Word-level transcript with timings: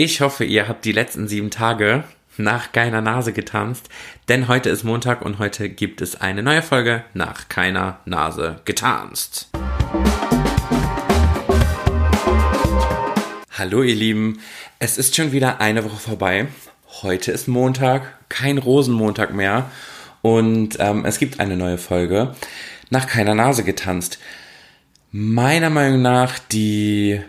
Ich 0.00 0.20
hoffe, 0.20 0.44
ihr 0.44 0.68
habt 0.68 0.84
die 0.84 0.92
letzten 0.92 1.26
sieben 1.26 1.50
Tage 1.50 2.04
nach 2.36 2.70
keiner 2.70 3.00
Nase 3.00 3.32
getanzt, 3.32 3.88
denn 4.28 4.46
heute 4.46 4.70
ist 4.70 4.84
Montag 4.84 5.22
und 5.22 5.40
heute 5.40 5.68
gibt 5.68 6.00
es 6.02 6.20
eine 6.20 6.44
neue 6.44 6.62
Folge 6.62 7.02
nach 7.14 7.48
keiner 7.48 7.98
Nase 8.04 8.60
getanzt. 8.64 9.50
Hallo 13.50 13.82
ihr 13.82 13.96
Lieben, 13.96 14.38
es 14.78 14.98
ist 14.98 15.16
schon 15.16 15.32
wieder 15.32 15.60
eine 15.60 15.82
Woche 15.82 15.96
vorbei. 15.96 16.46
Heute 17.02 17.32
ist 17.32 17.48
Montag, 17.48 18.20
kein 18.28 18.58
Rosenmontag 18.58 19.34
mehr 19.34 19.68
und 20.22 20.76
ähm, 20.78 21.06
es 21.06 21.18
gibt 21.18 21.40
eine 21.40 21.56
neue 21.56 21.76
Folge 21.76 22.36
nach 22.88 23.08
keiner 23.08 23.34
Nase 23.34 23.64
getanzt. 23.64 24.20
Meiner 25.10 25.70
Meinung 25.70 26.02
nach 26.02 26.38
die 26.38 27.20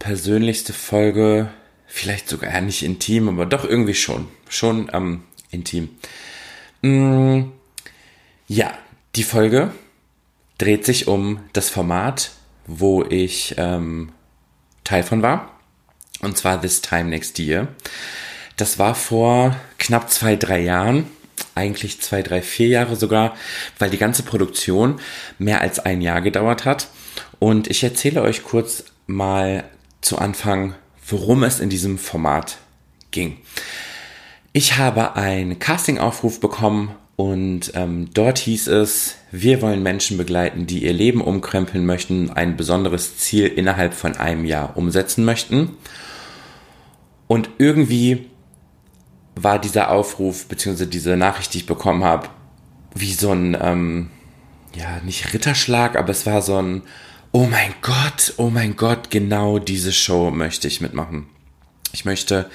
persönlichste 0.00 0.72
Folge 0.72 1.50
vielleicht 1.88 2.28
sogar 2.28 2.52
ja, 2.52 2.60
nicht 2.60 2.82
intim, 2.84 3.28
aber 3.28 3.46
doch 3.46 3.64
irgendwie 3.64 3.94
schon. 3.94 4.28
Schon 4.48 4.90
ähm, 4.92 5.22
intim. 5.50 5.88
Mm, 6.82 7.50
ja, 8.46 8.72
die 9.16 9.24
Folge 9.24 9.72
dreht 10.58 10.84
sich 10.84 11.08
um 11.08 11.40
das 11.54 11.70
Format, 11.70 12.30
wo 12.66 13.02
ich 13.02 13.54
ähm, 13.56 14.12
Teil 14.84 15.02
von 15.02 15.22
war. 15.22 15.58
Und 16.20 16.36
zwar 16.36 16.60
This 16.60 16.82
Time 16.82 17.04
Next 17.04 17.38
Year. 17.38 17.68
Das 18.56 18.78
war 18.78 18.94
vor 18.94 19.56
knapp 19.78 20.10
zwei, 20.10 20.36
drei 20.36 20.60
Jahren. 20.60 21.06
Eigentlich 21.54 22.00
zwei, 22.00 22.22
drei, 22.22 22.42
vier 22.42 22.68
Jahre 22.68 22.96
sogar, 22.96 23.36
weil 23.78 23.90
die 23.90 23.98
ganze 23.98 24.24
Produktion 24.24 25.00
mehr 25.38 25.60
als 25.60 25.78
ein 25.78 26.00
Jahr 26.00 26.20
gedauert 26.20 26.64
hat. 26.64 26.88
Und 27.38 27.68
ich 27.68 27.82
erzähle 27.82 28.22
euch 28.22 28.42
kurz 28.42 28.84
mal 29.06 29.64
zu 30.00 30.18
Anfang, 30.18 30.74
worum 31.08 31.42
es 31.42 31.60
in 31.60 31.70
diesem 31.70 31.98
Format 31.98 32.58
ging. 33.10 33.38
Ich 34.52 34.76
habe 34.76 35.16
einen 35.16 35.58
Castingaufruf 35.58 36.40
bekommen 36.40 36.94
und 37.16 37.72
ähm, 37.74 38.10
dort 38.14 38.38
hieß 38.38 38.68
es, 38.68 39.16
wir 39.32 39.60
wollen 39.60 39.82
Menschen 39.82 40.16
begleiten, 40.16 40.66
die 40.66 40.84
ihr 40.84 40.92
Leben 40.92 41.20
umkrempeln 41.20 41.84
möchten, 41.84 42.30
ein 42.30 42.56
besonderes 42.56 43.18
Ziel 43.18 43.46
innerhalb 43.46 43.94
von 43.94 44.16
einem 44.16 44.44
Jahr 44.44 44.76
umsetzen 44.76 45.24
möchten. 45.24 45.76
Und 47.26 47.50
irgendwie 47.58 48.26
war 49.34 49.58
dieser 49.58 49.90
Aufruf 49.90 50.46
bzw. 50.46 50.86
diese 50.86 51.16
Nachricht, 51.16 51.54
die 51.54 51.58
ich 51.58 51.66
bekommen 51.66 52.04
habe, 52.04 52.28
wie 52.94 53.12
so 53.12 53.32
ein, 53.32 53.56
ähm, 53.60 54.10
ja, 54.74 55.00
nicht 55.04 55.32
Ritterschlag, 55.34 55.96
aber 55.96 56.10
es 56.10 56.24
war 56.26 56.40
so 56.40 56.56
ein, 56.56 56.82
oh 57.32 57.46
mein 57.46 57.74
Gott, 57.82 58.34
oh 58.36 58.50
mein 58.50 58.76
Gott, 58.76 59.10
genau 59.10 59.58
diese 59.58 59.92
Show 59.92 60.30
möchte 60.30 60.68
ich 60.68 60.80
mitmachen. 60.80 61.28
Ich 61.92 62.04
möchte 62.04 62.50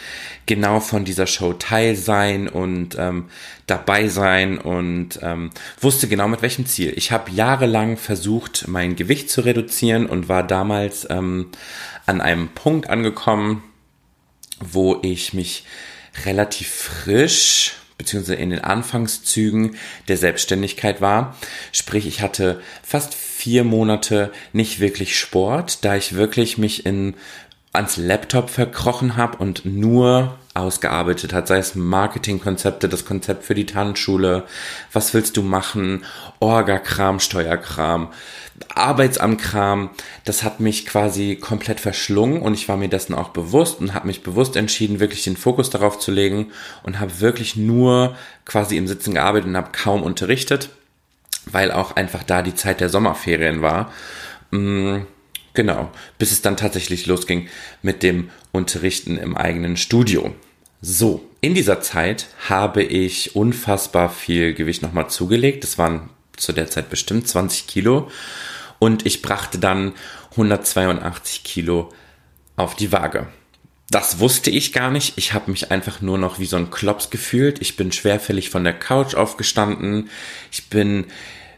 genau 0.46 0.80
von 0.80 1.06
dieser 1.06 1.26
Show 1.26 1.54
Teil 1.54 1.96
sein 1.96 2.48
und 2.48 2.96
ähm, 3.00 3.26
dabei 3.66 4.08
sein 4.08 4.60
und 4.60 5.20
ähm, 5.22 5.50
wusste 5.82 6.08
genau 6.08 6.28
mit 6.28 6.42
welchem 6.42 6.66
Ziel. 6.66 6.94
Ich 6.96 7.12
habe 7.12 7.32
jahrelang 7.32 7.98
versucht, 7.98 8.68
mein 8.68 8.96
Gewicht 8.96 9.30
zu 9.30 9.42
reduzieren 9.42 10.06
und 10.06 10.30
war 10.30 10.46
damals 10.46 11.08
ähm, 11.10 11.50
an 12.06 12.22
einem 12.22 12.50
Punkt 12.50 12.90
angekommen, 12.90 13.64
wo 14.60 15.00
ich 15.02 15.34
mich 15.34 15.66
relativ 16.26 16.70
frisch 16.70 17.74
beziehungsweise 17.98 18.36
in 18.36 18.50
den 18.50 18.60
Anfangszügen 18.60 19.76
der 20.08 20.18
Selbstständigkeit 20.18 21.02
war. 21.02 21.36
Sprich, 21.72 22.08
ich 22.08 22.22
hatte 22.22 22.62
fast 22.84 23.14
vier 23.14 23.64
Monate 23.64 24.32
nicht 24.52 24.80
wirklich 24.80 25.18
Sport, 25.18 25.84
da 25.86 25.96
ich 25.96 26.16
wirklich 26.16 26.58
mich 26.58 26.86
in 26.86 27.16
ans 27.74 27.98
Laptop 27.98 28.52
verkrochen 28.52 29.18
habe 29.18 29.38
und 29.38 29.66
nur 29.66 30.38
ausgearbeitet 30.54 31.34
hat, 31.34 31.48
sei 31.48 31.58
es 31.58 31.74
Marketingkonzepte, 31.74 32.88
das 32.88 33.06
Konzept 33.06 33.44
für 33.44 33.56
die 33.56 33.66
Tanzschule, 33.66 34.44
was 34.92 35.16
willst 35.16 35.36
du 35.38 35.42
machen, 35.42 36.06
Orga-Kram, 36.40 37.20
Steuerkram, 37.20 38.10
Arbeitsamtkram, 38.76 39.90
das 40.26 40.44
hat 40.44 40.60
mich 40.60 40.86
quasi 40.86 41.36
komplett 41.36 41.80
verschlungen 41.80 42.42
und 42.42 42.54
ich 42.54 42.68
war 42.70 42.78
mir 42.78 42.88
dessen 42.88 43.14
auch 43.14 43.30
bewusst 43.30 43.80
und 43.80 43.94
habe 43.94 44.08
mich 44.08 44.24
bewusst 44.24 44.56
entschieden, 44.56 45.00
wirklich 45.00 45.24
den 45.24 45.38
Fokus 45.38 45.70
darauf 45.70 46.00
zu 46.00 46.12
legen 46.12 46.52
und 46.84 47.00
habe 47.00 47.20
wirklich 47.20 47.56
nur 47.56 48.16
quasi 48.46 48.78
im 48.78 48.88
Sitzen 48.88 49.16
gearbeitet 49.16 49.50
und 49.50 49.58
habe 49.58 49.72
kaum 49.72 50.04
unterrichtet, 50.04 50.70
weil 51.46 51.72
auch 51.72 51.96
einfach 51.96 52.24
da 52.24 52.42
die 52.42 52.56
Zeit 52.56 52.80
der 52.80 52.90
Sommerferien 52.90 53.62
war. 53.62 53.92
Mm, 54.52 55.02
genau, 55.54 55.92
bis 56.18 56.32
es 56.32 56.42
dann 56.42 56.58
tatsächlich 56.58 57.06
losging 57.06 57.48
mit 57.82 58.04
dem 58.04 58.30
Unterrichten 58.52 59.18
im 59.18 59.36
eigenen 59.36 59.78
Studio. 59.78 60.34
So, 60.82 61.30
in 61.42 61.56
dieser 61.56 61.82
Zeit 61.82 62.28
habe 62.50 62.84
ich 62.84 63.36
unfassbar 63.36 64.10
viel 64.10 64.54
Gewicht 64.54 64.82
nochmal 64.82 65.10
zugelegt. 65.10 65.64
Das 65.64 65.78
waren 65.78 66.10
zu 66.38 66.54
der 66.54 66.70
Zeit 66.70 66.90
bestimmt 66.90 67.28
20 67.28 67.68
Kilo 67.68 68.10
und 68.80 69.06
ich 69.06 69.22
brachte 69.22 69.60
dann 69.60 69.94
182 70.32 71.44
Kilo 71.44 71.90
auf 72.56 72.76
die 72.76 72.92
Waage. 72.92 73.28
Das 73.90 74.20
wusste 74.20 74.50
ich 74.50 74.74
gar 74.74 74.90
nicht. 74.90 75.14
Ich 75.18 75.34
habe 75.34 75.52
mich 75.52 75.70
einfach 75.72 76.02
nur 76.02 76.18
noch 76.18 76.40
wie 76.40 76.46
so 76.46 76.58
ein 76.58 76.72
Klops 76.72 77.10
gefühlt. 77.10 77.62
Ich 77.62 77.76
bin 77.76 77.92
schwerfällig 77.92 78.50
von 78.50 78.64
der 78.64 78.74
Couch 78.74 79.14
aufgestanden. 79.14 80.10
Ich 80.52 80.70
bin 80.70 81.06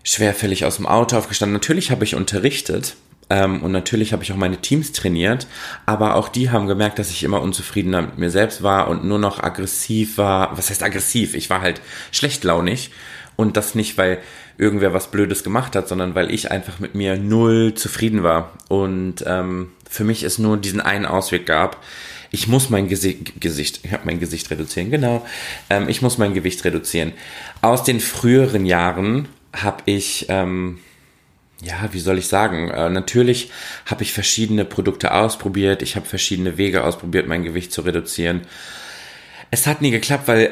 schwerfällig 0.03 0.65
aus 0.65 0.75
dem 0.75 0.85
Auto 0.85 1.17
aufgestanden. 1.17 1.53
Natürlich 1.53 1.91
habe 1.91 2.03
ich 2.03 2.15
unterrichtet 2.15 2.95
ähm, 3.29 3.63
und 3.63 3.71
natürlich 3.71 4.13
habe 4.13 4.23
ich 4.23 4.31
auch 4.31 4.37
meine 4.37 4.57
Teams 4.57 4.91
trainiert, 4.91 5.47
aber 5.85 6.15
auch 6.15 6.29
die 6.29 6.51
haben 6.51 6.67
gemerkt, 6.67 6.99
dass 6.99 7.09
ich 7.09 7.23
immer 7.23 7.41
unzufriedener 7.41 8.03
mit 8.03 8.17
mir 8.17 8.29
selbst 8.29 8.61
war 8.61 8.87
und 8.87 9.03
nur 9.03 9.17
noch 9.17 9.41
aggressiv 9.41 10.17
war. 10.17 10.57
Was 10.57 10.69
heißt 10.69 10.83
aggressiv? 10.83 11.33
Ich 11.33 11.49
war 11.49 11.61
halt 11.61 11.81
schlechtlaunig 12.11 12.91
und 13.35 13.57
das 13.57 13.75
nicht, 13.75 13.97
weil 13.97 14.19
irgendwer 14.57 14.93
was 14.93 15.11
Blödes 15.11 15.43
gemacht 15.43 15.75
hat, 15.75 15.87
sondern 15.87 16.15
weil 16.15 16.33
ich 16.33 16.51
einfach 16.51 16.79
mit 16.79 16.95
mir 16.95 17.17
null 17.17 17.73
zufrieden 17.73 18.23
war 18.23 18.53
und 18.69 19.23
ähm, 19.25 19.71
für 19.89 20.03
mich 20.03 20.23
es 20.23 20.37
nur 20.39 20.57
diesen 20.57 20.81
einen 20.81 21.05
Ausweg 21.05 21.45
gab. 21.45 21.83
Ich 22.31 22.47
muss 22.47 22.69
mein 22.69 22.87
Gesi 22.87 23.19
Gesicht, 23.39 23.81
ich 23.83 23.91
mein 24.03 24.19
Gesicht 24.19 24.49
reduzieren, 24.51 24.91
genau. 24.91 25.25
Ähm, 25.69 25.87
ich 25.89 26.01
muss 26.01 26.17
mein 26.17 26.33
Gewicht 26.33 26.63
reduzieren. 26.65 27.13
Aus 27.61 27.83
den 27.83 27.99
früheren 27.99 28.65
Jahren 28.65 29.27
habe 29.53 29.83
ich 29.85 30.25
ähm, 30.29 30.79
ja, 31.61 31.89
wie 31.91 31.99
soll 31.99 32.17
ich 32.17 32.27
sagen? 32.27 32.69
Äh, 32.69 32.89
natürlich 32.89 33.49
habe 33.85 34.03
ich 34.03 34.13
verschiedene 34.13 34.65
Produkte 34.65 35.13
ausprobiert. 35.13 35.81
Ich 35.81 35.95
habe 35.95 36.05
verschiedene 36.05 36.57
Wege 36.57 36.83
ausprobiert, 36.83 37.27
mein 37.27 37.43
Gewicht 37.43 37.71
zu 37.71 37.81
reduzieren. 37.81 38.41
Es 39.51 39.67
hat 39.67 39.81
nie 39.81 39.91
geklappt, 39.91 40.27
weil 40.27 40.51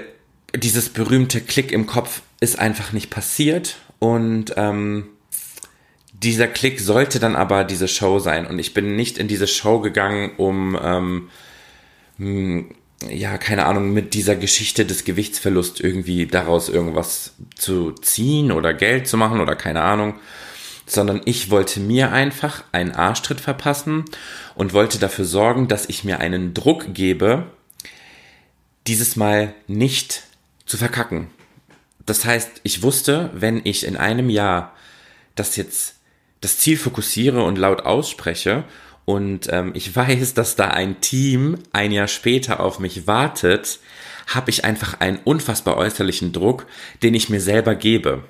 dieses 0.55 0.89
berühmte 0.89 1.41
Klick 1.41 1.71
im 1.71 1.87
Kopf 1.87 2.21
ist 2.39 2.59
einfach 2.59 2.93
nicht 2.93 3.09
passiert. 3.09 3.75
Und 4.03 4.55
ähm, 4.57 5.05
dieser 6.11 6.47
Klick 6.47 6.81
sollte 6.81 7.21
dann 7.21 7.37
aber 7.37 7.63
diese 7.63 7.87
Show 7.87 8.19
sein. 8.19 8.45
Und 8.45 8.59
ich 8.59 8.73
bin 8.73 8.97
nicht 8.97 9.17
in 9.17 9.29
diese 9.29 9.47
Show 9.47 9.79
gegangen, 9.79 10.31
um, 10.35 10.77
ähm, 10.83 11.29
hm, 12.17 12.75
ja, 13.09 13.37
keine 13.37 13.65
Ahnung, 13.65 13.93
mit 13.93 14.13
dieser 14.13 14.35
Geschichte 14.35 14.85
des 14.85 15.05
Gewichtsverlusts 15.05 15.79
irgendwie 15.79 16.27
daraus 16.27 16.67
irgendwas 16.67 17.35
zu 17.55 17.93
ziehen 17.93 18.51
oder 18.51 18.73
Geld 18.73 19.07
zu 19.07 19.15
machen 19.15 19.39
oder 19.39 19.55
keine 19.55 19.83
Ahnung. 19.83 20.15
Sondern 20.85 21.21
ich 21.23 21.49
wollte 21.49 21.79
mir 21.79 22.11
einfach 22.11 22.65
einen 22.73 22.91
Arschtritt 22.91 23.39
verpassen 23.39 24.03
und 24.53 24.73
wollte 24.73 24.99
dafür 24.99 25.23
sorgen, 25.23 25.69
dass 25.69 25.87
ich 25.87 26.03
mir 26.03 26.19
einen 26.19 26.53
Druck 26.53 26.93
gebe, 26.93 27.45
dieses 28.85 29.15
Mal 29.15 29.53
nicht 29.67 30.23
zu 30.65 30.75
verkacken. 30.75 31.29
Das 32.05 32.25
heißt, 32.25 32.61
ich 32.63 32.83
wusste, 32.83 33.29
wenn 33.33 33.61
ich 33.63 33.85
in 33.85 33.97
einem 33.97 34.29
Jahr 34.29 34.73
das 35.35 35.55
jetzt 35.55 35.95
das 36.41 36.57
Ziel 36.57 36.77
fokussiere 36.77 37.43
und 37.43 37.57
laut 37.57 37.81
ausspreche 37.85 38.65
und 39.05 39.47
ähm, 39.51 39.71
ich 39.75 39.95
weiß, 39.95 40.33
dass 40.33 40.55
da 40.55 40.67
ein 40.67 41.01
Team 41.01 41.57
ein 41.71 41.91
Jahr 41.91 42.07
später 42.07 42.59
auf 42.59 42.79
mich 42.79 43.07
wartet, 43.07 43.79
habe 44.27 44.49
ich 44.49 44.63
einfach 44.63 44.99
einen 44.99 45.19
unfassbar 45.23 45.77
äußerlichen 45.77 46.31
Druck, 46.31 46.65
den 47.01 47.13
ich 47.13 47.29
mir 47.29 47.41
selber 47.41 47.75
gebe. 47.75 48.23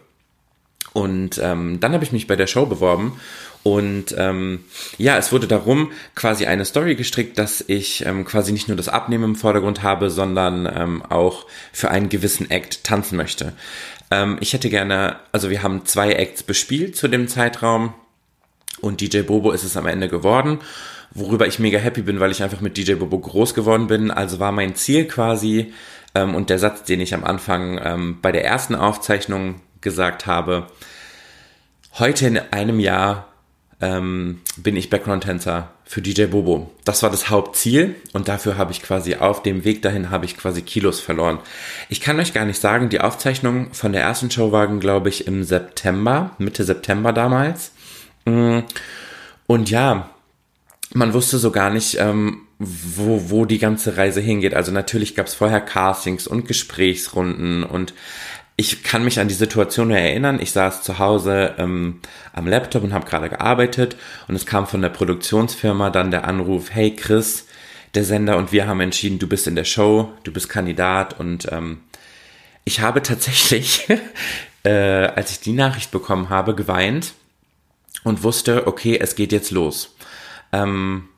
Und 0.91 1.39
ähm, 1.41 1.79
dann 1.79 1.93
habe 1.93 2.03
ich 2.03 2.11
mich 2.11 2.27
bei 2.27 2.35
der 2.35 2.47
Show 2.47 2.65
beworben 2.65 3.19
und 3.63 4.13
ähm, 4.17 4.65
ja, 4.97 5.17
es 5.17 5.31
wurde 5.31 5.47
darum 5.47 5.93
quasi 6.15 6.45
eine 6.45 6.65
Story 6.65 6.95
gestrickt, 6.95 7.37
dass 7.37 7.63
ich 7.65 8.05
ähm, 8.05 8.25
quasi 8.25 8.51
nicht 8.51 8.67
nur 8.67 8.75
das 8.75 8.89
Abnehmen 8.89 9.23
im 9.23 9.35
Vordergrund 9.35 9.81
habe, 9.81 10.09
sondern 10.09 10.65
ähm, 10.65 11.01
auch 11.01 11.45
für 11.71 11.89
einen 11.89 12.09
gewissen 12.09 12.51
Act 12.51 12.83
tanzen 12.83 13.15
möchte. 13.15 13.53
Ähm, 14.11 14.37
ich 14.41 14.51
hätte 14.51 14.69
gerne, 14.69 15.15
also 15.31 15.49
wir 15.49 15.63
haben 15.63 15.85
zwei 15.85 16.11
Acts 16.11 16.43
bespielt 16.43 16.97
zu 16.97 17.07
dem 17.07 17.29
Zeitraum 17.29 17.93
und 18.81 18.99
DJ 18.99 19.21
Bobo 19.21 19.51
ist 19.51 19.63
es 19.63 19.77
am 19.77 19.87
Ende 19.87 20.09
geworden, 20.09 20.59
worüber 21.11 21.47
ich 21.47 21.57
mega 21.57 21.79
happy 21.79 22.01
bin, 22.01 22.19
weil 22.19 22.31
ich 22.31 22.43
einfach 22.43 22.59
mit 22.59 22.75
DJ 22.75 22.95
Bobo 22.95 23.17
groß 23.17 23.53
geworden 23.53 23.87
bin. 23.87 24.11
Also 24.11 24.39
war 24.39 24.51
mein 24.51 24.75
Ziel 24.75 25.05
quasi 25.05 25.73
ähm, 26.15 26.35
und 26.35 26.49
der 26.49 26.59
Satz, 26.59 26.83
den 26.83 26.99
ich 26.99 27.13
am 27.13 27.23
Anfang 27.23 27.79
ähm, 27.81 28.17
bei 28.21 28.33
der 28.33 28.43
ersten 28.43 28.75
Aufzeichnung 28.75 29.61
gesagt 29.79 30.25
habe, 30.25 30.67
heute 31.97 32.27
in 32.27 32.37
einem 32.37 32.81
Jahr 32.81 33.32
ähm, 33.83 34.39
bin 34.55 34.77
ich 34.77 34.89
Background-Tänzer 34.89 35.67
für 35.83 36.01
DJ 36.01 36.27
Bobo. 36.27 36.71
Das 36.85 37.03
war 37.03 37.09
das 37.09 37.29
Hauptziel 37.29 37.95
und 38.13 38.29
dafür 38.29 38.57
habe 38.57 38.71
ich 38.71 38.81
quasi 38.81 39.15
auf 39.15 39.43
dem 39.43 39.65
Weg 39.65 39.81
dahin 39.81 40.09
habe 40.09 40.23
ich 40.23 40.37
quasi 40.37 40.61
Kilos 40.61 41.01
verloren. 41.01 41.39
Ich 41.89 41.99
kann 41.99 42.17
euch 42.17 42.33
gar 42.33 42.45
nicht 42.45 42.61
sagen, 42.61 42.87
die 42.87 43.01
Aufzeichnung 43.01 43.73
von 43.73 43.91
der 43.91 44.01
ersten 44.01 44.31
Show 44.31 44.53
war, 44.53 44.67
glaube 44.79 45.09
ich, 45.09 45.27
im 45.27 45.43
September, 45.43 46.31
Mitte 46.37 46.63
September 46.63 47.11
damals. 47.11 47.73
Mm. 48.23 48.59
Und 49.47 49.69
ja, 49.69 50.09
man 50.93 51.13
wusste 51.13 51.37
so 51.37 51.51
gar 51.51 51.69
nicht, 51.69 51.97
ähm, 51.99 52.43
wo, 52.59 53.29
wo 53.29 53.43
die 53.43 53.59
ganze 53.59 53.97
Reise 53.97 54.21
hingeht. 54.21 54.53
Also 54.53 54.71
natürlich 54.71 55.13
gab 55.13 55.27
es 55.27 55.33
vorher 55.33 55.59
Castings 55.59 56.25
und 56.25 56.47
Gesprächsrunden 56.47 57.65
und 57.65 57.93
ich 58.55 58.83
kann 58.83 59.03
mich 59.03 59.19
an 59.19 59.27
die 59.27 59.33
Situation 59.33 59.89
erinnern. 59.91 60.39
Ich 60.39 60.51
saß 60.51 60.83
zu 60.83 60.99
Hause 60.99 61.55
ähm, 61.57 61.99
am 62.33 62.47
Laptop 62.47 62.83
und 62.83 62.93
habe 62.93 63.05
gerade 63.05 63.29
gearbeitet 63.29 63.95
und 64.27 64.35
es 64.35 64.45
kam 64.45 64.67
von 64.67 64.81
der 64.81 64.89
Produktionsfirma 64.89 65.89
dann 65.89 66.11
der 66.11 66.27
Anruf, 66.27 66.69
hey 66.71 66.95
Chris, 66.95 67.47
der 67.95 68.03
Sender 68.03 68.37
und 68.37 68.51
wir 68.51 68.67
haben 68.67 68.79
entschieden, 68.79 69.19
du 69.19 69.27
bist 69.27 69.47
in 69.47 69.55
der 69.55 69.65
Show, 69.65 70.11
du 70.23 70.31
bist 70.31 70.49
Kandidat 70.49 71.19
und 71.19 71.51
ähm, 71.51 71.79
ich 72.63 72.79
habe 72.79 73.01
tatsächlich, 73.01 73.87
äh, 74.63 74.69
als 74.69 75.31
ich 75.31 75.39
die 75.39 75.53
Nachricht 75.53 75.91
bekommen 75.91 76.29
habe, 76.29 76.55
geweint 76.55 77.13
und 78.03 78.23
wusste, 78.23 78.67
okay, 78.67 78.99
es 78.99 79.15
geht 79.15 79.31
jetzt 79.31 79.51
los. 79.51 79.95
Ähm, 80.51 81.09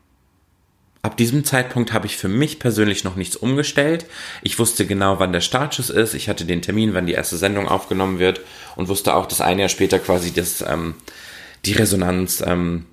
Ab 1.06 1.18
diesem 1.18 1.44
Zeitpunkt 1.44 1.94
habe 1.94 2.08
ich 2.08 2.18
für 2.18 2.28
mich 2.28 2.58
persönlich 2.58 3.04
noch 3.04 3.16
nichts 3.16 3.36
umgestellt. 3.36 4.08
Ich 4.42 4.58
wusste 4.58 4.88
genau, 4.88 5.20
wann 5.20 5.34
der 5.34 5.42
Startschuss 5.42 5.92
ist. 5.92 6.16
Ich 6.16 6.30
hatte 6.30 6.46
den 6.46 6.64
Termin, 6.64 6.96
wann 6.96 7.06
die 7.06 7.14
erste 7.14 7.38
Sendung 7.38 7.68
aufgenommen 7.68 8.18
wird 8.18 8.42
und 8.76 8.88
wusste 8.88 9.14
auch, 9.14 9.28
dass 9.28 9.40
ein 9.40 9.60
Jahr 9.60 9.70
später 9.70 10.00
quasi 10.00 10.34
das, 10.34 10.66
ähm, 10.68 10.96
die 11.64 11.74
Resonanz 11.74 12.44
ähm, 12.44 12.88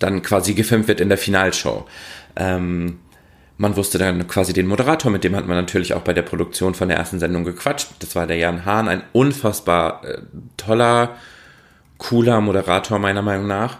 dann 0.00 0.22
quasi 0.22 0.54
gefilmt 0.54 0.88
wird 0.88 1.00
in 1.00 1.10
der 1.10 1.16
Finalshow. 1.16 1.86
Ähm, 2.34 2.98
man 3.56 3.76
wusste 3.76 3.98
dann 3.98 4.26
quasi 4.26 4.52
den 4.52 4.66
Moderator, 4.66 5.12
mit 5.12 5.22
dem 5.22 5.36
hat 5.36 5.46
man 5.46 5.56
natürlich 5.56 5.94
auch 5.94 6.02
bei 6.02 6.12
der 6.12 6.22
Produktion 6.22 6.74
von 6.74 6.88
der 6.88 6.98
ersten 6.98 7.20
Sendung 7.20 7.44
gequatscht. 7.44 7.86
Das 8.00 8.16
war 8.16 8.26
der 8.26 8.36
Jan 8.36 8.64
Hahn, 8.64 8.88
ein 8.88 9.04
unfassbar 9.12 10.04
äh, 10.04 10.22
toller, 10.56 11.14
cooler 11.98 12.40
Moderator 12.40 12.98
meiner 12.98 13.22
Meinung 13.22 13.46
nach. 13.46 13.78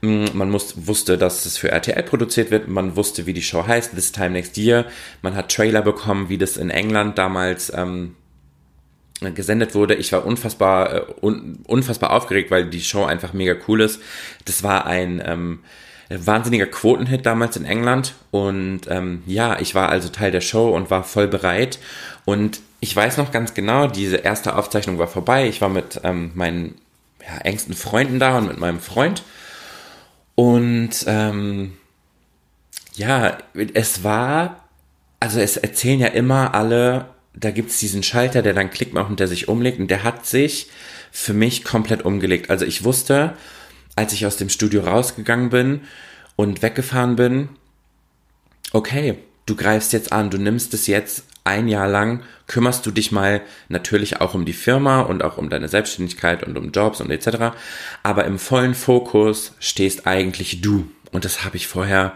Mm, 0.00 0.26
man 0.32 0.50
muss, 0.50 0.86
wusste, 0.86 1.18
dass 1.18 1.44
es 1.46 1.58
für 1.58 1.70
RTL 1.70 2.02
produziert 2.04 2.50
wird. 2.50 2.68
Man 2.68 2.96
wusste, 2.96 3.26
wie 3.26 3.32
die 3.32 3.42
Show 3.42 3.66
heißt, 3.66 3.94
This 3.94 4.12
Time 4.12 4.30
Next 4.30 4.56
Year. 4.56 4.86
Man 5.22 5.34
hat 5.34 5.52
Trailer 5.52 5.82
bekommen, 5.82 6.28
wie 6.28 6.38
das 6.38 6.56
in 6.56 6.70
England 6.70 7.18
damals 7.18 7.72
ähm, 7.74 8.14
gesendet 9.20 9.74
wurde. 9.74 9.94
Ich 9.94 10.12
war 10.12 10.24
unfassbar, 10.24 10.94
äh, 10.94 11.02
un, 11.20 11.60
unfassbar 11.66 12.12
aufgeregt, 12.12 12.50
weil 12.50 12.66
die 12.70 12.80
Show 12.80 13.04
einfach 13.04 13.32
mega 13.32 13.54
cool 13.66 13.80
ist. 13.80 14.00
Das 14.44 14.62
war 14.62 14.86
ein 14.86 15.20
ähm, 15.24 15.60
wahnsinniger 16.08 16.66
Quotenhit 16.66 17.26
damals 17.26 17.56
in 17.56 17.64
England. 17.64 18.14
Und 18.30 18.82
ähm, 18.88 19.22
ja, 19.26 19.58
ich 19.58 19.74
war 19.74 19.88
also 19.88 20.08
Teil 20.08 20.30
der 20.30 20.40
Show 20.40 20.70
und 20.70 20.90
war 20.90 21.02
voll 21.02 21.26
bereit. 21.26 21.78
Und 22.24 22.60
ich 22.80 22.94
weiß 22.94 23.16
noch 23.16 23.32
ganz 23.32 23.54
genau, 23.54 23.88
diese 23.88 24.16
erste 24.16 24.54
Aufzeichnung 24.56 24.98
war 24.98 25.08
vorbei. 25.08 25.48
Ich 25.48 25.60
war 25.60 25.68
mit 25.68 26.00
ähm, 26.04 26.30
meinen 26.34 26.76
ja, 27.20 27.38
engsten 27.38 27.74
Freunden 27.74 28.20
da 28.20 28.38
und 28.38 28.46
mit 28.46 28.58
meinem 28.58 28.80
Freund. 28.80 29.22
Und 30.38 30.90
ähm, 31.08 31.72
ja, 32.94 33.38
es 33.74 34.04
war, 34.04 34.68
also 35.18 35.40
es 35.40 35.56
erzählen 35.56 35.98
ja 35.98 36.06
immer 36.06 36.54
alle, 36.54 37.06
da 37.34 37.50
gibt's 37.50 37.80
diesen 37.80 38.04
Schalter, 38.04 38.40
der 38.40 38.54
dann 38.54 38.70
Klick 38.70 38.92
macht 38.92 39.10
und 39.10 39.18
der 39.18 39.26
sich 39.26 39.48
umlegt 39.48 39.80
und 39.80 39.90
der 39.90 40.04
hat 40.04 40.26
sich 40.26 40.70
für 41.10 41.32
mich 41.32 41.64
komplett 41.64 42.04
umgelegt. 42.04 42.50
Also 42.50 42.66
ich 42.66 42.84
wusste, 42.84 43.34
als 43.96 44.12
ich 44.12 44.26
aus 44.26 44.36
dem 44.36 44.48
Studio 44.48 44.82
rausgegangen 44.82 45.50
bin 45.50 45.80
und 46.36 46.62
weggefahren 46.62 47.16
bin, 47.16 47.48
okay, 48.70 49.16
du 49.46 49.56
greifst 49.56 49.92
jetzt 49.92 50.12
an, 50.12 50.30
du 50.30 50.38
nimmst 50.38 50.72
es 50.72 50.86
jetzt 50.86 51.24
ein 51.48 51.66
Jahr 51.66 51.88
lang, 51.88 52.22
kümmerst 52.46 52.86
du 52.86 52.90
dich 52.90 53.10
mal 53.10 53.40
natürlich 53.68 54.20
auch 54.20 54.34
um 54.34 54.44
die 54.44 54.52
Firma 54.52 55.00
und 55.00 55.24
auch 55.24 55.38
um 55.38 55.50
deine 55.50 55.68
Selbstständigkeit 55.68 56.44
und 56.44 56.56
um 56.56 56.70
Jobs 56.70 57.00
und 57.00 57.10
etc. 57.10 57.56
Aber 58.02 58.24
im 58.26 58.38
vollen 58.38 58.74
Fokus 58.74 59.54
stehst 59.58 60.06
eigentlich 60.06 60.60
du. 60.60 60.88
Und 61.10 61.24
das 61.24 61.44
habe 61.44 61.56
ich 61.56 61.66
vorher, 61.66 62.12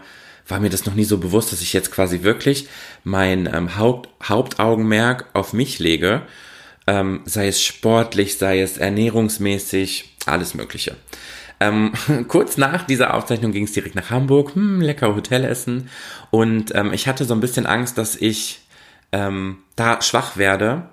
war 0.47 0.59
mir 0.59 0.69
das 0.69 0.85
noch 0.85 0.93
nie 0.93 1.03
so 1.03 1.17
bewusst, 1.17 1.51
dass 1.51 1.61
ich 1.61 1.73
jetzt 1.73 1.91
quasi 1.91 2.23
wirklich 2.23 2.67
mein 3.03 3.49
ähm, 3.53 3.77
Haupt, 3.77 4.09
Hauptaugenmerk 4.23 5.25
auf 5.33 5.53
mich 5.53 5.79
lege. 5.79 6.21
Ähm, 6.85 7.21
sei 7.25 7.47
es 7.47 7.63
sportlich, 7.63 8.37
sei 8.37 8.61
es 8.61 8.77
ernährungsmäßig, 8.77 10.17
alles 10.25 10.53
Mögliche. 10.53 10.95
Ähm, 11.59 11.93
kurz 12.27 12.57
nach 12.57 12.83
dieser 12.85 13.13
Aufzeichnung 13.13 13.51
ging 13.51 13.63
es 13.63 13.71
direkt 13.71 13.95
nach 13.95 14.09
Hamburg, 14.09 14.55
hm, 14.55 14.81
lecker 14.81 15.15
Hotelessen. 15.15 15.89
Und 16.29 16.75
ähm, 16.75 16.93
ich 16.93 17.07
hatte 17.07 17.25
so 17.25 17.33
ein 17.33 17.41
bisschen 17.41 17.65
Angst, 17.65 17.97
dass 17.97 18.15
ich 18.15 18.62
ähm, 19.13 19.59
da 19.77 20.01
schwach 20.01 20.35
werde, 20.35 20.89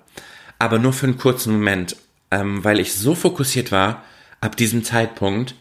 aber 0.59 0.79
nur 0.79 0.93
für 0.93 1.07
einen 1.07 1.17
kurzen 1.17 1.53
Moment, 1.53 1.97
ähm, 2.29 2.63
weil 2.63 2.79
ich 2.79 2.93
so 2.93 3.15
fokussiert 3.15 3.71
war 3.71 4.03
ab 4.39 4.55
diesem 4.55 4.83
Zeitpunkt, 4.83 5.55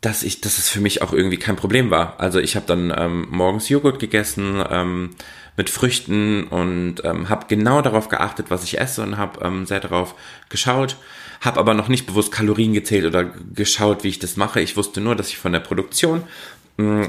dass 0.00 0.24
ich, 0.24 0.40
dass 0.40 0.58
es 0.58 0.68
für 0.68 0.80
mich 0.80 1.00
auch 1.00 1.12
irgendwie 1.12 1.36
kein 1.36 1.54
Problem 1.54 1.90
war. 1.90 2.18
Also 2.18 2.40
ich 2.40 2.56
habe 2.56 2.66
dann 2.66 2.92
ähm, 2.96 3.28
morgens 3.30 3.68
Joghurt 3.68 4.00
gegessen 4.00 4.62
ähm, 4.68 5.10
mit 5.56 5.70
Früchten 5.70 6.44
und 6.44 7.04
ähm, 7.04 7.28
habe 7.28 7.46
genau 7.48 7.82
darauf 7.82 8.08
geachtet, 8.08 8.46
was 8.48 8.64
ich 8.64 8.80
esse 8.80 9.02
und 9.02 9.16
habe 9.16 9.44
ähm, 9.44 9.64
sehr 9.64 9.80
darauf 9.80 10.16
geschaut, 10.48 10.96
habe 11.40 11.60
aber 11.60 11.74
noch 11.74 11.88
nicht 11.88 12.06
bewusst 12.06 12.32
Kalorien 12.32 12.72
gezählt 12.72 13.04
oder 13.04 13.24
geschaut, 13.24 14.02
wie 14.02 14.08
ich 14.08 14.18
das 14.18 14.36
mache. 14.36 14.60
Ich 14.60 14.76
wusste 14.76 15.00
nur, 15.00 15.14
dass 15.14 15.28
ich 15.28 15.38
von 15.38 15.52
der 15.52 15.60
Produktion 15.60 16.24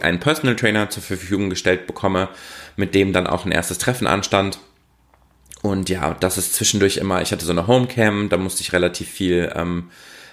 einen 0.01 0.19
Personal 0.19 0.55
Trainer 0.55 0.89
zur 0.89 1.03
Verfügung 1.03 1.49
gestellt 1.49 1.87
bekomme, 1.87 2.29
mit 2.75 2.95
dem 2.95 3.13
dann 3.13 3.27
auch 3.27 3.45
ein 3.45 3.51
erstes 3.51 3.77
Treffen 3.77 4.07
anstand. 4.07 4.59
Und 5.61 5.89
ja, 5.89 6.15
das 6.19 6.37
ist 6.37 6.55
zwischendurch 6.55 6.97
immer, 6.97 7.21
ich 7.21 7.31
hatte 7.31 7.45
so 7.45 7.51
eine 7.51 7.67
Homecam, 7.67 8.29
da 8.29 8.37
musste 8.37 8.61
ich 8.61 8.73
relativ 8.73 9.07
viel 9.07 9.51
ähm, 9.55 9.89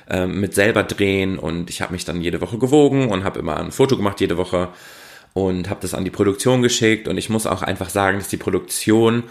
äh, 0.08 0.26
mit 0.26 0.54
selber 0.54 0.82
drehen 0.82 1.38
und 1.38 1.70
ich 1.70 1.82
habe 1.82 1.92
mich 1.92 2.04
dann 2.04 2.20
jede 2.20 2.40
Woche 2.40 2.58
gewogen 2.58 3.08
und 3.08 3.22
habe 3.22 3.38
immer 3.38 3.56
ein 3.58 3.70
Foto 3.70 3.96
gemacht 3.96 4.20
jede 4.20 4.36
Woche 4.36 4.70
und 5.34 5.70
habe 5.70 5.80
das 5.82 5.94
an 5.94 6.04
die 6.04 6.10
Produktion 6.10 6.62
geschickt 6.62 7.06
und 7.06 7.16
ich 7.16 7.30
muss 7.30 7.46
auch 7.46 7.62
einfach 7.62 7.90
sagen, 7.90 8.18
dass 8.18 8.26
die 8.26 8.36
Produktion 8.36 9.22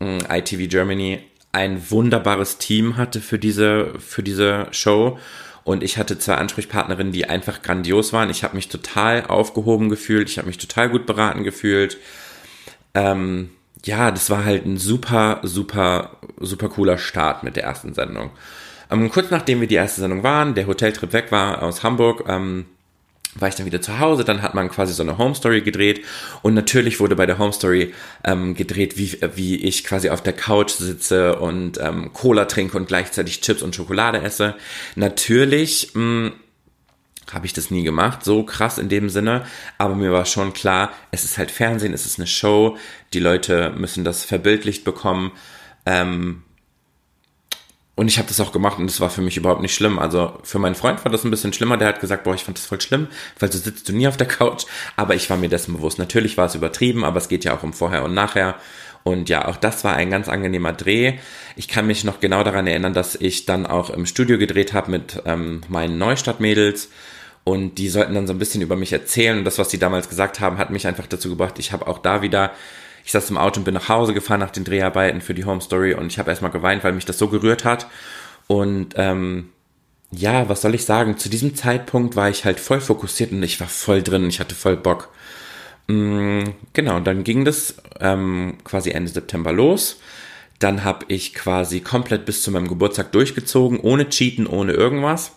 äh, 0.00 0.18
ITV 0.38 0.68
Germany 0.68 1.20
ein 1.52 1.90
wunderbares 1.90 2.58
Team 2.58 2.98
hatte 2.98 3.22
für 3.22 3.38
diese 3.38 3.94
für 3.98 4.22
diese 4.22 4.66
Show 4.70 5.18
und 5.68 5.82
ich 5.82 5.98
hatte 5.98 6.18
zwei 6.18 6.34
Ansprechpartnerinnen, 6.34 7.12
die 7.12 7.28
einfach 7.28 7.62
grandios 7.62 8.12
waren. 8.12 8.30
Ich 8.30 8.42
habe 8.42 8.56
mich 8.56 8.68
total 8.68 9.26
aufgehoben 9.26 9.88
gefühlt, 9.88 10.28
ich 10.28 10.38
habe 10.38 10.48
mich 10.48 10.58
total 10.58 10.88
gut 10.88 11.06
beraten 11.06 11.44
gefühlt 11.44 11.98
ähm, 12.94 13.50
ja, 13.84 14.10
das 14.10 14.30
war 14.30 14.44
halt 14.44 14.66
ein 14.66 14.76
super, 14.76 15.40
super, 15.42 16.16
super 16.38 16.68
cooler 16.68 16.98
Start 16.98 17.44
mit 17.44 17.56
der 17.56 17.64
ersten 17.64 17.94
Sendung. 17.94 18.30
Ähm, 18.90 19.10
kurz 19.10 19.30
nachdem 19.30 19.60
wir 19.60 19.68
die 19.68 19.76
erste 19.76 20.00
Sendung 20.00 20.22
waren, 20.22 20.54
der 20.54 20.66
Hoteltrip 20.66 21.12
weg 21.12 21.30
war 21.30 21.62
aus 21.62 21.82
Hamburg, 21.82 22.24
ähm, 22.26 22.66
war 23.40 23.48
ich 23.48 23.54
dann 23.54 23.66
wieder 23.66 23.80
zu 23.80 23.98
Hause, 23.98 24.24
dann 24.24 24.42
hat 24.42 24.54
man 24.54 24.68
quasi 24.68 24.92
so 24.92 25.02
eine 25.02 25.18
Home 25.18 25.34
Story 25.34 25.62
gedreht 25.62 26.04
und 26.42 26.54
natürlich 26.54 27.00
wurde 27.00 27.16
bei 27.16 27.26
der 27.26 27.38
Home 27.38 27.52
Story 27.52 27.94
ähm, 28.24 28.54
gedreht, 28.54 28.96
wie, 28.96 29.18
wie 29.34 29.56
ich 29.56 29.84
quasi 29.84 30.10
auf 30.10 30.22
der 30.22 30.32
Couch 30.32 30.70
sitze 30.70 31.38
und 31.38 31.78
ähm, 31.78 32.12
Cola 32.12 32.44
trinke 32.46 32.76
und 32.76 32.88
gleichzeitig 32.88 33.40
Chips 33.40 33.62
und 33.62 33.74
Schokolade 33.74 34.20
esse. 34.20 34.54
Natürlich 34.94 35.90
mh, 35.94 36.02
mm, 36.02 36.32
habe 37.32 37.46
ich 37.46 37.52
das 37.52 37.70
nie 37.70 37.82
gemacht, 37.82 38.24
so 38.24 38.42
krass 38.42 38.78
in 38.78 38.88
dem 38.88 39.10
Sinne, 39.10 39.44
aber 39.76 39.94
mir 39.94 40.12
war 40.12 40.24
schon 40.24 40.52
klar, 40.52 40.92
es 41.10 41.24
ist 41.24 41.38
halt 41.38 41.50
Fernsehen, 41.50 41.92
es 41.92 42.06
ist 42.06 42.18
eine 42.18 42.26
Show, 42.26 42.78
die 43.12 43.20
Leute 43.20 43.70
müssen 43.76 44.04
das 44.04 44.24
verbildlicht 44.24 44.84
bekommen. 44.84 45.32
Ähm, 45.84 46.42
und 47.98 48.06
ich 48.06 48.16
habe 48.18 48.28
das 48.28 48.38
auch 48.38 48.52
gemacht 48.52 48.78
und 48.78 48.86
das 48.86 49.00
war 49.00 49.10
für 49.10 49.22
mich 49.22 49.36
überhaupt 49.36 49.60
nicht 49.60 49.74
schlimm. 49.74 49.98
Also 49.98 50.38
für 50.44 50.60
meinen 50.60 50.76
Freund 50.76 51.04
war 51.04 51.10
das 51.10 51.24
ein 51.24 51.32
bisschen 51.32 51.52
schlimmer. 51.52 51.76
Der 51.76 51.88
hat 51.88 52.00
gesagt, 52.00 52.22
boah, 52.22 52.32
ich 52.32 52.44
fand 52.44 52.56
das 52.56 52.64
voll 52.64 52.80
schlimm, 52.80 53.08
weil 53.40 53.50
so 53.50 53.58
sitzt 53.58 53.88
du 53.88 53.92
nie 53.92 54.06
auf 54.06 54.16
der 54.16 54.28
Couch. 54.28 54.66
Aber 54.94 55.16
ich 55.16 55.28
war 55.28 55.36
mir 55.36 55.48
dessen 55.48 55.74
bewusst. 55.74 55.98
Natürlich 55.98 56.36
war 56.36 56.46
es 56.46 56.54
übertrieben, 56.54 57.04
aber 57.04 57.18
es 57.18 57.28
geht 57.28 57.44
ja 57.44 57.56
auch 57.56 57.64
um 57.64 57.72
vorher 57.72 58.04
und 58.04 58.14
nachher. 58.14 58.54
Und 59.02 59.28
ja, 59.28 59.48
auch 59.48 59.56
das 59.56 59.82
war 59.82 59.96
ein 59.96 60.10
ganz 60.10 60.28
angenehmer 60.28 60.72
Dreh. 60.72 61.14
Ich 61.56 61.66
kann 61.66 61.88
mich 61.88 62.04
noch 62.04 62.20
genau 62.20 62.44
daran 62.44 62.68
erinnern, 62.68 62.94
dass 62.94 63.16
ich 63.16 63.46
dann 63.46 63.66
auch 63.66 63.90
im 63.90 64.06
Studio 64.06 64.38
gedreht 64.38 64.74
habe 64.74 64.92
mit 64.92 65.20
ähm, 65.24 65.62
meinen 65.66 65.98
Neustadtmädels. 65.98 66.90
Und 67.42 67.78
die 67.78 67.88
sollten 67.88 68.14
dann 68.14 68.28
so 68.28 68.32
ein 68.32 68.38
bisschen 68.38 68.62
über 68.62 68.76
mich 68.76 68.92
erzählen. 68.92 69.38
Und 69.38 69.44
das, 69.44 69.58
was 69.58 69.70
die 69.70 69.78
damals 69.78 70.08
gesagt 70.08 70.38
haben, 70.38 70.58
hat 70.58 70.70
mich 70.70 70.86
einfach 70.86 71.08
dazu 71.08 71.30
gebracht. 71.30 71.58
Ich 71.58 71.72
habe 71.72 71.88
auch 71.88 71.98
da 71.98 72.22
wieder, 72.22 72.52
ich 73.08 73.12
saß 73.12 73.30
im 73.30 73.38
Auto 73.38 73.60
und 73.60 73.64
bin 73.64 73.72
nach 73.72 73.88
Hause 73.88 74.12
gefahren 74.12 74.40
nach 74.40 74.50
den 74.50 74.64
Dreharbeiten 74.64 75.22
für 75.22 75.32
die 75.32 75.46
Home 75.46 75.62
Story 75.62 75.94
und 75.94 76.08
ich 76.08 76.18
habe 76.18 76.28
erstmal 76.28 76.50
geweint, 76.50 76.84
weil 76.84 76.92
mich 76.92 77.06
das 77.06 77.16
so 77.16 77.28
gerührt 77.28 77.64
hat. 77.64 77.86
Und 78.48 78.96
ähm, 78.96 79.48
ja, 80.10 80.50
was 80.50 80.60
soll 80.60 80.74
ich 80.74 80.84
sagen? 80.84 81.16
Zu 81.16 81.30
diesem 81.30 81.54
Zeitpunkt 81.54 82.16
war 82.16 82.28
ich 82.28 82.44
halt 82.44 82.60
voll 82.60 82.82
fokussiert 82.82 83.32
und 83.32 83.42
ich 83.42 83.60
war 83.60 83.66
voll 83.66 84.02
drin. 84.02 84.28
Ich 84.28 84.40
hatte 84.40 84.54
voll 84.54 84.76
Bock. 84.76 85.08
Mm, 85.86 86.50
genau, 86.74 87.00
dann 87.00 87.24
ging 87.24 87.46
das 87.46 87.76
ähm, 87.98 88.58
quasi 88.62 88.90
Ende 88.90 89.10
September 89.10 89.52
los. 89.52 90.00
Dann 90.58 90.84
habe 90.84 91.06
ich 91.08 91.32
quasi 91.32 91.80
komplett 91.80 92.26
bis 92.26 92.42
zu 92.42 92.50
meinem 92.50 92.68
Geburtstag 92.68 93.10
durchgezogen, 93.12 93.80
ohne 93.80 94.10
Cheaten, 94.10 94.46
ohne 94.46 94.72
irgendwas. 94.72 95.32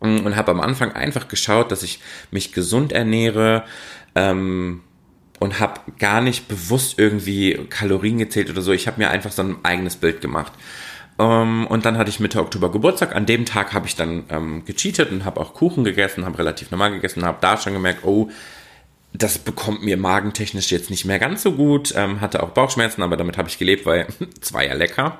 mm, 0.00 0.26
und 0.26 0.34
habe 0.34 0.50
am 0.50 0.60
Anfang 0.60 0.90
einfach 0.90 1.28
geschaut, 1.28 1.70
dass 1.70 1.84
ich 1.84 2.00
mich 2.32 2.52
gesund 2.52 2.90
ernähre 2.90 3.62
ähm, 4.16 4.80
und 5.40 5.58
habe 5.58 5.80
gar 5.98 6.20
nicht 6.20 6.46
bewusst 6.46 6.98
irgendwie 6.98 7.58
Kalorien 7.70 8.18
gezählt 8.18 8.50
oder 8.50 8.62
so. 8.62 8.72
Ich 8.72 8.86
habe 8.86 9.00
mir 9.00 9.10
einfach 9.10 9.32
so 9.32 9.42
ein 9.42 9.56
eigenes 9.64 9.96
Bild 9.96 10.20
gemacht. 10.20 10.52
Um, 11.16 11.26
ähm, 11.26 11.66
und 11.66 11.84
dann 11.84 11.98
hatte 11.98 12.10
ich 12.10 12.20
Mitte 12.20 12.40
Oktober 12.40 12.70
Geburtstag. 12.70 13.16
An 13.16 13.26
dem 13.26 13.44
Tag 13.44 13.74
habe 13.74 13.86
ich 13.86 13.96
dann 13.96 14.24
ähm, 14.28 14.64
gecheatet 14.64 15.10
und 15.10 15.24
habe 15.24 15.40
auch 15.40 15.54
Kuchen 15.54 15.82
gegessen, 15.82 16.24
habe 16.24 16.38
relativ 16.38 16.70
normal 16.70 16.92
gegessen, 16.92 17.24
habe 17.24 17.38
da 17.40 17.56
schon 17.56 17.72
gemerkt, 17.72 18.04
oh, 18.04 18.30
das 19.12 19.38
bekommt 19.38 19.82
mir 19.82 19.96
magentechnisch 19.96 20.70
jetzt 20.70 20.90
nicht 20.90 21.04
mehr 21.04 21.18
ganz 21.18 21.42
so 21.42 21.52
gut. 21.52 21.92
Ähm, 21.96 22.20
hatte 22.20 22.42
auch 22.42 22.50
Bauchschmerzen, 22.50 23.02
aber 23.02 23.16
damit 23.16 23.36
habe 23.36 23.48
ich 23.48 23.58
gelebt, 23.58 23.86
weil 23.86 24.06
es 24.42 24.52
war 24.52 24.64
ja 24.64 24.74
lecker. 24.74 25.18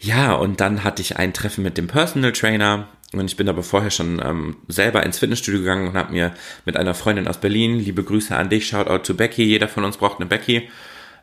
Ja, 0.00 0.32
und 0.32 0.60
dann 0.60 0.82
hatte 0.82 1.02
ich 1.02 1.18
ein 1.18 1.32
Treffen 1.32 1.62
mit 1.62 1.76
dem 1.76 1.86
Personal 1.86 2.32
Trainer 2.32 2.88
und 3.12 3.26
ich 3.26 3.36
bin 3.36 3.48
aber 3.48 3.62
vorher 3.62 3.90
schon 3.90 4.20
ähm, 4.24 4.56
selber 4.68 5.04
ins 5.04 5.18
Fitnessstudio 5.18 5.60
gegangen 5.60 5.88
und 5.88 5.94
habe 5.94 6.12
mir 6.12 6.32
mit 6.64 6.76
einer 6.76 6.94
Freundin 6.94 7.26
aus 7.26 7.40
Berlin, 7.40 7.78
liebe 7.78 8.04
Grüße 8.04 8.36
an 8.36 8.50
dich, 8.50 8.68
shout 8.68 8.86
out 8.86 9.04
to 9.04 9.14
Becky, 9.14 9.44
jeder 9.44 9.68
von 9.68 9.84
uns 9.84 9.96
braucht 9.96 10.20
eine 10.20 10.26
Becky, 10.26 10.68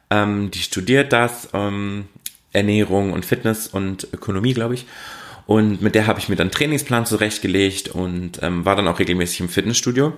ähm, 0.09 0.51
die 0.51 0.59
studiert 0.59 1.13
das, 1.13 1.49
ähm, 1.53 2.05
Ernährung 2.51 3.13
und 3.13 3.25
Fitness 3.25 3.67
und 3.67 4.07
Ökonomie, 4.13 4.53
glaube 4.53 4.73
ich. 4.73 4.85
Und 5.45 5.81
mit 5.81 5.95
der 5.95 6.07
habe 6.07 6.19
ich 6.19 6.27
mir 6.27 6.35
dann 6.35 6.51
Trainingsplan 6.51 7.05
zurechtgelegt 7.05 7.89
und 7.89 8.41
ähm, 8.41 8.65
war 8.65 8.75
dann 8.75 8.87
auch 8.87 8.99
regelmäßig 8.99 9.39
im 9.41 9.49
Fitnessstudio. 9.49 10.13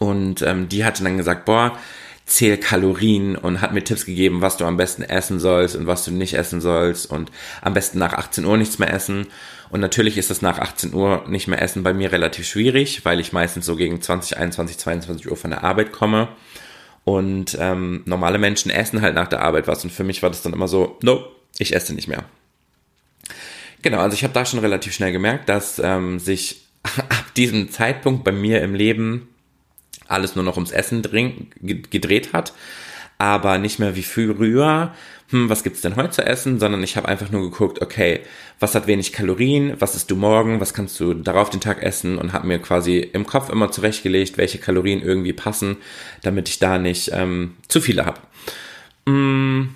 Und 0.00 0.42
ähm, 0.42 0.68
die 0.68 0.84
hatte 0.84 1.04
dann 1.04 1.16
gesagt, 1.16 1.44
boah, 1.44 1.78
zähl 2.26 2.58
Kalorien 2.58 3.36
und 3.36 3.60
hat 3.60 3.72
mir 3.72 3.84
Tipps 3.84 4.04
gegeben, 4.04 4.40
was 4.40 4.56
du 4.56 4.64
am 4.64 4.76
besten 4.76 5.02
essen 5.02 5.38
sollst 5.38 5.76
und 5.76 5.86
was 5.86 6.04
du 6.04 6.10
nicht 6.10 6.34
essen 6.34 6.60
sollst 6.60 7.10
und 7.10 7.30
am 7.62 7.72
besten 7.72 7.98
nach 7.98 8.12
18 8.12 8.44
Uhr 8.44 8.56
nichts 8.56 8.80
mehr 8.80 8.92
essen. 8.92 9.28
Und 9.70 9.80
natürlich 9.80 10.18
ist 10.18 10.30
das 10.30 10.42
nach 10.42 10.58
18 10.58 10.92
Uhr 10.92 11.24
nicht 11.28 11.46
mehr 11.46 11.62
essen 11.62 11.84
bei 11.84 11.94
mir 11.94 12.10
relativ 12.10 12.46
schwierig, 12.46 13.04
weil 13.04 13.20
ich 13.20 13.32
meistens 13.32 13.64
so 13.64 13.76
gegen 13.76 14.02
20, 14.02 14.38
21, 14.38 14.76
22 14.76 15.30
Uhr 15.30 15.36
von 15.36 15.50
der 15.50 15.62
Arbeit 15.62 15.92
komme. 15.92 16.28
Und 17.04 17.56
ähm, 17.60 18.02
normale 18.04 18.38
Menschen 18.38 18.72
essen 18.72 19.00
halt 19.00 19.14
nach 19.14 19.28
der 19.28 19.42
Arbeit 19.42 19.68
was. 19.68 19.84
Und 19.84 19.90
für 19.90 20.04
mich 20.04 20.22
war 20.22 20.30
das 20.30 20.42
dann 20.42 20.52
immer 20.52 20.66
so, 20.66 20.98
no, 21.02 21.24
ich 21.58 21.74
esse 21.74 21.94
nicht 21.94 22.08
mehr. 22.08 22.24
Genau, 23.82 23.98
also 23.98 24.14
ich 24.14 24.24
habe 24.24 24.34
da 24.34 24.44
schon 24.44 24.58
relativ 24.58 24.92
schnell 24.94 25.12
gemerkt, 25.12 25.48
dass 25.48 25.78
ähm, 25.78 26.18
sich 26.18 26.66
ab 26.82 27.34
diesem 27.36 27.70
Zeitpunkt 27.70 28.24
bei 28.24 28.32
mir 28.32 28.62
im 28.62 28.74
Leben 28.74 29.28
alles 30.08 30.34
nur 30.34 30.44
noch 30.44 30.56
ums 30.56 30.70
Essen 30.70 31.02
gedreht 31.62 32.32
hat, 32.32 32.52
aber 33.18 33.58
nicht 33.58 33.78
mehr 33.78 33.96
wie 33.96 34.02
früher, 34.02 34.92
hm, 35.30 35.48
was 35.48 35.64
gibt's 35.64 35.80
denn 35.80 35.96
heute 35.96 36.10
zu 36.10 36.24
essen, 36.24 36.60
sondern 36.60 36.82
ich 36.82 36.96
habe 36.96 37.08
einfach 37.08 37.30
nur 37.30 37.42
geguckt, 37.42 37.82
okay, 37.82 38.20
was 38.60 38.74
hat 38.74 38.86
wenig 38.86 39.12
Kalorien, 39.12 39.74
was 39.80 39.96
isst 39.96 40.10
du 40.10 40.16
morgen, 40.16 40.60
was 40.60 40.72
kannst 40.72 41.00
du 41.00 41.14
darauf 41.14 41.50
den 41.50 41.60
Tag 41.60 41.82
essen? 41.82 42.16
Und 42.18 42.32
habe 42.32 42.46
mir 42.46 42.58
quasi 42.58 42.98
im 42.98 43.26
Kopf 43.26 43.48
immer 43.50 43.72
zurechtgelegt, 43.72 44.38
welche 44.38 44.58
Kalorien 44.58 45.02
irgendwie 45.02 45.32
passen, 45.32 45.78
damit 46.22 46.48
ich 46.48 46.58
da 46.58 46.78
nicht 46.78 47.10
ähm, 47.12 47.56
zu 47.68 47.80
viele 47.80 48.06
habe. 48.06 48.20
Hm, 49.08 49.70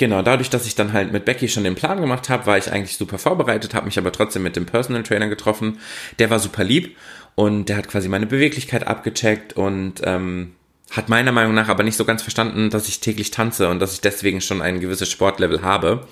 Genau, 0.00 0.22
dadurch, 0.22 0.48
dass 0.48 0.64
ich 0.66 0.74
dann 0.74 0.94
halt 0.94 1.12
mit 1.12 1.26
Becky 1.26 1.46
schon 1.46 1.64
den 1.64 1.74
Plan 1.74 2.00
gemacht 2.00 2.30
habe, 2.30 2.46
war 2.46 2.56
ich 2.56 2.72
eigentlich 2.72 2.96
super 2.96 3.18
vorbereitet, 3.18 3.74
habe 3.74 3.84
mich 3.84 3.98
aber 3.98 4.10
trotzdem 4.12 4.42
mit 4.42 4.56
dem 4.56 4.64
Personal 4.64 5.02
Trainer 5.02 5.28
getroffen. 5.28 5.78
Der 6.18 6.30
war 6.30 6.38
super 6.38 6.64
lieb 6.64 6.96
und 7.34 7.68
der 7.68 7.76
hat 7.76 7.88
quasi 7.88 8.08
meine 8.08 8.26
Beweglichkeit 8.26 8.86
abgecheckt 8.86 9.54
und 9.54 10.00
ähm, 10.04 10.52
hat 10.90 11.08
meiner 11.08 11.32
Meinung 11.32 11.54
nach 11.54 11.68
aber 11.68 11.84
nicht 11.84 11.96
so 11.96 12.04
ganz 12.04 12.22
verstanden, 12.22 12.70
dass 12.70 12.88
ich 12.88 13.00
täglich 13.00 13.30
tanze 13.30 13.68
und 13.68 13.78
dass 13.78 13.92
ich 13.92 14.00
deswegen 14.00 14.40
schon 14.40 14.60
ein 14.60 14.80
gewisses 14.80 15.08
Sportlevel 15.08 15.62
habe. 15.62 16.06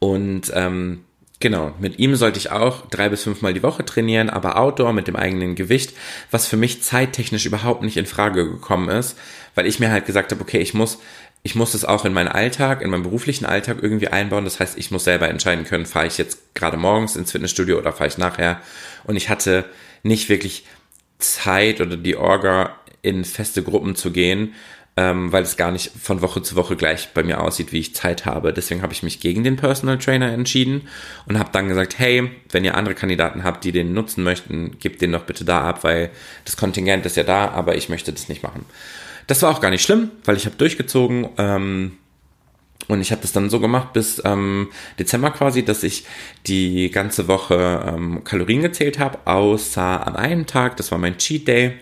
Und 0.00 0.52
ähm, 0.54 1.04
genau, 1.40 1.72
mit 1.78 1.98
ihm 1.98 2.16
sollte 2.16 2.38
ich 2.38 2.50
auch 2.50 2.86
drei 2.86 3.08
bis 3.08 3.22
fünfmal 3.22 3.54
die 3.54 3.62
Woche 3.62 3.84
trainieren, 3.84 4.28
aber 4.28 4.58
Outdoor 4.58 4.92
mit 4.92 5.06
dem 5.06 5.16
eigenen 5.16 5.54
Gewicht, 5.54 5.94
was 6.30 6.46
für 6.46 6.56
mich 6.56 6.82
zeittechnisch 6.82 7.46
überhaupt 7.46 7.82
nicht 7.82 7.96
in 7.96 8.06
Frage 8.06 8.48
gekommen 8.48 8.88
ist, 8.88 9.16
weil 9.54 9.66
ich 9.66 9.78
mir 9.78 9.90
halt 9.90 10.06
gesagt 10.06 10.32
habe, 10.32 10.42
okay, 10.42 10.58
ich 10.58 10.74
muss 10.74 10.98
ich 11.42 11.54
muss 11.54 11.74
es 11.74 11.84
auch 11.84 12.04
in 12.04 12.12
meinen 12.12 12.28
Alltag, 12.28 12.82
in 12.82 12.90
meinen 12.90 13.04
beruflichen 13.04 13.46
Alltag 13.46 13.78
irgendwie 13.80 14.08
einbauen. 14.08 14.44
Das 14.44 14.60
heißt, 14.60 14.76
ich 14.76 14.90
muss 14.90 15.04
selber 15.04 15.28
entscheiden 15.28 15.64
können, 15.64 15.86
fahre 15.86 16.06
ich 16.06 16.18
jetzt 16.18 16.54
gerade 16.54 16.76
morgens 16.76 17.16
ins 17.16 17.32
Fitnessstudio 17.32 17.78
oder 17.78 17.92
fahre 17.92 18.08
ich 18.08 18.18
nachher. 18.18 18.60
Und 19.04 19.16
ich 19.16 19.28
hatte 19.28 19.64
nicht 20.02 20.28
wirklich 20.28 20.64
Zeit 21.18 21.80
oder 21.80 21.96
die 21.96 22.16
Orga 22.16 22.76
in 23.02 23.24
feste 23.24 23.62
Gruppen 23.62 23.96
zu 23.96 24.10
gehen, 24.10 24.54
ähm, 24.96 25.30
weil 25.32 25.44
es 25.44 25.56
gar 25.56 25.70
nicht 25.70 25.92
von 26.00 26.22
Woche 26.22 26.42
zu 26.42 26.56
Woche 26.56 26.74
gleich 26.74 27.10
bei 27.14 27.22
mir 27.22 27.40
aussieht, 27.40 27.72
wie 27.72 27.78
ich 27.78 27.94
Zeit 27.94 28.26
habe. 28.26 28.52
Deswegen 28.52 28.82
habe 28.82 28.92
ich 28.92 29.04
mich 29.04 29.20
gegen 29.20 29.44
den 29.44 29.56
Personal 29.56 29.98
Trainer 29.98 30.32
entschieden 30.32 30.88
und 31.26 31.38
habe 31.38 31.50
dann 31.52 31.68
gesagt, 31.68 31.98
hey, 31.98 32.30
wenn 32.50 32.64
ihr 32.64 32.74
andere 32.74 32.96
Kandidaten 32.96 33.44
habt, 33.44 33.64
die 33.64 33.72
den 33.72 33.92
nutzen 33.92 34.24
möchten, 34.24 34.78
gebt 34.80 35.00
den 35.00 35.12
doch 35.12 35.24
bitte 35.24 35.44
da 35.44 35.62
ab, 35.62 35.84
weil 35.84 36.10
das 36.44 36.56
Kontingent 36.56 37.06
ist 37.06 37.16
ja 37.16 37.22
da, 37.22 37.48
aber 37.50 37.76
ich 37.76 37.88
möchte 37.88 38.12
das 38.12 38.28
nicht 38.28 38.42
machen. 38.42 38.64
Das 39.28 39.42
war 39.42 39.50
auch 39.50 39.60
gar 39.60 39.70
nicht 39.70 39.82
schlimm, 39.82 40.10
weil 40.24 40.36
ich 40.36 40.46
habe 40.46 40.56
durchgezogen. 40.56 41.28
Ähm, 41.38 41.98
und 42.86 43.00
ich 43.00 43.10
habe 43.10 43.20
das 43.20 43.32
dann 43.32 43.50
so 43.50 43.60
gemacht 43.60 43.92
bis 43.92 44.22
ähm, 44.24 44.68
Dezember 44.98 45.30
quasi, 45.30 45.64
dass 45.64 45.82
ich 45.82 46.04
die 46.46 46.90
ganze 46.90 47.28
Woche 47.28 47.84
ähm, 47.86 48.22
Kalorien 48.24 48.62
gezählt 48.62 48.98
habe, 48.98 49.18
außer 49.24 50.06
an 50.06 50.16
einem 50.16 50.46
Tag, 50.46 50.76
das 50.76 50.92
war 50.92 50.98
mein 50.98 51.18
Cheat 51.18 51.48
Day. 51.48 51.74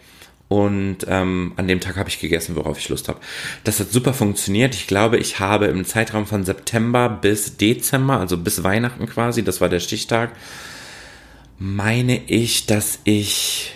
Und 0.48 0.98
ähm, 1.08 1.54
an 1.56 1.66
dem 1.66 1.80
Tag 1.80 1.96
habe 1.96 2.08
ich 2.08 2.20
gegessen, 2.20 2.54
worauf 2.54 2.78
ich 2.78 2.88
Lust 2.88 3.08
habe. 3.08 3.18
Das 3.64 3.80
hat 3.80 3.90
super 3.90 4.14
funktioniert. 4.14 4.76
Ich 4.76 4.86
glaube, 4.86 5.16
ich 5.16 5.40
habe 5.40 5.66
im 5.66 5.84
Zeitraum 5.84 6.24
von 6.24 6.44
September 6.44 7.08
bis 7.08 7.56
Dezember, 7.56 8.20
also 8.20 8.36
bis 8.38 8.62
Weihnachten 8.62 9.06
quasi, 9.06 9.42
das 9.42 9.60
war 9.60 9.68
der 9.68 9.80
Stichtag, 9.80 10.30
meine 11.58 12.22
ich, 12.26 12.66
dass 12.66 13.00
ich 13.02 13.72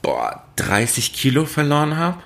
boah, 0.00 0.44
30 0.56 1.12
Kilo 1.12 1.44
verloren 1.44 1.96
habe. 1.96 2.22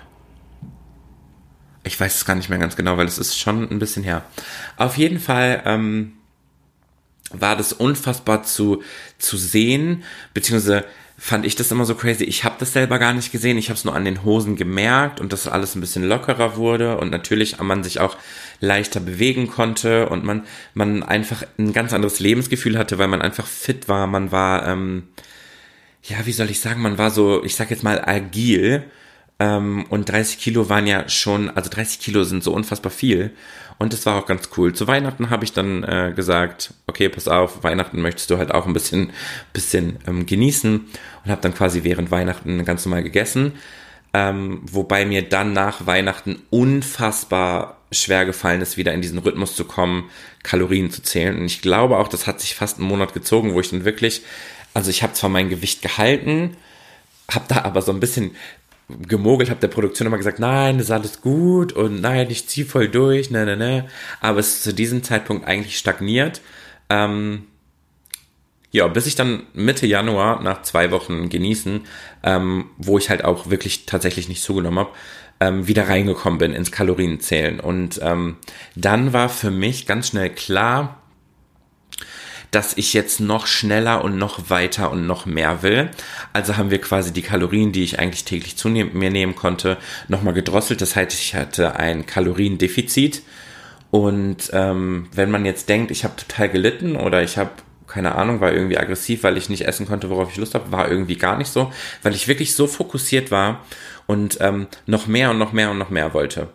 Ich 1.93 2.01
weiß 2.01 2.17
es 2.17 2.25
gar 2.25 2.35
nicht 2.35 2.49
mehr 2.49 2.59
ganz 2.59 2.75
genau, 2.75 2.97
weil 2.97 3.07
es 3.07 3.19
ist 3.19 3.39
schon 3.39 3.71
ein 3.71 3.79
bisschen 3.79 4.03
her. 4.03 4.25
Auf 4.79 4.97
jeden 4.97 5.21
Fall 5.21 5.63
ähm, 5.67 6.15
war 7.33 7.55
das 7.55 7.75
unfassbar 7.75 8.45
zu, 8.45 8.83
zu 9.19 9.37
sehen, 9.37 10.03
beziehungsweise 10.33 10.87
fand 11.19 11.45
ich 11.45 11.55
das 11.55 11.71
immer 11.71 11.85
so 11.85 11.95
crazy. 11.95 12.25
Ich 12.25 12.45
habe 12.45 12.57
das 12.59 12.73
selber 12.73 12.99
gar 12.99 13.13
nicht 13.13 13.31
gesehen. 13.31 13.59
Ich 13.59 13.69
habe 13.69 13.77
es 13.77 13.85
nur 13.85 13.95
an 13.95 14.07
den 14.07 14.25
Hosen 14.25 14.57
gemerkt 14.57 15.21
und 15.21 15.35
dass 15.35 15.47
alles 15.47 15.75
ein 15.75 15.83
bisschen 15.83 16.03
lockerer 16.03 16.57
wurde 16.57 16.97
und 16.97 17.11
natürlich 17.11 17.59
man 17.61 17.85
sich 17.85 18.01
auch 18.01 18.17
leichter 18.61 18.99
bewegen 18.99 19.49
konnte 19.49 20.09
und 20.09 20.25
man 20.25 20.47
man 20.73 21.03
einfach 21.03 21.45
ein 21.59 21.75
ganz 21.75 21.93
anderes 21.93 22.21
Lebensgefühl 22.21 22.79
hatte, 22.79 22.97
weil 22.97 23.09
man 23.09 23.21
einfach 23.21 23.47
fit 23.47 23.87
war. 23.87 24.07
Man 24.07 24.33
war 24.33 24.67
ähm, 24.67 25.09
ja, 26.03 26.25
wie 26.25 26.33
soll 26.33 26.51
ich 26.51 26.61
sagen, 26.61 26.81
man 26.81 26.97
war 26.97 27.11
so, 27.11 27.45
ich 27.45 27.55
sag 27.55 27.71
jetzt 27.71 27.85
mal 27.85 28.03
agil 28.03 28.85
ähm, 29.43 29.87
und 29.89 30.09
30 30.09 30.39
Kilo 30.39 30.69
waren 30.69 30.87
ja 30.87 31.09
schon, 31.09 31.51
also 31.51 31.69
30 31.69 31.99
Kilo 31.99 32.23
sind 32.23 32.45
so 32.45 32.53
unfassbar 32.53 32.93
viel. 32.93 33.33
Und 33.77 33.93
das 33.93 34.07
war 34.07 34.17
auch 34.17 34.27
ganz 34.27 34.51
cool. 34.57 34.73
Zu 34.73 34.87
Weihnachten 34.87 35.31
habe 35.31 35.45
ich 35.45 35.53
dann 35.53 35.83
äh, 35.83 36.13
gesagt, 36.15 36.75
okay, 36.87 37.09
pass 37.09 37.27
auf, 37.27 37.65
Weihnachten 37.65 38.01
möchtest 38.01 38.31
du 38.31 38.39
halt 38.39 38.53
auch 38.53 38.67
ein 38.67 38.73
bisschen, 38.73 39.11
bisschen 39.53 39.99
ähm, 40.07 40.27
genießen 40.27 40.77
und 41.25 41.31
habe 41.31 41.41
dann 41.41 41.55
quasi 41.55 41.83
während 41.83 42.13
Weihnachten 42.13 42.65
ganz 42.65 42.87
normal 42.87 43.03
gegessen. 43.03 43.55
Ähm, 44.15 44.61
wobei 44.63 45.05
mir 45.07 45.29
dann 45.29 45.53
nach 45.53 45.87
Weihnachten 45.87 46.41
unfassbar 46.51 47.79
schwer 47.91 48.25
gefallen 48.25 48.61
ist, 48.61 48.77
wieder 48.77 48.93
in 48.93 49.03
diesen 49.03 49.19
Rhythmus 49.19 49.57
zu 49.57 49.65
kommen, 49.65 50.09
Kalorien 50.45 50.93
zu 50.93 51.03
zählen. 51.03 51.37
Und 51.37 51.47
ich 51.47 51.63
glaube 51.63 51.99
auch, 51.99 52.07
das 52.07 52.29
hat 52.29 52.41
sich 52.41 52.55
fast 52.55 52.79
einen 52.79 52.87
Monat 52.87 53.13
gezogen, 53.13 53.55
wo 53.55 53.61
ich 53.61 53.71
dann 53.71 53.85
wirklich, 53.85 54.23
also 54.73 54.89
ich 54.89 55.03
habe 55.03 55.15
zwar 55.15 55.31
mein 55.31 55.49
Gewicht 55.49 55.83
gehalten, 55.83 56.57
habe 57.29 57.47
da 57.49 57.65
aber 57.65 57.83
so 57.83 57.91
ein 57.91 58.01
bisschen 58.01 58.37
gemogelt, 59.07 59.51
habe 59.51 59.61
der 59.61 59.69
Produktion 59.69 60.07
immer 60.07 60.19
gesagt, 60.19 60.39
nein, 60.39 60.79
das 60.79 60.87
ist 60.87 60.93
alles 60.93 61.21
gut 61.21 61.73
und 61.73 62.01
nein, 62.01 62.29
ich 62.31 62.49
zieh 62.49 62.65
voll 62.65 62.89
durch, 62.89 63.31
ne, 63.31 63.45
ne, 63.45 63.57
ne. 63.57 63.89
Aber 64.21 64.41
es 64.41 64.55
ist 64.55 64.63
zu 64.65 64.75
diesem 64.75 65.03
Zeitpunkt 65.03 65.47
eigentlich 65.47 65.79
stagniert. 65.79 66.41
Ähm, 66.89 67.45
ja, 68.71 68.89
bis 68.89 69.07
ich 69.07 69.15
dann 69.15 69.43
Mitte 69.53 69.87
Januar 69.87 70.43
nach 70.43 70.63
zwei 70.63 70.91
Wochen 70.91 71.29
genießen, 71.29 71.83
ähm, 72.23 72.71
wo 72.79 72.97
ich 72.97 73.11
halt 73.11 73.23
auch 73.25 73.51
wirklich 73.51 73.85
tatsächlich 73.85 74.29
nicht 74.29 74.43
zugenommen 74.43 74.79
habe, 74.79 74.91
ähm, 75.41 75.69
wieder 75.69 75.89
reingekommen 75.89 76.39
bin 76.39 76.53
ins 76.55 76.73
Kalorienzählen. 76.73 77.61
Und 77.61 78.01
ähm, 78.03 78.37
dann 78.75 79.13
war 79.13 79.29
für 79.29 79.51
mich 79.51 79.87
ganz 79.87 80.09
schnell 80.09 80.31
klar, 80.31 81.02
dass 82.53 82.77
ich 82.77 82.93
jetzt 82.93 83.19
noch 83.19 83.47
schneller 83.47 84.05
und 84.05 84.17
noch 84.17 84.51
weiter 84.51 84.93
und 84.93 85.07
noch 85.07 85.27
mehr 85.27 85.63
will. 85.63 85.91
Also 86.33 86.57
haben 86.57 86.71
wir 86.71 86.81
quasi 86.81 87.13
die 87.13 87.23
Kalorien, 87.23 87.73
die 87.73 87.83
ich 87.83 87.99
eigentlich 87.99 88.25
täglich 88.25 88.57
zu 88.57 88.69
mir 88.69 89.11
nehmen 89.11 89.35
konnte, 89.35 89.79
nochmal 90.07 90.35
gedrosselt. 90.35 90.81
Das 90.81 90.95
heißt, 90.95 91.13
ich 91.19 91.35
hatte 91.35 91.77
ein 91.77 92.07
Kaloriendefizit. 92.07 93.23
Und 93.91 94.51
ähm, 94.53 95.09
wenn 95.13 95.31
man 95.31 95.45
jetzt 95.45 95.69
denkt, 95.69 95.91
ich 95.91 96.05
habe 96.05 96.17
total 96.17 96.51
gelitten 96.51 96.95
oder 96.97 97.23
ich 97.23 97.37
habe 97.37 97.51
keine 97.87 98.15
Ahnung, 98.15 98.41
war 98.41 98.53
irgendwie 98.53 98.79
aggressiv, 98.79 99.23
weil 99.23 99.37
ich 99.37 99.51
nicht 99.51 99.67
essen 99.67 99.87
konnte, 99.87 100.09
worauf 100.09 100.31
ich 100.31 100.39
Lust 100.39 100.55
habe, 100.55 100.73
war 100.73 100.91
irgendwie 100.91 101.17
gar 101.17 101.37
nicht 101.37 101.53
so, 101.53 101.71
weil 102.03 102.15
ich 102.15 102.27
wirklich 102.27 102.55
so 102.55 102.67
fokussiert 102.67 103.31
war 103.31 103.67
und 104.07 104.39
ähm, 104.41 104.67
noch 104.87 105.07
mehr 105.07 105.31
und 105.31 105.39
noch 105.39 105.53
mehr 105.53 105.71
und 105.71 105.77
noch 105.77 105.91
mehr 105.91 106.15
wollte. 106.15 106.49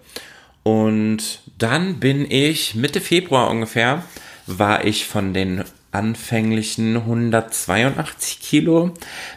Und 0.64 1.42
dann 1.60 2.00
bin 2.00 2.30
ich 2.30 2.74
Mitte 2.74 3.02
Februar 3.02 3.52
ungefähr, 3.52 4.04
war 4.48 4.84
ich 4.84 5.06
von 5.06 5.36
den 5.36 5.64
anfänglichen 5.92 6.98
182 6.98 8.40
Kilo 8.40 8.94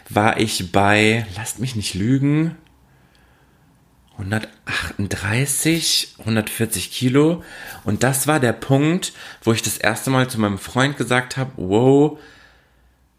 war 0.09 0.39
ich 0.39 0.71
bei, 0.71 1.25
lasst 1.35 1.59
mich 1.59 1.75
nicht 1.75 1.93
lügen, 1.93 2.55
138, 4.17 6.15
140 6.19 6.91
Kilo. 6.91 7.43
Und 7.83 8.03
das 8.03 8.27
war 8.27 8.39
der 8.39 8.53
Punkt, 8.53 9.13
wo 9.43 9.51
ich 9.53 9.61
das 9.61 9.77
erste 9.77 10.09
Mal 10.09 10.29
zu 10.29 10.39
meinem 10.39 10.59
Freund 10.59 10.97
gesagt 10.97 11.37
habe, 11.37 11.51
wow, 11.55 12.19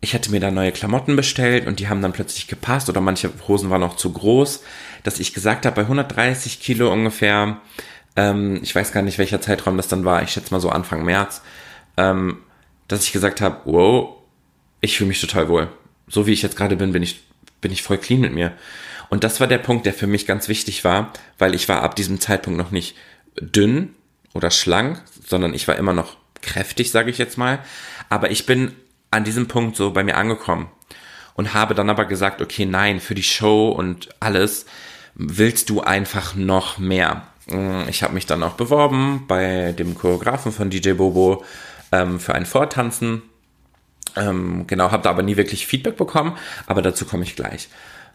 ich 0.01 0.15
hatte 0.15 0.31
mir 0.31 0.41
da 0.41 0.51
neue 0.51 0.73
Klamotten 0.73 1.15
bestellt 1.17 1.67
und 1.67 1.79
die 1.79 1.89
haben 1.89 2.03
dann 2.03 2.13
plötzlich 2.13 2.49
gepasst 2.49 2.89
oder 2.89 3.01
manche 3.01 3.31
Hosen 3.47 3.71
waren 3.71 3.85
auch 3.85 3.97
zu 3.97 4.13
groß, 4.13 4.63
dass 5.05 5.21
ich 5.21 5.33
gesagt 5.33 5.65
habe, 5.65 5.77
bei 5.77 5.83
130 5.83 6.61
Kilo 6.61 6.93
ungefähr, 6.93 7.59
ähm, 8.17 8.59
ich 8.63 8.75
weiß 8.75 8.93
gar 8.93 9.03
nicht, 9.03 9.19
welcher 9.19 9.41
Zeitraum 9.41 9.77
das 9.77 9.89
dann 9.89 10.05
war, 10.05 10.23
ich 10.23 10.31
schätze 10.31 10.53
mal 10.53 10.61
so 10.61 10.71
Anfang 10.71 11.05
März, 11.05 11.43
ähm, 11.97 12.39
dass 12.93 13.05
ich 13.05 13.13
gesagt 13.13 13.41
habe, 13.41 13.61
wow, 13.65 14.17
ich 14.81 14.97
fühle 14.97 15.09
mich 15.09 15.21
total 15.21 15.49
wohl. 15.49 15.69
So 16.09 16.27
wie 16.27 16.33
ich 16.33 16.43
jetzt 16.43 16.57
gerade 16.57 16.77
bin, 16.77 16.93
bin 16.93 17.03
ich, 17.03 17.23
bin 17.61 17.73
ich 17.73 17.83
voll 17.83 17.99
clean 17.99 18.21
mit 18.21 18.33
mir. 18.33 18.53
Und 19.09 19.25
das 19.25 19.41
war 19.41 19.47
der 19.47 19.59
Punkt, 19.59 19.87
der 19.87 19.95
für 19.95 20.07
mich 20.07 20.27
ganz 20.27 20.49
wichtig 20.49 20.85
war, 20.85 21.13
weil 21.39 21.55
ich 21.55 21.69
war 21.69 21.83
ab 21.83 21.97
diesem 21.97 22.21
Zeitpunkt 22.21 22.59
noch 22.59 22.71
nicht 22.71 22.97
dünn 23.41 23.95
oder 24.35 24.51
schlank, 24.51 25.03
sondern 25.27 25.55
ich 25.55 25.69
war 25.69 25.77
immer 25.77 25.93
noch 25.93 26.17
kräftig, 26.41 26.91
sage 26.91 27.11
ich 27.11 27.19
jetzt 27.19 27.39
mal. 27.39 27.59
Aber 28.09 28.31
ich 28.31 28.47
bin 28.47 28.73
an 29.11 29.25
diesem 29.25 29.49
Punkt 29.49 29.77
so 29.77 29.91
bei 29.93 30.05
mir 30.05 30.17
angekommen 30.17 30.69
und 31.35 31.55
habe 31.55 31.75
dann 31.75 31.91
aber 31.91 32.05
gesagt, 32.05 32.41
okay, 32.41 32.67
nein, 32.67 33.01
für 33.01 33.15
die 33.15 33.23
Show 33.23 33.71
und 33.71 34.09
alles 34.21 34.67
willst 35.15 35.71
du 35.71 35.81
einfach 35.81 36.35
noch 36.35 36.79
mehr. 36.79 37.27
Mm, 37.47 37.83
ich 37.89 38.03
habe 38.03 38.15
mich 38.15 38.27
dann 38.27 38.43
auch 38.43 38.55
beworben 38.55 39.25
bei 39.29 39.73
dem 39.73 39.95
Choreografen 39.95 40.53
von 40.53 40.71
DJ 40.71 40.93
Bobo 40.93 41.45
ähm, 41.93 42.19
für 42.19 42.35
ein 42.35 42.47
Vortanzen. 42.47 43.23
Ähm, 44.17 44.67
genau, 44.67 44.91
habe 44.91 45.03
da 45.03 45.11
aber 45.11 45.23
nie 45.23 45.37
wirklich 45.37 45.67
Feedback 45.67 45.97
bekommen, 45.97 46.37
aber 46.67 46.83
dazu 46.83 47.05
komme 47.05 47.25
ich 47.25 47.37
gleich. 47.37 47.69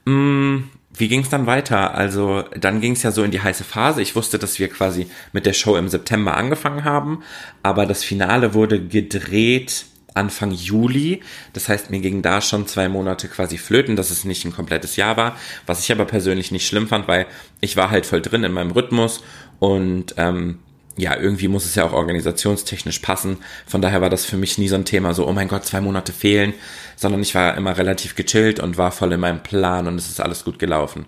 Mm, 0.06 0.64
wie 0.94 1.08
ging 1.08 1.22
es 1.22 1.30
dann 1.30 1.48
weiter? 1.48 1.94
Also 1.94 2.44
dann 2.60 2.82
ging 2.82 2.94
es 2.94 3.04
ja 3.04 3.12
so 3.12 3.24
in 3.24 3.32
die 3.32 3.42
heiße 3.42 3.64
Phase. 3.64 4.02
Ich 4.02 4.16
wusste, 4.16 4.40
dass 4.40 4.60
wir 4.60 4.68
quasi 4.70 5.08
mit 5.34 5.46
der 5.46 5.54
Show 5.54 5.76
im 5.76 5.90
September 5.90 6.36
angefangen 6.36 6.84
haben, 6.84 7.24
aber 7.64 7.86
das 7.86 8.04
Finale 8.04 8.54
wurde 8.54 8.82
gedreht 8.82 9.86
Anfang 10.14 10.52
Juli. 10.52 11.22
Das 11.54 11.70
heißt, 11.70 11.92
mir 11.92 12.00
gingen 12.00 12.22
da 12.22 12.42
schon 12.42 12.68
zwei 12.68 12.90
Monate 12.90 13.28
quasi 13.28 13.58
flöten, 13.58 13.96
dass 13.96 14.10
es 14.10 14.26
nicht 14.26 14.44
ein 14.46 14.54
komplettes 14.54 14.96
Jahr 14.96 15.16
war, 15.16 15.38
was 15.66 15.82
ich 15.82 15.92
aber 15.92 16.06
persönlich 16.06 16.52
nicht 16.52 16.68
schlimm 16.68 16.88
fand, 16.88 17.08
weil 17.08 17.28
ich 17.62 17.78
war 17.78 17.92
halt 17.92 18.06
voll 18.06 18.22
drin 18.22 18.44
in 18.44 18.52
meinem 18.52 18.72
Rhythmus 18.72 19.24
und 19.60 20.16
ähm, 20.18 20.60
ja, 20.98 21.16
irgendwie 21.16 21.48
muss 21.48 21.66
es 21.66 21.76
ja 21.76 21.86
auch 21.86 21.94
organisationstechnisch 21.94 23.00
passen. 23.00 23.38
Von 23.66 23.82
daher 23.82 24.02
war 24.02 24.10
das 24.10 24.26
für 24.26 24.38
mich 24.38 24.58
nie 24.58 24.68
so 24.68 24.76
ein 24.76 24.86
Thema, 24.86 25.14
so, 25.14 25.28
oh 25.28 25.34
mein 25.34 25.48
Gott, 25.48 25.66
zwei 25.66 25.80
Monate 25.80 26.12
fehlen, 26.12 26.54
sondern 26.96 27.22
ich 27.22 27.36
war 27.36 27.56
immer 27.56 27.78
relativ 27.78 28.16
gechillt 28.16 28.60
und 28.60 28.78
war 28.78 28.92
voll 28.92 29.14
in 29.14 29.20
meinem 29.20 29.44
Plan 29.44 29.88
und 29.88 29.96
es 29.96 30.10
ist 30.10 30.20
alles 30.20 30.44
gut 30.44 30.60
gelaufen. 30.60 31.06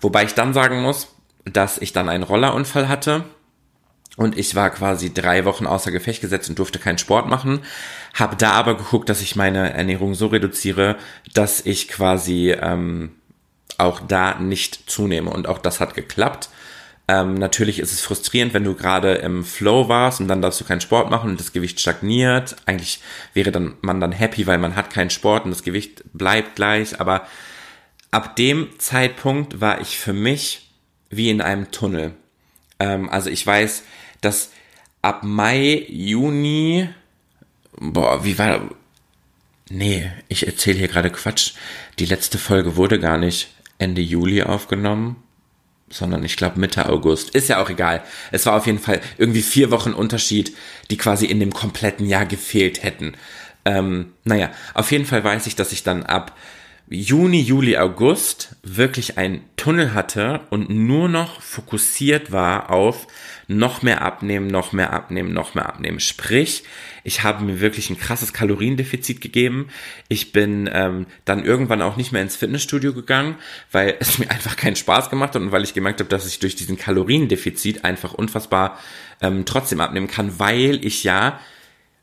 Wobei 0.00 0.24
ich 0.24 0.34
dann 0.34 0.54
sagen 0.54 0.80
muss, 0.80 1.08
dass 1.44 1.78
ich 1.78 1.92
dann 1.92 2.08
einen 2.08 2.22
Rollerunfall 2.22 2.88
hatte 2.88 3.24
und 4.16 4.38
ich 4.38 4.54
war 4.54 4.70
quasi 4.70 5.12
drei 5.12 5.44
Wochen 5.44 5.66
außer 5.66 5.90
Gefecht 5.90 6.22
gesetzt 6.22 6.48
und 6.48 6.58
durfte 6.58 6.78
keinen 6.78 6.98
Sport 6.98 7.28
machen. 7.28 7.60
Hab 8.14 8.38
da 8.38 8.52
aber 8.52 8.76
geguckt, 8.76 9.08
dass 9.08 9.20
ich 9.20 9.36
meine 9.36 9.74
Ernährung 9.74 10.14
so 10.14 10.28
reduziere, 10.28 10.96
dass 11.34 11.64
ich 11.64 11.88
quasi 11.88 12.50
ähm, 12.50 13.10
auch 13.76 14.00
da 14.00 14.38
nicht 14.38 14.90
zunehme. 14.90 15.30
Und 15.30 15.46
auch 15.46 15.58
das 15.58 15.80
hat 15.80 15.94
geklappt. 15.94 16.48
Ähm, 17.08 17.34
natürlich 17.34 17.78
ist 17.78 17.92
es 17.92 18.00
frustrierend, 18.00 18.52
wenn 18.52 18.64
du 18.64 18.74
gerade 18.74 19.14
im 19.14 19.44
Flow 19.44 19.88
warst 19.88 20.20
und 20.20 20.26
dann 20.26 20.42
darfst 20.42 20.60
du 20.60 20.64
keinen 20.64 20.80
Sport 20.80 21.08
machen 21.08 21.30
und 21.30 21.40
das 21.40 21.52
Gewicht 21.52 21.78
stagniert. 21.80 22.56
Eigentlich 22.66 23.00
wäre 23.32 23.52
dann 23.52 23.76
man 23.80 24.00
dann 24.00 24.12
happy, 24.12 24.46
weil 24.46 24.58
man 24.58 24.74
hat 24.74 24.90
keinen 24.90 25.10
Sport 25.10 25.44
und 25.44 25.52
das 25.52 25.62
Gewicht 25.62 26.02
bleibt 26.12 26.56
gleich. 26.56 27.00
Aber 27.00 27.26
ab 28.10 28.34
dem 28.34 28.70
Zeitpunkt 28.78 29.60
war 29.60 29.80
ich 29.80 29.98
für 29.98 30.12
mich 30.12 30.68
wie 31.08 31.30
in 31.30 31.40
einem 31.40 31.70
Tunnel. 31.70 32.14
Ähm, 32.80 33.08
also 33.08 33.30
ich 33.30 33.46
weiß, 33.46 33.84
dass 34.20 34.50
ab 35.00 35.22
Mai, 35.22 35.86
Juni, 35.88 36.88
boah, 37.78 38.24
wie 38.24 38.36
war, 38.36 38.68
nee, 39.70 40.10
ich 40.26 40.44
erzähle 40.44 40.78
hier 40.78 40.88
gerade 40.88 41.10
Quatsch. 41.10 41.52
Die 42.00 42.06
letzte 42.06 42.38
Folge 42.38 42.74
wurde 42.74 42.98
gar 42.98 43.16
nicht 43.16 43.54
Ende 43.78 44.00
Juli 44.00 44.42
aufgenommen 44.42 45.22
sondern 45.88 46.24
ich 46.24 46.36
glaube 46.36 46.58
Mitte 46.60 46.88
August. 46.88 47.30
Ist 47.30 47.48
ja 47.48 47.62
auch 47.62 47.70
egal. 47.70 48.02
Es 48.32 48.46
war 48.46 48.54
auf 48.54 48.66
jeden 48.66 48.78
Fall 48.78 49.00
irgendwie 49.18 49.42
vier 49.42 49.70
Wochen 49.70 49.92
Unterschied, 49.92 50.54
die 50.90 50.96
quasi 50.96 51.26
in 51.26 51.40
dem 51.40 51.52
kompletten 51.52 52.06
Jahr 52.06 52.26
gefehlt 52.26 52.82
hätten. 52.82 53.14
Ähm, 53.64 54.12
naja, 54.24 54.50
auf 54.74 54.90
jeden 54.92 55.06
Fall 55.06 55.22
weiß 55.22 55.46
ich, 55.46 55.56
dass 55.56 55.72
ich 55.72 55.82
dann 55.82 56.04
ab 56.04 56.36
Juni, 56.88 57.40
Juli, 57.40 57.76
August 57.76 58.54
wirklich 58.62 59.18
einen 59.18 59.42
Tunnel 59.56 59.92
hatte 59.92 60.42
und 60.50 60.70
nur 60.70 61.08
noch 61.08 61.40
fokussiert 61.40 62.30
war 62.30 62.70
auf 62.70 63.08
noch 63.48 63.82
mehr 63.82 64.02
abnehmen, 64.02 64.46
noch 64.46 64.72
mehr 64.72 64.92
abnehmen, 64.92 65.32
noch 65.32 65.56
mehr 65.56 65.68
abnehmen. 65.68 65.98
Sprich, 65.98 66.62
ich 67.02 67.24
habe 67.24 67.44
mir 67.44 67.60
wirklich 67.60 67.90
ein 67.90 67.98
krasses 67.98 68.32
Kaloriendefizit 68.32 69.20
gegeben. 69.20 69.68
Ich 70.08 70.30
bin 70.30 70.70
ähm, 70.72 71.06
dann 71.24 71.44
irgendwann 71.44 71.82
auch 71.82 71.96
nicht 71.96 72.12
mehr 72.12 72.22
ins 72.22 72.36
Fitnessstudio 72.36 72.92
gegangen, 72.92 73.34
weil 73.72 73.96
es 73.98 74.20
mir 74.20 74.30
einfach 74.30 74.54
keinen 74.54 74.76
Spaß 74.76 75.10
gemacht 75.10 75.34
hat 75.34 75.42
und 75.42 75.50
weil 75.50 75.64
ich 75.64 75.74
gemerkt 75.74 75.98
habe, 75.98 76.10
dass 76.10 76.26
ich 76.26 76.38
durch 76.38 76.54
diesen 76.54 76.76
Kaloriendefizit 76.76 77.84
einfach 77.84 78.14
unfassbar 78.14 78.78
ähm, 79.20 79.44
trotzdem 79.44 79.80
abnehmen 79.80 80.06
kann, 80.06 80.38
weil 80.38 80.84
ich 80.84 81.02
ja 81.02 81.40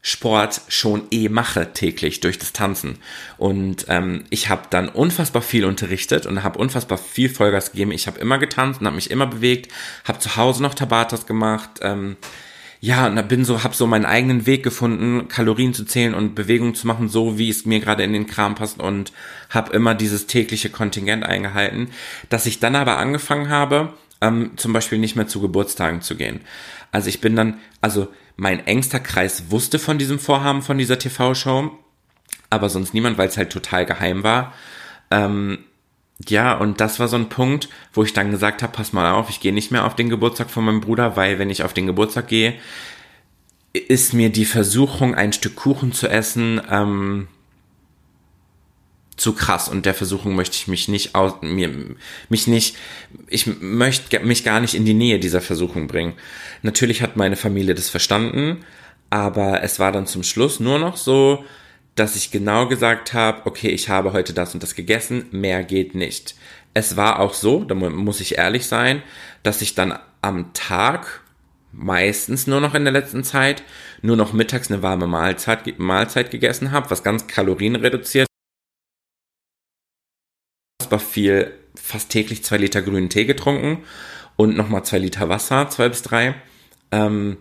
Sport 0.06 0.60
schon 0.68 1.04
eh 1.12 1.30
mache 1.30 1.72
täglich 1.72 2.20
durch 2.20 2.38
das 2.38 2.52
Tanzen. 2.52 2.98
Und 3.38 3.86
ähm, 3.88 4.26
ich 4.30 4.50
habe 4.50 4.64
dann 4.70 4.90
unfassbar 4.90 5.42
viel 5.42 5.64
unterrichtet 5.64 6.26
und 6.26 6.44
habe 6.44 6.60
unfassbar 6.60 6.98
viel 6.98 7.30
Vollgas 7.30 7.72
gegeben. 7.72 7.94
Ich 7.94 8.06
habe 8.06 8.20
immer 8.20 8.38
getanzt 8.38 8.82
und 8.82 8.88
habe 8.88 8.98
mich 8.98 9.12
immer 9.12 9.28
bewegt, 9.28 9.72
habe 10.04 10.20
zu 10.20 10.36
Hause 10.36 10.62
noch 10.62 10.74
Tabatas 10.74 11.26
gemacht. 11.26 11.80
Ähm, 11.82 12.18
ja, 12.82 13.08
und 13.08 13.16
da 13.16 13.22
bin 13.22 13.46
so, 13.46 13.64
habe 13.64 13.74
so 13.74 13.88
meinen 13.88 14.06
eigenen 14.06 14.46
Weg 14.46 14.62
gefunden, 14.62 15.30
Kalorien 15.30 15.74
zu 15.74 15.86
zählen 15.86 16.14
und 16.14 16.36
Bewegungen 16.36 16.76
zu 16.76 16.86
machen, 16.86 17.08
so 17.08 17.38
wie 17.38 17.50
es 17.50 17.66
mir 17.66 17.80
gerade 17.80 18.04
in 18.04 18.12
den 18.12 18.28
Kram 18.28 18.56
passt 18.56 18.82
und 18.82 19.14
habe 19.50 19.72
immer 19.72 19.96
dieses 19.96 20.28
tägliche 20.28 20.70
Kontingent 20.70 21.24
eingehalten, 21.24 21.92
dass 22.28 22.46
ich 22.46 22.60
dann 22.60 22.76
aber 22.76 22.98
angefangen 22.98 23.48
habe, 23.48 23.94
ähm, 24.20 24.52
zum 24.58 24.74
Beispiel 24.74 24.98
nicht 24.98 25.16
mehr 25.16 25.28
zu 25.28 25.40
Geburtstagen 25.40 26.02
zu 26.02 26.18
gehen. 26.18 26.42
Also 26.92 27.08
ich 27.08 27.22
bin 27.22 27.38
dann, 27.38 27.62
also 27.80 28.10
mein 28.36 28.66
engster 28.66 29.00
Kreis 29.00 29.46
wusste 29.50 29.80
von 29.80 29.98
diesem 29.98 30.20
Vorhaben, 30.20 30.62
von 30.62 30.78
dieser 30.78 31.00
TV-Show, 31.00 31.72
aber 32.50 32.70
sonst 32.70 32.94
niemand, 32.94 33.18
weil 33.18 33.28
es 33.28 33.38
halt 33.38 33.52
total 33.52 33.86
geheim 33.86 34.24
war. 34.24 34.54
Ähm, 35.12 35.60
ja, 36.28 36.54
und 36.54 36.80
das 36.80 37.00
war 37.00 37.08
so 37.08 37.16
ein 37.16 37.30
Punkt, 37.30 37.70
wo 37.94 38.04
ich 38.04 38.14
dann 38.14 38.32
gesagt 38.32 38.64
habe, 38.64 38.74
pass 38.74 38.94
mal 38.94 39.12
auf, 39.12 39.30
ich 39.30 39.40
gehe 39.40 39.54
nicht 39.54 39.72
mehr 39.72 39.86
auf 39.86 39.96
den 39.96 40.10
Geburtstag 40.10 40.50
von 40.50 40.64
meinem 40.64 40.82
Bruder, 40.82 41.16
weil 41.16 41.40
wenn 41.40 41.50
ich 41.50 41.64
auf 41.64 41.74
den 41.74 41.88
Geburtstag 41.88 42.28
gehe, 42.28 42.56
ist 43.74 44.14
mir 44.14 44.30
die 44.30 44.46
Versuchung, 44.46 45.16
ein 45.16 45.34
Stück 45.34 45.56
Kuchen 45.56 45.92
zu 45.92 46.08
essen, 46.08 46.62
ähm, 46.70 47.28
zu 49.16 49.34
krass 49.34 49.70
und 49.70 49.86
der 49.86 49.94
Versuchung 49.94 50.36
möchte 50.36 50.56
ich 50.56 50.68
mich 50.68 50.88
nicht 50.88 51.16
aus, 51.16 51.34
mir, 51.42 51.70
mich 52.30 52.48
nicht, 52.48 52.78
ich 53.28 53.48
möchte 53.62 54.20
mich 54.22 54.44
gar 54.44 54.60
nicht 54.60 54.74
in 54.74 54.86
die 54.86 54.94
Nähe 54.94 55.20
dieser 55.20 55.42
Versuchung 55.42 55.88
bringen. 55.88 56.14
Natürlich 56.62 57.02
hat 57.02 57.16
meine 57.16 57.36
Familie 57.36 57.76
das 57.76 57.90
verstanden, 57.90 58.66
aber 59.10 59.62
es 59.64 59.80
war 59.80 59.92
dann 59.92 60.08
zum 60.08 60.24
Schluss 60.24 60.60
nur 60.60 60.80
noch 60.80 60.98
so, 60.98 61.46
dass 61.96 62.16
ich 62.16 62.32
genau 62.32 62.68
gesagt 62.68 63.14
habe, 63.14 63.46
okay, 63.46 63.70
ich 63.70 63.90
habe 63.90 64.14
heute 64.14 64.34
das 64.34 64.54
und 64.54 64.64
das 64.64 64.74
gegessen, 64.74 65.26
mehr 65.32 65.64
geht 65.64 65.94
nicht. 65.94 66.36
Es 66.74 66.98
war 66.98 67.20
auch 67.20 67.36
so, 67.36 67.64
da 67.64 67.76
muss 67.76 68.20
ich 68.20 68.40
ehrlich 68.40 68.66
sein, 68.66 69.04
dass 69.44 69.62
ich 69.62 69.76
dann 69.76 70.00
am 70.22 70.54
Tag 70.54 71.22
meistens 71.72 72.48
nur 72.48 72.62
noch 72.62 72.74
in 72.74 72.84
der 72.84 72.94
letzten 72.94 73.24
Zeit 73.24 73.64
nur 74.02 74.16
noch 74.16 74.34
mittags 74.34 74.72
eine 74.72 74.82
warme 74.82 75.06
Mahlzeit, 75.06 75.78
Mahlzeit 75.80 76.32
gegessen 76.32 76.72
habe, 76.72 76.90
was 76.90 77.04
ganz 77.04 77.28
kalorienreduziert 77.28 78.28
viel, 81.02 81.54
fast 81.76 82.10
täglich 82.10 82.44
zwei 82.44 82.58
Liter 82.58 82.82
grünen 82.82 83.10
Tee 83.10 83.26
getrunken 83.26 83.84
und 84.36 84.56
nochmal 84.56 84.84
zwei 84.84 85.00
Liter 85.00 85.30
Wasser, 85.30 85.70
zwei 85.70 85.90
bis 85.90 86.02
drei. 86.02 86.36
Ähm, 86.92 87.38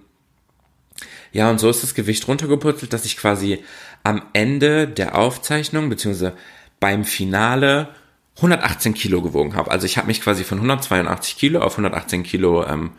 ja, 1.32 1.50
und 1.50 1.58
so 1.58 1.70
ist 1.70 1.82
das 1.82 1.94
Gewicht 1.94 2.28
runtergeputzelt, 2.28 2.92
dass 2.92 3.04
ich 3.04 3.16
quasi 3.16 3.64
am 4.04 4.22
Ende 4.32 4.86
der 4.86 5.16
Aufzeichnung, 5.16 5.88
beziehungsweise 5.88 6.36
beim 6.80 7.04
Finale 7.04 7.94
118 8.36 8.94
Kilo 8.94 9.22
gewogen 9.22 9.54
habe. 9.54 9.70
Also 9.70 9.86
ich 9.86 9.98
habe 9.98 10.08
mich 10.08 10.20
quasi 10.20 10.44
von 10.44 10.58
182 10.58 11.36
Kilo 11.36 11.60
auf 11.60 11.74
118 11.74 12.22
Kilo 12.22 12.66
ähm, 12.66 12.92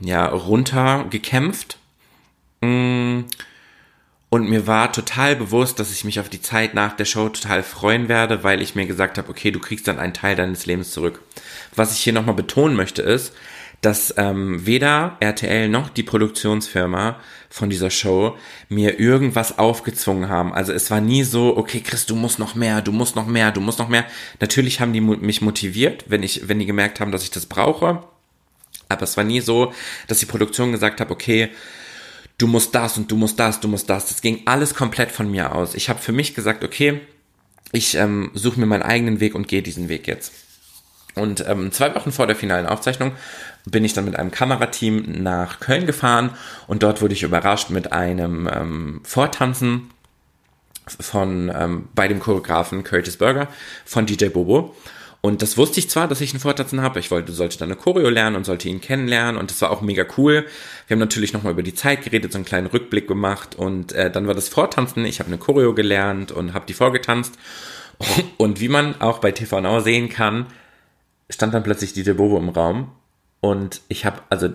ja, 0.00 0.26
runtergekämpft. 0.26 1.78
Mm. 2.60 3.20
Und 4.34 4.50
mir 4.50 4.66
war 4.66 4.92
total 4.92 5.36
bewusst, 5.36 5.78
dass 5.78 5.92
ich 5.92 6.02
mich 6.02 6.18
auf 6.18 6.28
die 6.28 6.42
Zeit 6.42 6.74
nach 6.74 6.96
der 6.96 7.04
Show 7.04 7.28
total 7.28 7.62
freuen 7.62 8.08
werde, 8.08 8.42
weil 8.42 8.62
ich 8.62 8.74
mir 8.74 8.84
gesagt 8.84 9.16
habe, 9.16 9.28
okay, 9.30 9.52
du 9.52 9.60
kriegst 9.60 9.86
dann 9.86 10.00
einen 10.00 10.12
Teil 10.12 10.34
deines 10.34 10.66
Lebens 10.66 10.90
zurück. 10.90 11.22
Was 11.76 11.92
ich 11.92 12.00
hier 12.00 12.12
nochmal 12.12 12.34
betonen 12.34 12.74
möchte 12.74 13.00
ist, 13.00 13.32
dass 13.80 14.12
ähm, 14.16 14.66
weder 14.66 15.18
RTL 15.20 15.68
noch 15.68 15.88
die 15.88 16.02
Produktionsfirma 16.02 17.20
von 17.48 17.70
dieser 17.70 17.90
Show 17.90 18.36
mir 18.68 18.98
irgendwas 18.98 19.56
aufgezwungen 19.56 20.28
haben. 20.28 20.52
Also 20.52 20.72
es 20.72 20.90
war 20.90 21.00
nie 21.00 21.22
so, 21.22 21.56
okay, 21.56 21.80
Chris, 21.80 22.04
du 22.04 22.16
musst 22.16 22.40
noch 22.40 22.56
mehr, 22.56 22.82
du 22.82 22.90
musst 22.90 23.14
noch 23.14 23.28
mehr, 23.28 23.52
du 23.52 23.60
musst 23.60 23.78
noch 23.78 23.88
mehr. 23.88 24.04
Natürlich 24.40 24.80
haben 24.80 24.92
die 24.92 25.00
mich 25.00 25.42
motiviert, 25.42 26.06
wenn 26.08 26.24
ich, 26.24 26.48
wenn 26.48 26.58
die 26.58 26.66
gemerkt 26.66 26.98
haben, 26.98 27.12
dass 27.12 27.22
ich 27.22 27.30
das 27.30 27.46
brauche. 27.46 28.02
Aber 28.88 29.02
es 29.02 29.16
war 29.16 29.22
nie 29.22 29.40
so, 29.40 29.72
dass 30.08 30.18
die 30.18 30.26
Produktion 30.26 30.72
gesagt 30.72 31.00
hat, 31.00 31.12
okay, 31.12 31.50
du 32.44 32.48
musst 32.50 32.74
das 32.74 32.98
und 32.98 33.10
du 33.10 33.16
musst 33.16 33.40
das, 33.40 33.60
du 33.60 33.68
musst 33.68 33.88
das. 33.88 34.08
Das 34.08 34.20
ging 34.20 34.42
alles 34.44 34.74
komplett 34.74 35.10
von 35.10 35.30
mir 35.30 35.54
aus. 35.54 35.74
Ich 35.74 35.88
habe 35.88 35.98
für 35.98 36.12
mich 36.12 36.34
gesagt, 36.34 36.62
okay, 36.62 37.00
ich 37.72 37.94
ähm, 37.94 38.30
suche 38.34 38.60
mir 38.60 38.66
meinen 38.66 38.82
eigenen 38.82 39.18
Weg 39.18 39.34
und 39.34 39.48
gehe 39.48 39.62
diesen 39.62 39.88
Weg 39.88 40.06
jetzt. 40.06 40.30
Und 41.14 41.42
ähm, 41.48 41.72
zwei 41.72 41.94
Wochen 41.94 42.12
vor 42.12 42.26
der 42.26 42.36
finalen 42.36 42.66
Aufzeichnung 42.66 43.12
bin 43.64 43.82
ich 43.82 43.94
dann 43.94 44.04
mit 44.04 44.16
einem 44.16 44.30
Kamerateam 44.30 45.22
nach 45.22 45.58
Köln 45.58 45.86
gefahren 45.86 46.34
und 46.66 46.82
dort 46.82 47.00
wurde 47.00 47.14
ich 47.14 47.22
überrascht 47.22 47.70
mit 47.70 47.92
einem 47.92 48.46
ähm, 48.52 49.00
Vortanzen 49.04 49.90
von 51.00 51.50
ähm, 51.54 51.88
bei 51.94 52.08
dem 52.08 52.20
Choreografen 52.20 52.84
Curtis 52.84 53.16
Burger 53.16 53.48
von 53.86 54.04
DJ 54.04 54.26
Bobo. 54.26 54.76
Und 55.24 55.40
das 55.40 55.56
wusste 55.56 55.80
ich 55.80 55.88
zwar, 55.88 56.06
dass 56.06 56.20
ich 56.20 56.32
einen 56.32 56.40
Vortanzen 56.40 56.82
habe. 56.82 57.00
Ich 57.00 57.10
wollte, 57.10 57.32
sollte 57.32 57.56
dann 57.56 57.70
eine 57.70 57.80
Choreo 57.80 58.10
lernen 58.10 58.36
und 58.36 58.44
sollte 58.44 58.68
ihn 58.68 58.82
kennenlernen. 58.82 59.38
Und 59.38 59.50
das 59.50 59.62
war 59.62 59.70
auch 59.70 59.80
mega 59.80 60.04
cool. 60.18 60.44
Wir 60.86 60.94
haben 60.96 61.00
natürlich 61.00 61.32
nochmal 61.32 61.54
über 61.54 61.62
die 61.62 61.72
Zeit 61.72 62.02
geredet, 62.02 62.30
so 62.30 62.36
einen 62.36 62.44
kleinen 62.44 62.66
Rückblick 62.66 63.08
gemacht. 63.08 63.54
Und 63.54 63.92
äh, 63.92 64.10
dann 64.10 64.26
war 64.26 64.34
das 64.34 64.50
Vortanzen. 64.50 65.06
Ich 65.06 65.20
habe 65.20 65.28
eine 65.28 65.38
Choreo 65.38 65.72
gelernt 65.72 66.30
und 66.30 66.52
habe 66.52 66.66
die 66.66 66.74
vorgetanzt. 66.74 67.38
Und 68.36 68.60
wie 68.60 68.68
man 68.68 69.00
auch 69.00 69.18
bei 69.18 69.32
TV 69.32 69.62
Now 69.62 69.80
sehen 69.80 70.10
kann, 70.10 70.44
stand 71.30 71.54
dann 71.54 71.62
plötzlich 71.62 71.94
DJ 71.94 72.10
Bobo 72.10 72.36
im 72.36 72.50
Raum 72.50 72.90
und 73.40 73.80
ich 73.88 74.04
habe, 74.04 74.20
also 74.28 74.48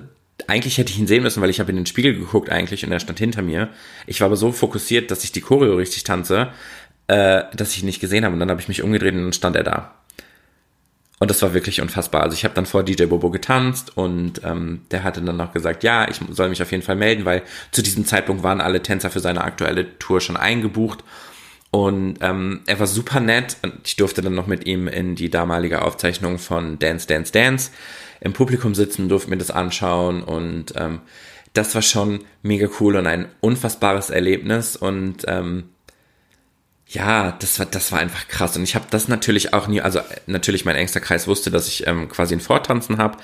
eigentlich 0.48 0.78
hätte 0.78 0.92
ich 0.92 1.00
ihn 1.00 1.08
sehen 1.08 1.24
müssen, 1.24 1.42
weil 1.42 1.50
ich 1.50 1.60
habe 1.60 1.72
in 1.72 1.78
den 1.78 1.86
Spiegel 1.86 2.14
geguckt 2.14 2.50
eigentlich 2.50 2.86
und 2.86 2.92
er 2.92 3.00
stand 3.00 3.18
hinter 3.18 3.42
mir. 3.42 3.70
Ich 4.08 4.22
war 4.22 4.26
aber 4.26 4.36
so 4.36 4.52
fokussiert, 4.52 5.10
dass 5.10 5.24
ich 5.24 5.32
die 5.32 5.42
Choreo 5.42 5.76
richtig 5.76 6.04
tanze, 6.04 6.52
äh, 7.08 7.44
dass 7.56 7.72
ich 7.72 7.80
ihn 7.80 7.86
nicht 7.86 8.02
gesehen 8.02 8.26
habe. 8.26 8.34
Und 8.34 8.40
dann 8.40 8.50
habe 8.52 8.62
ich 8.62 8.68
mich 8.68 8.84
umgedreht 8.84 9.16
und 9.16 9.24
dann 9.24 9.34
stand 9.34 9.56
er 9.56 9.64
da. 9.64 9.99
Und 11.20 11.30
das 11.30 11.42
war 11.42 11.54
wirklich 11.54 11.82
unfassbar. 11.82 12.24
Also 12.24 12.34
ich 12.36 12.46
habe 12.46 12.56
dann 12.56 12.66
vor 12.66 12.84
DJ 12.84 13.06
Bobo 13.06 13.30
getanzt 13.30 13.98
und 13.98 14.42
ähm, 14.46 14.82
der 14.90 15.04
hatte 15.04 15.22
dann 15.22 15.36
noch 15.36 15.52
gesagt, 15.52 15.84
ja, 15.84 16.08
ich 16.10 16.22
soll 16.30 16.48
mich 16.48 16.62
auf 16.62 16.72
jeden 16.72 16.84
Fall 16.84 16.96
melden, 16.96 17.26
weil 17.26 17.44
zu 17.72 17.82
diesem 17.82 18.06
Zeitpunkt 18.06 18.42
waren 18.42 18.62
alle 18.62 18.82
Tänzer 18.82 19.10
für 19.10 19.20
seine 19.20 19.44
aktuelle 19.44 20.00
Tour 20.00 20.22
schon 20.22 20.38
eingebucht. 20.38 21.04
Und 21.72 22.18
ähm, 22.22 22.62
er 22.66 22.80
war 22.80 22.88
super 22.88 23.20
nett 23.20 23.58
und 23.62 23.74
ich 23.86 23.96
durfte 23.98 24.22
dann 24.22 24.34
noch 24.34 24.48
mit 24.48 24.66
ihm 24.66 24.88
in 24.88 25.16
die 25.16 25.30
damalige 25.30 25.84
Aufzeichnung 25.84 26.40
von 26.40 26.80
Dance, 26.80 27.06
Dance, 27.06 27.32
Dance 27.32 27.72
im 28.22 28.34
Publikum 28.34 28.74
sitzen, 28.74 29.10
durfte 29.10 29.30
mir 29.30 29.38
das 29.38 29.52
anschauen 29.52 30.24
und 30.24 30.74
ähm, 30.76 31.02
das 31.54 31.76
war 31.76 31.82
schon 31.82 32.24
mega 32.42 32.68
cool 32.80 32.96
und 32.96 33.08
ein 33.08 33.28
unfassbares 33.40 34.10
Erlebnis 34.10 34.76
und 34.76 35.26
ähm, 35.28 35.66
ja, 36.90 37.34
das 37.40 37.60
war 37.60 37.68
das 37.68 37.92
war 37.92 38.00
einfach 38.00 38.28
krass 38.28 38.58
und 38.58 38.64
ich 38.64 38.76
habe 38.76 38.86
das 38.90 39.08
natürlich 39.08 39.54
auch 39.54 39.68
nie, 39.68 39.80
also 39.80 40.00
natürlich 40.26 40.66
mein 40.66 40.76
engster 40.76 41.00
Kreis 41.00 41.28
wusste, 41.28 41.52
dass 41.52 41.68
ich 41.68 41.86
ähm, 41.88 42.10
quasi 42.10 42.34
ein 42.34 42.42
Vortanzen 42.42 42.98
habe, 42.98 43.18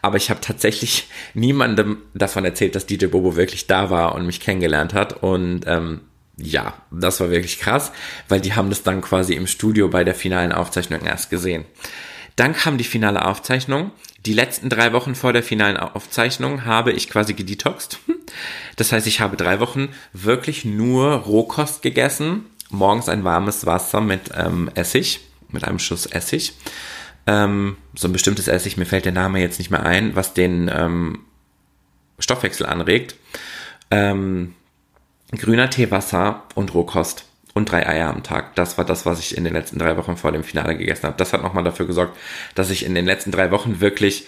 aber 0.00 0.16
ich 0.16 0.30
habe 0.30 0.40
tatsächlich 0.40 1.08
niemandem 1.34 1.98
davon 2.14 2.44
erzählt, 2.44 2.74
dass 2.74 2.86
DJ 2.86 3.06
Bobo 3.06 3.36
wirklich 3.36 3.66
da 3.66 3.90
war 3.90 4.14
und 4.14 4.26
mich 4.26 4.40
kennengelernt 4.40 4.94
hat 4.94 5.22
und 5.22 5.62
ähm, 5.66 6.00
ja, 6.36 6.74
das 6.90 7.20
war 7.20 7.30
wirklich 7.30 7.58
krass, 7.58 7.92
weil 8.28 8.40
die 8.40 8.54
haben 8.54 8.70
das 8.70 8.82
dann 8.82 9.02
quasi 9.02 9.34
im 9.34 9.46
Studio 9.46 9.88
bei 9.88 10.04
der 10.04 10.14
finalen 10.14 10.52
Aufzeichnung 10.52 11.02
erst 11.04 11.28
gesehen. 11.28 11.66
Dann 12.36 12.54
kam 12.54 12.78
die 12.78 12.84
finale 12.84 13.26
Aufzeichnung 13.26 13.92
die 14.26 14.34
letzten 14.34 14.68
drei 14.68 14.92
Wochen 14.92 15.14
vor 15.14 15.32
der 15.32 15.42
finalen 15.42 15.78
Aufzeichnung 15.78 16.66
habe 16.66 16.92
ich 16.92 17.08
quasi 17.08 17.34
gedetoxt. 17.34 17.98
Das 18.76 18.92
heißt, 18.92 19.08
ich 19.08 19.20
habe 19.20 19.36
drei 19.36 19.60
Wochen 19.60 19.88
wirklich 20.14 20.64
nur 20.64 21.12
Rohkost 21.12 21.82
gegessen. 21.82 22.46
Morgens 22.70 23.08
ein 23.08 23.24
warmes 23.24 23.66
Wasser 23.66 24.00
mit 24.00 24.30
ähm, 24.36 24.70
Essig, 24.74 25.20
mit 25.48 25.64
einem 25.64 25.78
Schuss 25.78 26.06
Essig. 26.06 26.54
Ähm, 27.26 27.76
so 27.94 28.08
ein 28.08 28.12
bestimmtes 28.12 28.48
Essig, 28.48 28.76
mir 28.76 28.86
fällt 28.86 29.04
der 29.04 29.12
Name 29.12 29.40
jetzt 29.40 29.58
nicht 29.58 29.70
mehr 29.70 29.84
ein, 29.84 30.16
was 30.16 30.34
den 30.34 30.70
ähm, 30.72 31.20
Stoffwechsel 32.18 32.66
anregt. 32.66 33.16
Ähm, 33.90 34.54
grüner 35.32 35.70
Teewasser 35.70 36.44
und 36.54 36.74
Rohkost 36.74 37.24
und 37.54 37.70
drei 37.70 37.86
Eier 37.86 38.10
am 38.10 38.22
Tag. 38.22 38.54
Das 38.54 38.78
war 38.78 38.84
das, 38.84 39.06
was 39.06 39.18
ich 39.20 39.36
in 39.36 39.44
den 39.44 39.52
letzten 39.52 39.78
drei 39.78 39.96
Wochen 39.96 40.16
vor 40.16 40.32
dem 40.32 40.44
Finale 40.44 40.76
gegessen 40.76 41.04
habe. 41.04 41.16
Das 41.16 41.32
hat 41.32 41.42
nochmal 41.42 41.64
dafür 41.64 41.86
gesorgt, 41.86 42.16
dass 42.54 42.70
ich 42.70 42.84
in 42.84 42.94
den 42.94 43.06
letzten 43.06 43.32
drei 43.32 43.50
Wochen 43.50 43.80
wirklich 43.80 44.26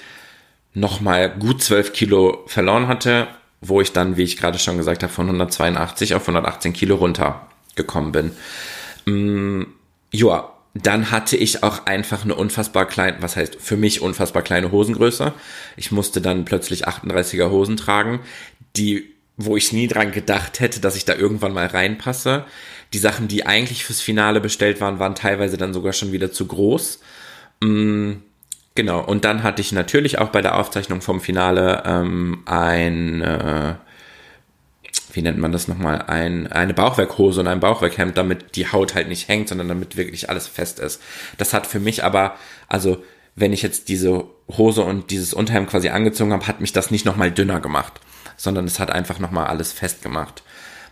nochmal 0.74 1.30
gut 1.30 1.62
zwölf 1.62 1.92
Kilo 1.92 2.44
verloren 2.46 2.88
hatte, 2.88 3.28
wo 3.60 3.80
ich 3.80 3.92
dann, 3.92 4.16
wie 4.16 4.22
ich 4.22 4.36
gerade 4.36 4.58
schon 4.58 4.76
gesagt 4.76 5.02
habe, 5.02 5.12
von 5.12 5.26
182 5.26 6.14
auf 6.14 6.22
118 6.22 6.72
Kilo 6.72 6.96
runtergekommen 7.72 8.12
bin. 8.12 8.32
Mm, 9.06 9.66
ja, 10.12 10.52
dann 10.74 11.10
hatte 11.10 11.36
ich 11.36 11.62
auch 11.62 11.86
einfach 11.86 12.24
eine 12.24 12.34
unfassbar 12.34 12.86
kleine, 12.86 13.18
was 13.20 13.36
heißt 13.36 13.56
für 13.60 13.76
mich 13.76 14.00
unfassbar 14.00 14.42
kleine 14.42 14.72
Hosengröße. 14.72 15.32
Ich 15.76 15.92
musste 15.92 16.20
dann 16.20 16.44
plötzlich 16.44 16.88
38er 16.88 17.50
Hosen 17.50 17.76
tragen, 17.76 18.20
die, 18.76 19.10
wo 19.36 19.56
ich 19.56 19.72
nie 19.72 19.86
dran 19.86 20.12
gedacht 20.12 20.60
hätte, 20.60 20.80
dass 20.80 20.96
ich 20.96 21.04
da 21.04 21.14
irgendwann 21.14 21.52
mal 21.52 21.66
reinpasse. 21.66 22.46
Die 22.94 22.98
Sachen, 22.98 23.28
die 23.28 23.44
eigentlich 23.46 23.84
fürs 23.84 24.00
Finale 24.00 24.40
bestellt 24.40 24.80
waren, 24.80 24.98
waren 24.98 25.14
teilweise 25.14 25.56
dann 25.56 25.74
sogar 25.74 25.92
schon 25.92 26.12
wieder 26.12 26.32
zu 26.32 26.46
groß. 26.46 27.00
Mm, 27.60 28.12
genau, 28.74 29.04
und 29.04 29.26
dann 29.26 29.42
hatte 29.42 29.60
ich 29.60 29.72
natürlich 29.72 30.18
auch 30.18 30.28
bei 30.30 30.40
der 30.40 30.58
Aufzeichnung 30.58 31.02
vom 31.02 31.20
Finale 31.20 31.82
ähm, 31.84 32.42
ein, 32.46 33.20
äh, 33.20 33.74
wie 35.12 35.22
nennt 35.22 35.38
man 35.38 35.52
das 35.52 35.68
nochmal, 35.68 36.02
ein, 36.02 36.46
eine 36.46 36.74
Bauchwerkhose 36.74 37.40
und 37.40 37.46
ein 37.46 37.60
Bauchwerkhemd, 37.60 38.16
damit 38.16 38.56
die 38.56 38.70
Haut 38.70 38.94
halt 38.94 39.08
nicht 39.08 39.28
hängt, 39.28 39.48
sondern 39.48 39.68
damit 39.68 39.96
wirklich 39.96 40.28
alles 40.28 40.48
fest 40.48 40.80
ist. 40.80 41.00
Das 41.38 41.52
hat 41.52 41.66
für 41.66 41.80
mich 41.80 42.04
aber, 42.04 42.34
also 42.68 43.02
wenn 43.34 43.52
ich 43.52 43.62
jetzt 43.62 43.88
diese 43.88 44.24
Hose 44.48 44.82
und 44.82 45.10
dieses 45.10 45.34
Unterhemd 45.34 45.70
quasi 45.70 45.88
angezogen 45.88 46.32
habe, 46.32 46.46
hat 46.46 46.60
mich 46.60 46.72
das 46.72 46.90
nicht 46.90 47.04
nochmal 47.04 47.30
dünner 47.30 47.60
gemacht, 47.60 48.00
sondern 48.36 48.64
es 48.64 48.78
hat 48.78 48.90
einfach 48.90 49.18
nochmal 49.18 49.46
alles 49.46 49.72
fest 49.72 50.02
gemacht. 50.02 50.42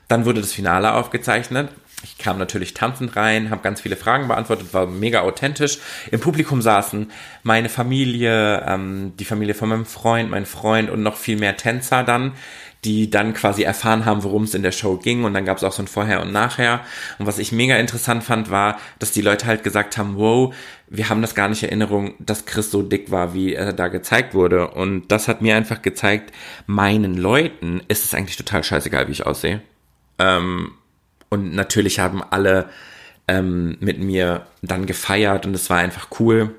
Dann 0.09 0.25
wurde 0.25 0.41
das 0.41 0.53
Finale 0.53 0.95
aufgezeichnet 0.95 1.71
ich 2.03 2.19
kam 2.19 2.39
natürlich 2.39 2.75
tanzend 2.75 3.17
rein, 3.17 3.51
habe 3.51 3.63
ganz 3.63 3.81
viele 3.81 3.97
Fragen 3.97 4.29
beantwortet, 4.29 4.73
war 4.73 4.87
mega 4.87 5.21
authentisch. 5.21 5.79
Im 6.11 6.21
Publikum 6.21 6.63
saßen 6.63 7.11
meine 7.43 7.69
Familie, 7.69 8.65
ähm, 8.67 9.13
die 9.19 9.25
Familie 9.25 9.55
von 9.55 9.69
meinem 9.69 9.87
Freund, 9.87 10.31
mein 10.31 10.47
Freund 10.47 10.89
und 10.91 11.03
noch 11.03 11.17
viel 11.17 11.37
mehr 11.37 11.57
Tänzer 11.57 12.03
dann, 12.03 12.33
die 12.85 13.11
dann 13.11 13.35
quasi 13.35 13.63
erfahren 13.63 14.07
haben, 14.07 14.23
worum 14.23 14.45
es 14.45 14.55
in 14.55 14.63
der 14.63 14.73
Show 14.73 14.97
ging. 14.97 15.25
Und 15.25 15.35
dann 15.35 15.45
gab 15.45 15.59
es 15.59 15.65
auch 15.65 15.73
so 15.73 15.83
ein 15.83 15.89
Vorher 15.89 16.23
und 16.23 16.33
Nachher. 16.33 16.81
Und 17.19 17.27
was 17.27 17.39
ich 17.39 17.53
mega 17.53 17.77
interessant 17.77 18.25
fand, 18.25 18.51
war, 18.51 18.79
dass 18.99 19.13
die 19.13 19.21
Leute 19.21 19.47
halt 19.47 19.63
gesagt 19.63 19.99
haben, 19.99 20.17
wow, 20.17 20.55
wir 20.89 21.09
haben 21.09 21.21
das 21.21 21.35
gar 21.35 21.49
nicht 21.49 21.63
Erinnerung, 21.63 22.15
dass 22.19 22.47
Chris 22.47 22.71
so 22.71 22.83
dick 22.83 23.11
war, 23.11 23.35
wie 23.35 23.55
er 23.55 23.75
da 23.75 23.89
gezeigt 23.89 24.35
wurde. 24.35 24.69
Und 24.69 25.09
das 25.09 25.29
hat 25.29 25.43
mir 25.43 25.57
einfach 25.57 25.83
gezeigt, 25.83 26.33
meinen 26.67 27.17
Leuten 27.17 27.83
ist 27.89 28.05
es 28.05 28.15
eigentlich 28.15 28.39
total 28.39 28.65
scheißegal, 28.65 29.09
wie 29.09 29.13
ich 29.13 29.27
aussehe. 29.27 29.61
Ähm, 30.19 30.73
und 31.29 31.55
natürlich 31.55 32.01
haben 32.01 32.23
alle 32.23 32.71
ähm, 33.29 33.77
mit 33.81 34.01
mir 34.01 34.47
dann 34.63 34.87
gefeiert 34.87 35.45
und 35.47 35.55
es 35.55 35.69
war 35.69 35.79
einfach 35.79 36.09
cool. 36.19 36.55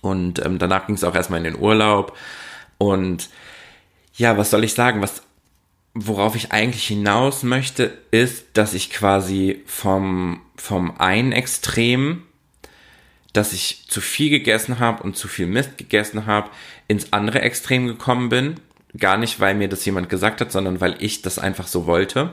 Und 0.00 0.44
ähm, 0.44 0.58
danach 0.58 0.86
ging 0.86 0.96
es 0.96 1.04
auch 1.04 1.14
erstmal 1.14 1.38
in 1.38 1.52
den 1.52 1.58
Urlaub. 1.58 2.16
Und 2.78 3.30
ja, 4.14 4.36
was 4.36 4.50
soll 4.50 4.64
ich 4.64 4.74
sagen? 4.74 5.02
Was, 5.02 5.22
worauf 5.94 6.36
ich 6.36 6.52
eigentlich 6.52 6.86
hinaus 6.86 7.42
möchte, 7.42 7.98
ist, 8.10 8.46
dass 8.54 8.74
ich 8.74 8.90
quasi 8.90 9.62
vom, 9.66 10.40
vom 10.56 10.98
einen 10.98 11.32
Extrem, 11.32 12.24
dass 13.32 13.52
ich 13.52 13.86
zu 13.88 14.00
viel 14.00 14.30
gegessen 14.30 14.78
habe 14.78 15.02
und 15.02 15.16
zu 15.16 15.28
viel 15.28 15.46
Mist 15.46 15.78
gegessen 15.78 16.26
habe, 16.26 16.50
ins 16.88 17.12
andere 17.12 17.42
Extrem 17.42 17.86
gekommen 17.86 18.28
bin. 18.28 18.54
Gar 18.98 19.18
nicht, 19.18 19.38
weil 19.38 19.54
mir 19.54 19.68
das 19.68 19.84
jemand 19.84 20.08
gesagt 20.08 20.40
hat, 20.40 20.50
sondern 20.50 20.80
weil 20.80 20.96
ich 20.98 21.22
das 21.22 21.38
einfach 21.38 21.68
so 21.68 21.86
wollte. 21.86 22.32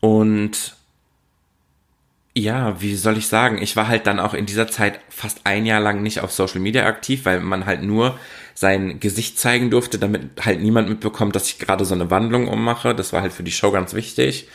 Und 0.00 0.76
ja, 2.36 2.80
wie 2.80 2.96
soll 2.96 3.16
ich 3.16 3.28
sagen? 3.28 3.62
Ich 3.62 3.76
war 3.76 3.86
halt 3.86 4.06
dann 4.06 4.18
auch 4.18 4.34
in 4.34 4.46
dieser 4.46 4.66
Zeit 4.66 5.00
fast 5.08 5.42
ein 5.44 5.66
Jahr 5.66 5.80
lang 5.80 6.02
nicht 6.02 6.20
auf 6.20 6.32
Social 6.32 6.60
Media 6.60 6.84
aktiv, 6.86 7.24
weil 7.24 7.40
man 7.40 7.64
halt 7.64 7.82
nur 7.82 8.18
sein 8.54 8.98
Gesicht 9.00 9.38
zeigen 9.38 9.70
durfte, 9.70 9.98
damit 9.98 10.44
halt 10.44 10.60
niemand 10.60 10.88
mitbekommt, 10.88 11.36
dass 11.36 11.48
ich 11.48 11.58
gerade 11.58 11.84
so 11.84 11.94
eine 11.94 12.10
Wandlung 12.10 12.48
ummache. 12.48 12.94
Das 12.94 13.12
war 13.12 13.22
halt 13.22 13.32
für 13.32 13.44
die 13.44 13.52
Show 13.52 13.70
ganz 13.70 13.94
wichtig. 13.94 14.48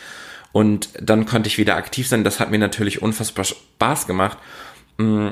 Und 0.52 0.90
dann 1.00 1.26
konnte 1.26 1.48
ich 1.48 1.58
wieder 1.58 1.76
aktiv 1.76 2.08
sein. 2.08 2.24
Das 2.24 2.40
hat 2.40 2.52
mir 2.52 2.60
natürlich 2.60 3.02
unfassbar 3.02 3.46
Spaß 3.46 4.08
gemacht. 4.08 4.38
Mm. 4.98 5.30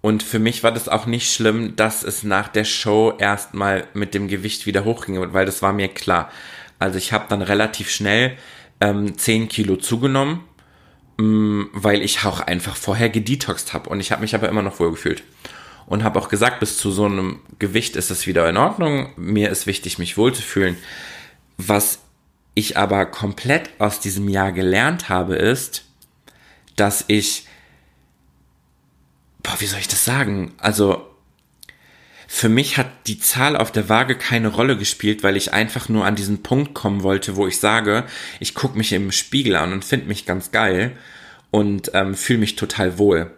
Und 0.00 0.22
für 0.22 0.38
mich 0.38 0.62
war 0.62 0.70
das 0.70 0.90
auch 0.90 1.06
nicht 1.06 1.32
schlimm, 1.32 1.76
dass 1.76 2.02
es 2.04 2.24
nach 2.24 2.48
der 2.48 2.64
Show 2.64 3.14
erstmal 3.18 3.86
mit 3.94 4.12
dem 4.12 4.28
Gewicht 4.28 4.66
wieder 4.66 4.84
hochging, 4.84 5.32
weil 5.32 5.46
das 5.46 5.62
war 5.62 5.72
mir 5.72 5.88
klar. 5.88 6.30
Also 6.78 6.98
ich 6.98 7.14
habe 7.14 7.24
dann 7.30 7.40
relativ 7.40 7.88
schnell 7.88 8.36
ähm, 8.82 9.16
10 9.16 9.48
Kilo 9.48 9.76
zugenommen, 9.76 10.40
mm, 10.40 10.53
weil 11.16 12.02
ich 12.02 12.24
auch 12.24 12.40
einfach 12.40 12.76
vorher 12.76 13.08
gedetoxt 13.08 13.72
habe 13.72 13.88
und 13.90 14.00
ich 14.00 14.10
habe 14.12 14.22
mich 14.22 14.34
aber 14.34 14.48
immer 14.48 14.62
noch 14.62 14.80
wohl 14.80 14.90
gefühlt. 14.90 15.22
und 15.86 16.02
habe 16.02 16.18
auch 16.18 16.28
gesagt, 16.28 16.60
bis 16.60 16.78
zu 16.78 16.90
so 16.90 17.04
einem 17.04 17.40
Gewicht 17.58 17.96
ist 17.96 18.10
es 18.10 18.26
wieder 18.26 18.48
in 18.48 18.56
Ordnung. 18.56 19.10
Mir 19.16 19.50
ist 19.50 19.66
wichtig, 19.66 19.98
mich 19.98 20.16
wohlzufühlen. 20.16 20.78
Was 21.58 21.98
ich 22.54 22.76
aber 22.78 23.06
komplett 23.06 23.70
aus 23.78 24.00
diesem 24.00 24.28
Jahr 24.28 24.52
gelernt 24.52 25.08
habe, 25.08 25.36
ist, 25.36 25.84
dass 26.76 27.04
ich, 27.08 27.46
boah, 29.42 29.56
wie 29.58 29.66
soll 29.66 29.80
ich 29.80 29.88
das 29.88 30.04
sagen? 30.04 30.54
Also, 30.58 31.06
für 32.34 32.48
mich 32.48 32.78
hat 32.78 32.88
die 33.06 33.20
Zahl 33.20 33.56
auf 33.56 33.70
der 33.70 33.88
Waage 33.88 34.18
keine 34.18 34.48
Rolle 34.48 34.76
gespielt, 34.76 35.22
weil 35.22 35.36
ich 35.36 35.52
einfach 35.52 35.88
nur 35.88 36.04
an 36.04 36.16
diesen 36.16 36.42
Punkt 36.42 36.74
kommen 36.74 37.04
wollte, 37.04 37.36
wo 37.36 37.46
ich 37.46 37.60
sage, 37.60 38.02
ich 38.40 38.56
gucke 38.56 38.76
mich 38.76 38.92
im 38.92 39.12
Spiegel 39.12 39.54
an 39.54 39.72
und 39.72 39.84
finde 39.84 40.08
mich 40.08 40.26
ganz 40.26 40.50
geil 40.50 40.96
und 41.52 41.92
ähm, 41.94 42.16
fühle 42.16 42.40
mich 42.40 42.56
total 42.56 42.98
wohl. 42.98 43.30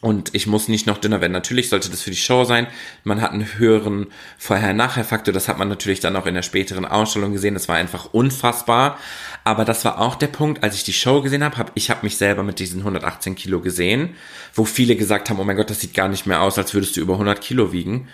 Und 0.00 0.32
ich 0.32 0.46
muss 0.46 0.68
nicht 0.68 0.86
noch 0.86 0.98
dünner 0.98 1.20
werden. 1.20 1.32
Natürlich 1.32 1.68
sollte 1.68 1.90
das 1.90 2.02
für 2.02 2.10
die 2.10 2.16
Show 2.16 2.44
sein. 2.44 2.68
Man 3.02 3.20
hat 3.20 3.32
einen 3.32 3.58
höheren 3.58 4.06
Vorher-Nachher-Faktor. 4.38 5.34
Das 5.34 5.48
hat 5.48 5.58
man 5.58 5.68
natürlich 5.68 5.98
dann 5.98 6.14
auch 6.14 6.26
in 6.26 6.34
der 6.34 6.42
späteren 6.42 6.84
Ausstellung 6.84 7.32
gesehen. 7.32 7.54
Das 7.54 7.68
war 7.68 7.74
einfach 7.74 8.12
unfassbar. 8.12 8.96
Aber 9.42 9.64
das 9.64 9.84
war 9.84 10.00
auch 10.00 10.14
der 10.14 10.28
Punkt, 10.28 10.62
als 10.62 10.76
ich 10.76 10.84
die 10.84 10.92
Show 10.92 11.20
gesehen 11.20 11.42
habe, 11.42 11.56
hab, 11.56 11.72
ich 11.74 11.90
habe 11.90 12.00
mich 12.02 12.16
selber 12.16 12.44
mit 12.44 12.60
diesen 12.60 12.80
118 12.80 13.34
Kilo 13.34 13.60
gesehen, 13.60 14.10
wo 14.54 14.64
viele 14.64 14.94
gesagt 14.94 15.30
haben, 15.30 15.40
oh 15.40 15.44
mein 15.44 15.56
Gott, 15.56 15.70
das 15.70 15.80
sieht 15.80 15.94
gar 15.94 16.08
nicht 16.08 16.26
mehr 16.26 16.42
aus, 16.42 16.58
als 16.58 16.74
würdest 16.74 16.96
du 16.96 17.00
über 17.00 17.14
100 17.14 17.40
Kilo 17.40 17.72
wiegen. 17.72 18.06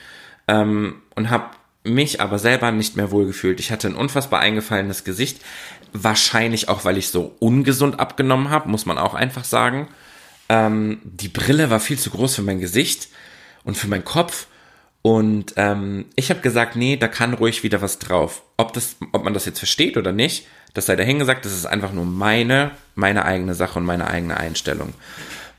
Ähm, 0.48 1.02
und 1.14 1.28
habe 1.28 1.50
mich 1.84 2.22
aber 2.22 2.38
selber 2.38 2.72
nicht 2.72 2.96
mehr 2.96 3.10
wohlgefühlt. 3.10 3.60
Ich 3.60 3.70
hatte 3.70 3.88
ein 3.88 3.94
unfassbar 3.94 4.40
eingefallenes 4.40 5.04
Gesicht. 5.04 5.42
Wahrscheinlich 5.92 6.70
auch, 6.70 6.86
weil 6.86 6.96
ich 6.96 7.08
so 7.08 7.36
ungesund 7.40 8.00
abgenommen 8.00 8.48
habe, 8.48 8.70
muss 8.70 8.86
man 8.86 8.96
auch 8.96 9.12
einfach 9.12 9.44
sagen. 9.44 9.88
Ähm, 10.48 11.00
die 11.04 11.28
Brille 11.28 11.70
war 11.70 11.80
viel 11.80 11.98
zu 11.98 12.10
groß 12.10 12.36
für 12.36 12.42
mein 12.42 12.60
Gesicht 12.60 13.08
und 13.64 13.76
für 13.76 13.88
meinen 13.88 14.04
Kopf. 14.04 14.46
Und 15.02 15.54
ähm, 15.56 16.06
ich 16.16 16.30
habe 16.30 16.40
gesagt, 16.40 16.76
nee, 16.76 16.96
da 16.96 17.08
kann 17.08 17.34
ruhig 17.34 17.62
wieder 17.62 17.82
was 17.82 17.98
drauf. 17.98 18.42
Ob, 18.56 18.72
das, 18.72 18.96
ob 19.12 19.24
man 19.24 19.34
das 19.34 19.44
jetzt 19.44 19.58
versteht 19.58 19.96
oder 19.96 20.12
nicht, 20.12 20.46
das 20.72 20.86
sei 20.86 20.96
dahingesagt, 20.96 21.44
das 21.44 21.52
ist 21.52 21.66
einfach 21.66 21.92
nur 21.92 22.06
meine, 22.06 22.70
meine 22.94 23.24
eigene 23.24 23.54
Sache 23.54 23.78
und 23.78 23.84
meine 23.84 24.06
eigene 24.08 24.36
Einstellung. 24.38 24.94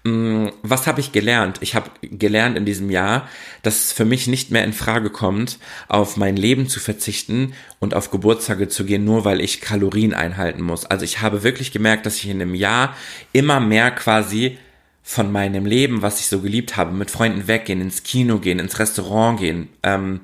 Mm, 0.03 0.49
was 0.61 0.87
habe 0.87 0.99
ich 0.99 1.11
gelernt? 1.11 1.57
Ich 1.61 1.73
habe 1.73 1.89
gelernt 2.01 2.57
in 2.57 2.65
diesem 2.65 2.91
Jahr, 2.91 3.27
dass 3.63 3.85
es 3.85 3.91
für 3.91 4.05
mich 4.05 4.27
nicht 4.27 4.51
mehr 4.51 4.63
in 4.63 4.73
Frage 4.73 5.09
kommt, 5.09 5.57
auf 5.87 6.17
mein 6.17 6.35
Leben 6.35 6.67
zu 6.67 6.79
verzichten 6.79 7.53
und 7.79 7.95
auf 7.95 8.11
Geburtstage 8.11 8.67
zu 8.67 8.85
gehen, 8.85 9.03
nur 9.03 9.25
weil 9.25 9.41
ich 9.41 9.61
Kalorien 9.61 10.13
einhalten 10.13 10.61
muss. 10.61 10.85
Also 10.85 11.05
ich 11.05 11.21
habe 11.21 11.43
wirklich 11.43 11.71
gemerkt, 11.71 12.05
dass 12.05 12.17
ich 12.17 12.29
in 12.29 12.41
einem 12.41 12.53
Jahr 12.55 12.95
immer 13.31 13.59
mehr 13.59 13.89
quasi 13.91 14.59
von 15.07 15.31
meinem 15.31 15.67
Leben, 15.67 16.01
was 16.01 16.19
ich 16.19 16.25
so 16.25 16.41
geliebt 16.41 16.77
habe, 16.77 16.91
mit 16.91 17.11
Freunden 17.11 17.47
weggehen, 17.47 17.79
ins 17.79 18.01
Kino 18.01 18.39
gehen, 18.39 18.57
ins 18.57 18.79
Restaurant 18.79 19.39
gehen, 19.39 19.69
ähm, 19.83 20.21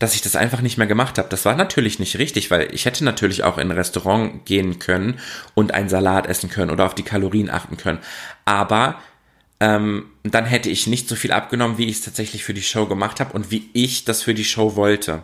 dass 0.00 0.16
ich 0.16 0.20
das 0.20 0.34
einfach 0.34 0.62
nicht 0.62 0.78
mehr 0.78 0.88
gemacht 0.88 1.16
habe. 1.16 1.28
Das 1.28 1.44
war 1.44 1.54
natürlich 1.54 2.00
nicht 2.00 2.18
richtig, 2.18 2.50
weil 2.50 2.74
ich 2.74 2.86
hätte 2.86 3.04
natürlich 3.04 3.44
auch 3.44 3.56
in 3.56 3.70
ein 3.70 3.76
Restaurant 3.76 4.44
gehen 4.44 4.80
können 4.80 5.20
und 5.54 5.72
einen 5.72 5.88
Salat 5.88 6.26
essen 6.26 6.50
können 6.50 6.72
oder 6.72 6.86
auf 6.86 6.96
die 6.96 7.04
Kalorien 7.04 7.50
achten 7.50 7.76
können. 7.76 8.00
Aber 8.44 9.00
ähm, 9.60 10.06
dann 10.24 10.44
hätte 10.44 10.70
ich 10.70 10.88
nicht 10.88 11.08
so 11.08 11.14
viel 11.14 11.30
abgenommen, 11.30 11.78
wie 11.78 11.86
ich 11.86 11.98
es 11.98 12.02
tatsächlich 12.02 12.42
für 12.42 12.54
die 12.54 12.62
Show 12.62 12.86
gemacht 12.86 13.20
habe 13.20 13.32
und 13.32 13.52
wie 13.52 13.70
ich 13.74 14.04
das 14.04 14.22
für 14.22 14.34
die 14.34 14.44
Show 14.44 14.74
wollte. 14.74 15.22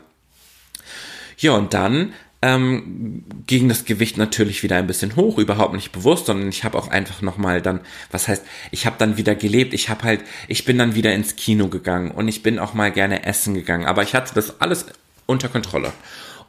Ja, 1.39 1.53
und 1.53 1.75
dann 1.75 2.13
ähm, 2.43 3.25
ging 3.47 3.69
das 3.69 3.85
Gewicht 3.85 4.19
natürlich 4.19 4.63
wieder 4.63 4.77
ein 4.77 4.87
bisschen 4.87 5.17
hoch, 5.17 5.39
überhaupt 5.39 5.75
nicht 5.75 5.93
bewusst, 5.93 6.27
sondern 6.27 6.49
ich 6.49 6.65
habe 6.65 6.79
auch 6.79 6.89
einfach 6.89 7.23
nochmal 7.23 7.63
dann, 7.63 7.81
was 8.11 8.29
heißt, 8.29 8.45
ich 8.71 8.87
habe 8.87 8.97
dann 8.99 9.17
wieder 9.17 9.35
gelebt, 9.35 9.73
ich 9.73 9.89
habe 9.89 10.03
halt, 10.03 10.21
ich 10.49 10.65
bin 10.65 10.79
dann 10.79 10.95
wieder 10.95 11.15
ins 11.15 11.37
Kino 11.37 11.69
gegangen 11.69 12.11
und 12.11 12.29
ich 12.29 12.43
bin 12.43 12.59
auch 12.59 12.75
mal 12.75 12.93
gerne 12.93 13.25
essen 13.25 13.55
gegangen, 13.55 13.87
aber 13.87 14.03
ich 14.03 14.15
hatte 14.15 14.35
das 14.35 14.61
alles 14.61 14.87
unter 15.27 15.49
Kontrolle. 15.49 15.93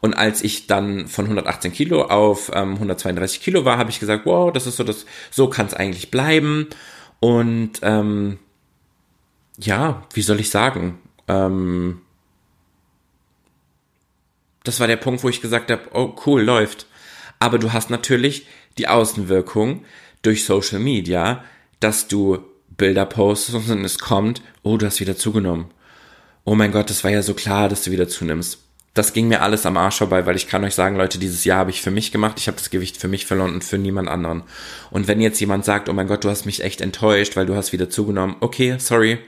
Und 0.00 0.14
als 0.14 0.42
ich 0.42 0.66
dann 0.66 1.08
von 1.08 1.24
118 1.24 1.72
Kilo 1.72 2.02
auf 2.02 2.52
ähm, 2.54 2.74
132 2.74 3.42
Kilo 3.42 3.64
war, 3.64 3.78
habe 3.78 3.90
ich 3.90 3.98
gesagt, 3.98 4.26
wow, 4.26 4.52
das 4.52 4.66
ist 4.66 4.76
so 4.76 4.84
das, 4.84 5.06
so 5.30 5.48
kann 5.48 5.66
es 5.66 5.74
eigentlich 5.74 6.10
bleiben. 6.10 6.68
Und 7.20 7.80
ähm, 7.82 8.38
ja, 9.58 10.06
wie 10.14 10.22
soll 10.22 10.38
ich 10.38 10.50
sagen? 10.50 10.98
Ähm, 11.26 12.02
das 14.68 14.80
war 14.80 14.86
der 14.86 14.96
Punkt, 14.96 15.24
wo 15.24 15.28
ich 15.28 15.40
gesagt 15.40 15.70
habe, 15.70 15.82
oh 15.94 16.14
cool, 16.26 16.42
läuft. 16.42 16.86
Aber 17.38 17.58
du 17.58 17.72
hast 17.72 17.90
natürlich 17.90 18.46
die 18.76 18.86
Außenwirkung 18.86 19.84
durch 20.22 20.44
Social 20.44 20.78
Media, 20.78 21.44
dass 21.80 22.08
du 22.08 22.38
Bilder 22.76 23.06
postest 23.06 23.68
und 23.70 23.84
es 23.84 23.98
kommt, 23.98 24.42
oh, 24.62 24.76
du 24.76 24.86
hast 24.86 25.00
wieder 25.00 25.16
zugenommen. 25.16 25.66
Oh 26.44 26.54
mein 26.54 26.72
Gott, 26.72 26.90
das 26.90 27.02
war 27.02 27.10
ja 27.10 27.22
so 27.22 27.34
klar, 27.34 27.68
dass 27.68 27.82
du 27.82 27.90
wieder 27.90 28.08
zunimmst. 28.08 28.58
Das 28.94 29.12
ging 29.12 29.28
mir 29.28 29.42
alles 29.42 29.66
am 29.66 29.76
Arsch 29.76 29.98
vorbei, 29.98 30.26
weil 30.26 30.36
ich 30.36 30.48
kann 30.48 30.64
euch 30.64 30.74
sagen, 30.74 30.96
Leute, 30.96 31.18
dieses 31.18 31.44
Jahr 31.44 31.58
habe 31.58 31.70
ich 31.70 31.82
für 31.82 31.90
mich 31.90 32.10
gemacht. 32.10 32.38
Ich 32.38 32.46
habe 32.46 32.56
das 32.56 32.70
Gewicht 32.70 32.96
für 32.96 33.08
mich 33.08 33.26
verloren 33.26 33.54
und 33.54 33.64
für 33.64 33.78
niemand 33.78 34.08
anderen. 34.08 34.42
Und 34.90 35.08
wenn 35.08 35.20
jetzt 35.20 35.40
jemand 35.40 35.64
sagt, 35.64 35.88
oh 35.88 35.92
mein 35.92 36.08
Gott, 36.08 36.24
du 36.24 36.30
hast 36.30 36.46
mich 36.46 36.64
echt 36.64 36.80
enttäuscht, 36.80 37.36
weil 37.36 37.46
du 37.46 37.54
hast 37.54 37.72
wieder 37.72 37.90
zugenommen, 37.90 38.36
okay, 38.40 38.76
sorry, 38.78 39.18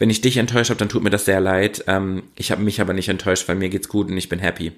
wenn 0.00 0.10
ich 0.10 0.22
dich 0.22 0.38
enttäuscht 0.38 0.70
habe, 0.70 0.78
dann 0.78 0.88
tut 0.88 1.04
mir 1.04 1.10
das 1.10 1.26
sehr 1.26 1.40
leid. 1.40 1.84
Ähm, 1.86 2.24
ich 2.34 2.50
habe 2.50 2.62
mich 2.62 2.80
aber 2.80 2.94
nicht 2.94 3.10
enttäuscht, 3.10 3.46
weil 3.46 3.56
mir 3.56 3.68
geht's 3.68 3.88
gut 3.88 4.08
und 4.10 4.16
ich 4.16 4.30
bin 4.30 4.40
happy. 4.40 4.72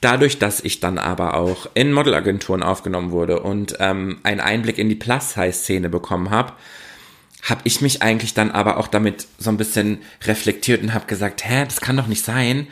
Dadurch, 0.00 0.38
dass 0.38 0.60
ich 0.60 0.80
dann 0.80 0.98
aber 0.98 1.34
auch 1.34 1.68
in 1.74 1.92
Modelagenturen 1.92 2.62
aufgenommen 2.62 3.12
wurde 3.12 3.40
und 3.40 3.76
ähm, 3.78 4.18
einen 4.24 4.40
Einblick 4.40 4.78
in 4.78 4.88
die 4.88 4.96
Plus-Size-Szene 4.96 5.88
bekommen 5.88 6.30
habe, 6.30 6.54
habe 7.44 7.60
ich 7.64 7.80
mich 7.80 8.02
eigentlich 8.02 8.34
dann 8.34 8.50
aber 8.50 8.78
auch 8.78 8.88
damit 8.88 9.28
so 9.38 9.50
ein 9.50 9.56
bisschen 9.56 9.98
reflektiert 10.24 10.82
und 10.82 10.94
habe 10.94 11.06
gesagt, 11.06 11.48
hä, 11.48 11.64
das 11.64 11.80
kann 11.80 11.96
doch 11.96 12.08
nicht 12.08 12.24
sein. 12.24 12.66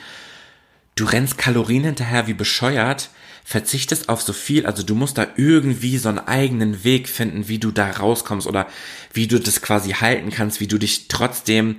Du 0.97 1.05
rennst 1.05 1.39
Kalorien 1.39 1.85
hinterher 1.85 2.27
wie 2.27 2.35
bescheuert, 2.35 3.11
verzichtest 3.49 4.11
auf 4.11 4.21
so 4.21 4.35
viel, 4.35 4.67
also 4.67 4.83
du 4.83 4.95
musst 4.95 5.17
da 5.17 5.27
irgendwie 5.37 5.97
so 5.97 6.11
einen 6.11 6.19
eigenen 6.19 6.85
Weg 6.85 7.09
finden, 7.09 7.49
wie 7.49 7.59
du 7.59 7.71
da 7.71 7.91
rauskommst 7.91 8.47
oder 8.47 8.67
wie 9.15 9.27
du 9.27 9.41
das 9.41 9.63
quasi 9.63 9.93
halten 9.93 10.29
kannst, 10.29 10.61
wie 10.61 10.67
du 10.67 10.77
dich 10.77 11.09
trotzdem 11.09 11.77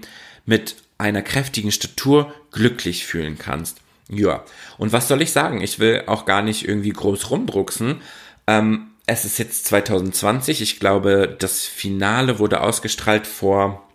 mit 0.48 0.78
einer 0.98 1.22
kräftigen 1.22 1.72
Statur 1.72 2.34
glücklich 2.52 3.06
fühlen 3.06 3.38
kannst. 3.38 3.78
Ja, 4.10 4.44
und 4.80 4.94
was 4.94 5.08
soll 5.08 5.22
ich 5.22 5.32
sagen? 5.32 5.62
Ich 5.62 5.78
will 5.78 6.06
auch 6.08 6.26
gar 6.26 6.42
nicht 6.42 6.68
irgendwie 6.68 6.90
groß 6.90 7.30
rumdrucksen. 7.30 8.02
Ähm, 8.48 8.88
es 9.06 9.24
ist 9.24 9.38
jetzt 9.38 9.68
2020. 9.68 10.64
Ich 10.64 10.80
glaube, 10.80 11.36
das 11.38 11.66
Finale 11.66 12.40
wurde 12.40 12.62
ausgestrahlt 12.62 13.28
vor. 13.28 13.88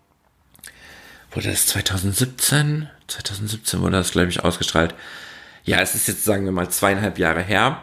Wurde 1.32 1.50
das 1.50 1.66
2017? 1.66 2.88
2017 3.08 3.80
wurde 3.80 3.96
das, 3.96 4.12
glaube 4.12 4.28
ich, 4.28 4.44
ausgestrahlt 4.44 4.94
ja, 5.64 5.80
es 5.80 5.94
ist 5.94 6.08
jetzt, 6.08 6.24
sagen 6.24 6.44
wir 6.44 6.52
mal, 6.52 6.68
zweieinhalb 6.68 7.18
Jahre 7.18 7.42
her. 7.42 7.82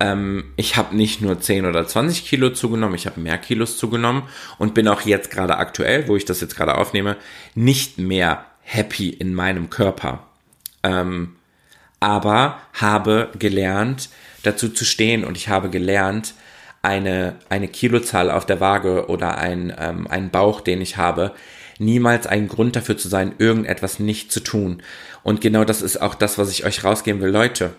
Ähm, 0.00 0.52
ich 0.56 0.76
habe 0.76 0.96
nicht 0.96 1.20
nur 1.20 1.40
10 1.40 1.66
oder 1.66 1.86
20 1.86 2.24
Kilo 2.24 2.50
zugenommen, 2.50 2.94
ich 2.94 3.06
habe 3.06 3.20
mehr 3.20 3.38
Kilos 3.38 3.76
zugenommen 3.76 4.22
und 4.58 4.74
bin 4.74 4.88
auch 4.88 5.02
jetzt 5.02 5.30
gerade 5.30 5.56
aktuell, 5.56 6.08
wo 6.08 6.16
ich 6.16 6.24
das 6.24 6.40
jetzt 6.40 6.56
gerade 6.56 6.76
aufnehme, 6.76 7.16
nicht 7.54 7.98
mehr 7.98 8.44
happy 8.62 9.08
in 9.10 9.34
meinem 9.34 9.70
Körper. 9.70 10.26
Ähm, 10.82 11.36
aber 12.00 12.60
habe 12.74 13.30
gelernt, 13.38 14.08
dazu 14.44 14.68
zu 14.68 14.84
stehen 14.84 15.24
und 15.24 15.36
ich 15.36 15.48
habe 15.48 15.68
gelernt, 15.68 16.34
eine, 16.80 17.36
eine 17.48 17.66
Kilozahl 17.66 18.30
auf 18.30 18.46
der 18.46 18.60
Waage 18.60 19.08
oder 19.08 19.36
ein, 19.36 19.74
ähm, 19.76 20.06
einen 20.06 20.30
Bauch, 20.30 20.60
den 20.60 20.80
ich 20.80 20.96
habe, 20.96 21.32
niemals 21.80 22.26
ein 22.26 22.48
Grund 22.48 22.76
dafür 22.76 22.96
zu 22.96 23.08
sein, 23.08 23.34
irgendetwas 23.38 23.98
nicht 23.98 24.32
zu 24.32 24.40
tun. 24.40 24.82
Und 25.22 25.40
genau 25.40 25.64
das 25.64 25.82
ist 25.82 26.00
auch 26.00 26.14
das, 26.14 26.38
was 26.38 26.50
ich 26.50 26.64
euch 26.64 26.84
rausgeben 26.84 27.20
will. 27.20 27.30
Leute, 27.30 27.72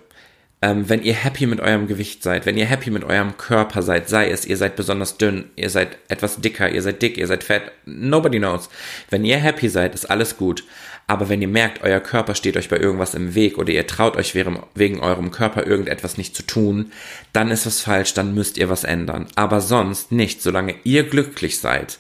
ähm, 0.61 0.89
wenn 0.89 1.03
ihr 1.03 1.13
happy 1.13 1.45
mit 1.45 1.61
eurem 1.61 1.87
Gewicht 1.87 2.21
seid, 2.21 2.45
wenn 2.45 2.57
ihr 2.57 2.65
happy 2.65 2.91
mit 2.91 3.05
eurem 3.05 3.37
Körper 3.37 3.81
seid, 3.81 4.09
sei 4.09 4.29
es, 4.29 4.45
ihr 4.45 4.57
seid 4.57 4.75
besonders 4.75 5.17
dünn, 5.17 5.45
ihr 5.55 5.69
seid 5.69 5.97
etwas 6.09 6.41
dicker, 6.41 6.69
ihr 6.69 6.81
seid 6.81 7.01
dick, 7.01 7.17
ihr 7.17 7.27
seid 7.27 7.45
fett, 7.45 7.71
nobody 7.85 8.39
knows. 8.39 8.69
Wenn 9.09 9.23
ihr 9.23 9.37
happy 9.37 9.69
seid, 9.69 9.95
ist 9.95 10.09
alles 10.09 10.35
gut. 10.35 10.65
Aber 11.07 11.29
wenn 11.29 11.41
ihr 11.41 11.47
merkt, 11.47 11.81
euer 11.81 12.01
Körper 12.01 12.35
steht 12.35 12.55
euch 12.57 12.69
bei 12.69 12.77
irgendwas 12.77 13.15
im 13.15 13.33
Weg 13.33 13.57
oder 13.57 13.71
ihr 13.71 13.87
traut 13.87 14.15
euch 14.15 14.35
wegen, 14.35 14.99
eurem 14.99 15.31
Körper 15.31 15.65
irgendetwas 15.65 16.17
nicht 16.17 16.35
zu 16.35 16.43
tun, 16.43 16.91
dann 17.33 17.49
ist 17.49 17.65
was 17.65 17.81
falsch, 17.81 18.13
dann 18.13 18.35
müsst 18.35 18.57
ihr 18.57 18.69
was 18.69 18.83
ändern. 18.83 19.27
Aber 19.35 19.59
sonst 19.61 20.11
nicht. 20.11 20.43
Solange 20.43 20.75
ihr 20.83 21.03
glücklich 21.03 21.59
seid, 21.59 21.97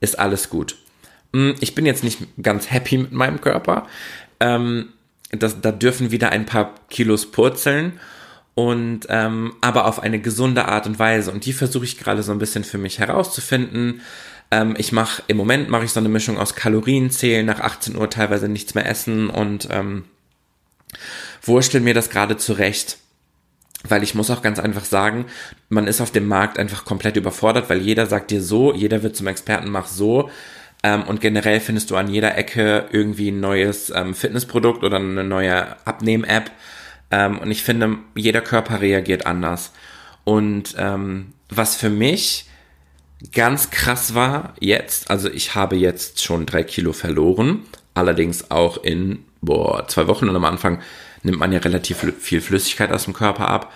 ist 0.00 0.18
alles 0.18 0.48
gut. 0.48 0.78
Hm, 1.32 1.54
ich 1.60 1.74
bin 1.74 1.86
jetzt 1.86 2.04
nicht 2.04 2.20
ganz 2.42 2.70
happy 2.70 2.98
mit 2.98 3.12
meinem 3.12 3.40
Körper. 3.40 3.86
Ähm, 4.40 4.88
das, 5.30 5.60
da 5.60 5.72
dürfen 5.72 6.10
wieder 6.10 6.30
ein 6.30 6.46
paar 6.46 6.74
Kilos 6.88 7.30
purzeln 7.30 8.00
und 8.54 9.06
ähm, 9.08 9.54
aber 9.60 9.86
auf 9.86 10.02
eine 10.02 10.20
gesunde 10.20 10.66
Art 10.66 10.86
und 10.86 10.98
Weise. 10.98 11.30
Und 11.30 11.46
die 11.46 11.52
versuche 11.52 11.84
ich 11.84 11.98
gerade 11.98 12.22
so 12.22 12.32
ein 12.32 12.38
bisschen 12.38 12.64
für 12.64 12.78
mich 12.78 12.98
herauszufinden. 12.98 14.00
Ähm, 14.50 14.74
ich 14.76 14.92
mache 14.92 15.22
im 15.28 15.36
Moment 15.36 15.68
mache 15.68 15.84
ich 15.84 15.92
so 15.92 16.00
eine 16.00 16.08
Mischung 16.08 16.36
aus 16.38 16.54
Kalorienzählen, 16.54 17.46
nach 17.46 17.60
18 17.60 17.96
Uhr 17.96 18.10
teilweise 18.10 18.48
nichts 18.48 18.74
mehr 18.74 18.88
essen 18.88 19.30
und 19.30 19.68
ähm, 19.70 20.04
wurstel 21.42 21.80
mir 21.80 21.94
das 21.94 22.10
gerade 22.10 22.36
zurecht. 22.36 22.98
Weil 23.88 24.02
ich 24.02 24.14
muss 24.14 24.30
auch 24.30 24.42
ganz 24.42 24.58
einfach 24.58 24.84
sagen, 24.84 25.24
man 25.70 25.86
ist 25.86 26.02
auf 26.02 26.10
dem 26.10 26.26
Markt 26.26 26.58
einfach 26.58 26.84
komplett 26.84 27.16
überfordert, 27.16 27.70
weil 27.70 27.78
jeder 27.78 28.04
sagt 28.06 28.30
dir 28.30 28.42
so, 28.42 28.74
jeder 28.74 29.02
wird 29.02 29.16
zum 29.16 29.26
Experten, 29.26 29.70
mach 29.70 29.86
so 29.86 30.28
Ähm, 30.82 31.02
und 31.04 31.20
generell 31.20 31.60
findest 31.60 31.90
du 31.90 31.96
an 31.96 32.08
jeder 32.08 32.36
Ecke 32.36 32.88
irgendwie 32.90 33.30
ein 33.30 33.40
neues 33.40 33.90
ähm, 33.90 34.14
Fitnessprodukt 34.14 34.82
oder 34.82 34.96
eine 34.96 35.24
neue 35.24 35.76
Abnehm-App. 35.86 36.50
Ähm, 37.10 37.38
und 37.38 37.50
ich 37.50 37.62
finde, 37.62 37.98
jeder 38.14 38.40
Körper 38.40 38.80
reagiert 38.80 39.26
anders. 39.26 39.72
Und 40.24 40.74
ähm, 40.78 41.32
was 41.48 41.76
für 41.76 41.90
mich 41.90 42.46
ganz 43.32 43.70
krass 43.70 44.14
war 44.14 44.54
jetzt, 44.60 45.10
also 45.10 45.28
ich 45.28 45.54
habe 45.54 45.76
jetzt 45.76 46.22
schon 46.22 46.46
drei 46.46 46.62
Kilo 46.62 46.92
verloren, 46.92 47.64
allerdings 47.94 48.50
auch 48.50 48.82
in 48.82 49.24
boah, 49.42 49.86
zwei 49.88 50.06
Wochen 50.06 50.28
und 50.28 50.36
am 50.36 50.44
Anfang 50.44 50.80
nimmt 51.22 51.38
man 51.38 51.52
ja 51.52 51.58
relativ 51.58 52.06
viel 52.18 52.40
Flüssigkeit 52.40 52.92
aus 52.92 53.04
dem 53.04 53.12
Körper 53.12 53.48
ab, 53.48 53.72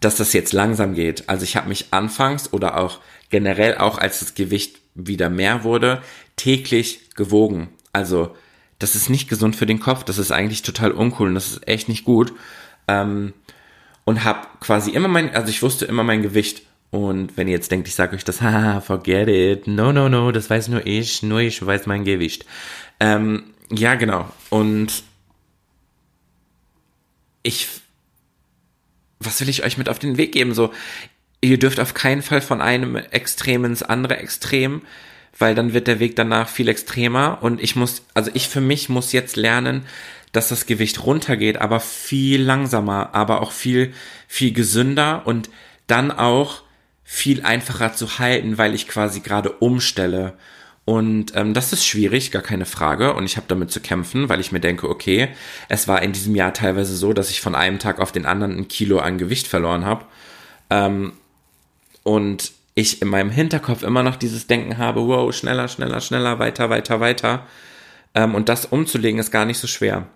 dass 0.00 0.16
das 0.16 0.32
jetzt 0.32 0.52
langsam 0.52 0.94
geht. 0.94 1.28
Also 1.28 1.44
ich 1.44 1.56
habe 1.56 1.68
mich 1.68 1.86
anfangs 1.92 2.52
oder 2.52 2.76
auch 2.76 3.00
generell 3.30 3.78
auch 3.78 3.98
als 3.98 4.20
das 4.20 4.34
Gewicht 4.34 4.78
wieder 4.94 5.30
mehr 5.30 5.64
wurde, 5.64 6.02
täglich 6.38 7.10
gewogen. 7.14 7.68
Also 7.92 8.34
das 8.78 8.94
ist 8.94 9.10
nicht 9.10 9.28
gesund 9.28 9.56
für 9.56 9.66
den 9.66 9.80
Kopf, 9.80 10.04
das 10.04 10.18
ist 10.18 10.30
eigentlich 10.30 10.62
total 10.62 10.92
uncool 10.92 11.28
und 11.28 11.34
das 11.34 11.50
ist 11.50 11.68
echt 11.68 11.88
nicht 11.88 12.04
gut. 12.04 12.32
Ähm, 12.86 13.34
und 14.04 14.24
habe 14.24 14.46
quasi 14.60 14.90
immer 14.90 15.08
mein, 15.08 15.34
also 15.34 15.50
ich 15.50 15.62
wusste 15.62 15.84
immer 15.84 16.04
mein 16.04 16.22
Gewicht. 16.22 16.62
Und 16.90 17.36
wenn 17.36 17.48
ihr 17.48 17.54
jetzt 17.54 17.70
denkt, 17.70 17.86
ich 17.86 17.94
sage 17.94 18.16
euch 18.16 18.24
das, 18.24 18.40
haha, 18.42 18.80
forget 18.80 19.28
it, 19.28 19.66
no, 19.66 19.92
no, 19.92 20.08
no, 20.08 20.32
das 20.32 20.48
weiß 20.48 20.68
nur 20.68 20.86
ich, 20.86 21.22
nur 21.22 21.40
ich 21.40 21.64
weiß 21.64 21.86
mein 21.86 22.04
Gewicht. 22.04 22.46
Ähm, 23.00 23.52
ja, 23.70 23.96
genau. 23.96 24.30
Und 24.48 25.02
ich, 27.42 27.68
was 29.20 29.40
will 29.40 29.48
ich 29.48 29.64
euch 29.64 29.76
mit 29.76 29.88
auf 29.88 29.98
den 29.98 30.16
Weg 30.16 30.32
geben? 30.32 30.54
So, 30.54 30.72
ihr 31.40 31.58
dürft 31.58 31.80
auf 31.80 31.94
keinen 31.94 32.22
Fall 32.22 32.40
von 32.40 32.60
einem 32.60 32.96
Extrem 32.96 33.64
ins 33.64 33.82
andere 33.82 34.16
Extrem, 34.16 34.82
weil 35.36 35.54
dann 35.54 35.72
wird 35.72 35.86
der 35.86 36.00
Weg 36.00 36.16
danach 36.16 36.48
viel 36.48 36.68
extremer 36.68 37.38
und 37.40 37.62
ich 37.62 37.76
muss, 37.76 38.02
also 38.14 38.30
ich 38.34 38.48
für 38.48 38.60
mich 38.60 38.88
muss 38.88 39.12
jetzt 39.12 39.36
lernen, 39.36 39.84
dass 40.32 40.48
das 40.48 40.66
Gewicht 40.66 41.04
runtergeht, 41.04 41.58
aber 41.58 41.80
viel 41.80 42.42
langsamer, 42.42 43.14
aber 43.14 43.40
auch 43.42 43.52
viel, 43.52 43.92
viel 44.26 44.52
gesünder 44.52 45.22
und 45.26 45.48
dann 45.86 46.10
auch 46.10 46.62
viel 47.02 47.42
einfacher 47.42 47.94
zu 47.94 48.18
halten, 48.18 48.58
weil 48.58 48.74
ich 48.74 48.86
quasi 48.86 49.20
gerade 49.20 49.50
umstelle. 49.50 50.34
Und 50.84 51.32
ähm, 51.34 51.54
das 51.54 51.72
ist 51.72 51.86
schwierig, 51.86 52.30
gar 52.30 52.42
keine 52.42 52.66
Frage. 52.66 53.14
Und 53.14 53.24
ich 53.24 53.36
habe 53.36 53.46
damit 53.48 53.70
zu 53.70 53.80
kämpfen, 53.80 54.28
weil 54.28 54.40
ich 54.40 54.52
mir 54.52 54.60
denke, 54.60 54.88
okay, 54.88 55.28
es 55.68 55.88
war 55.88 56.02
in 56.02 56.12
diesem 56.12 56.34
Jahr 56.34 56.54
teilweise 56.54 56.96
so, 56.96 57.12
dass 57.12 57.30
ich 57.30 57.40
von 57.40 57.54
einem 57.54 57.78
Tag 57.78 57.98
auf 57.98 58.12
den 58.12 58.26
anderen 58.26 58.56
ein 58.56 58.68
Kilo 58.68 58.98
an 58.98 59.18
Gewicht 59.18 59.46
verloren 59.46 59.84
habe. 59.84 60.04
Ähm, 60.70 61.12
und 62.04 62.52
ich 62.78 63.02
in 63.02 63.08
meinem 63.08 63.30
Hinterkopf 63.30 63.82
immer 63.82 64.04
noch 64.04 64.14
dieses 64.14 64.46
Denken 64.46 64.78
habe, 64.78 65.06
wow, 65.08 65.34
schneller, 65.34 65.66
schneller, 65.66 66.00
schneller, 66.00 66.38
weiter, 66.38 66.70
weiter, 66.70 67.00
weiter. 67.00 67.46
Ähm, 68.14 68.36
und 68.36 68.48
das 68.48 68.66
umzulegen 68.66 69.18
ist 69.18 69.32
gar 69.32 69.44
nicht 69.44 69.58
so 69.58 69.66
schwer. 69.66 70.06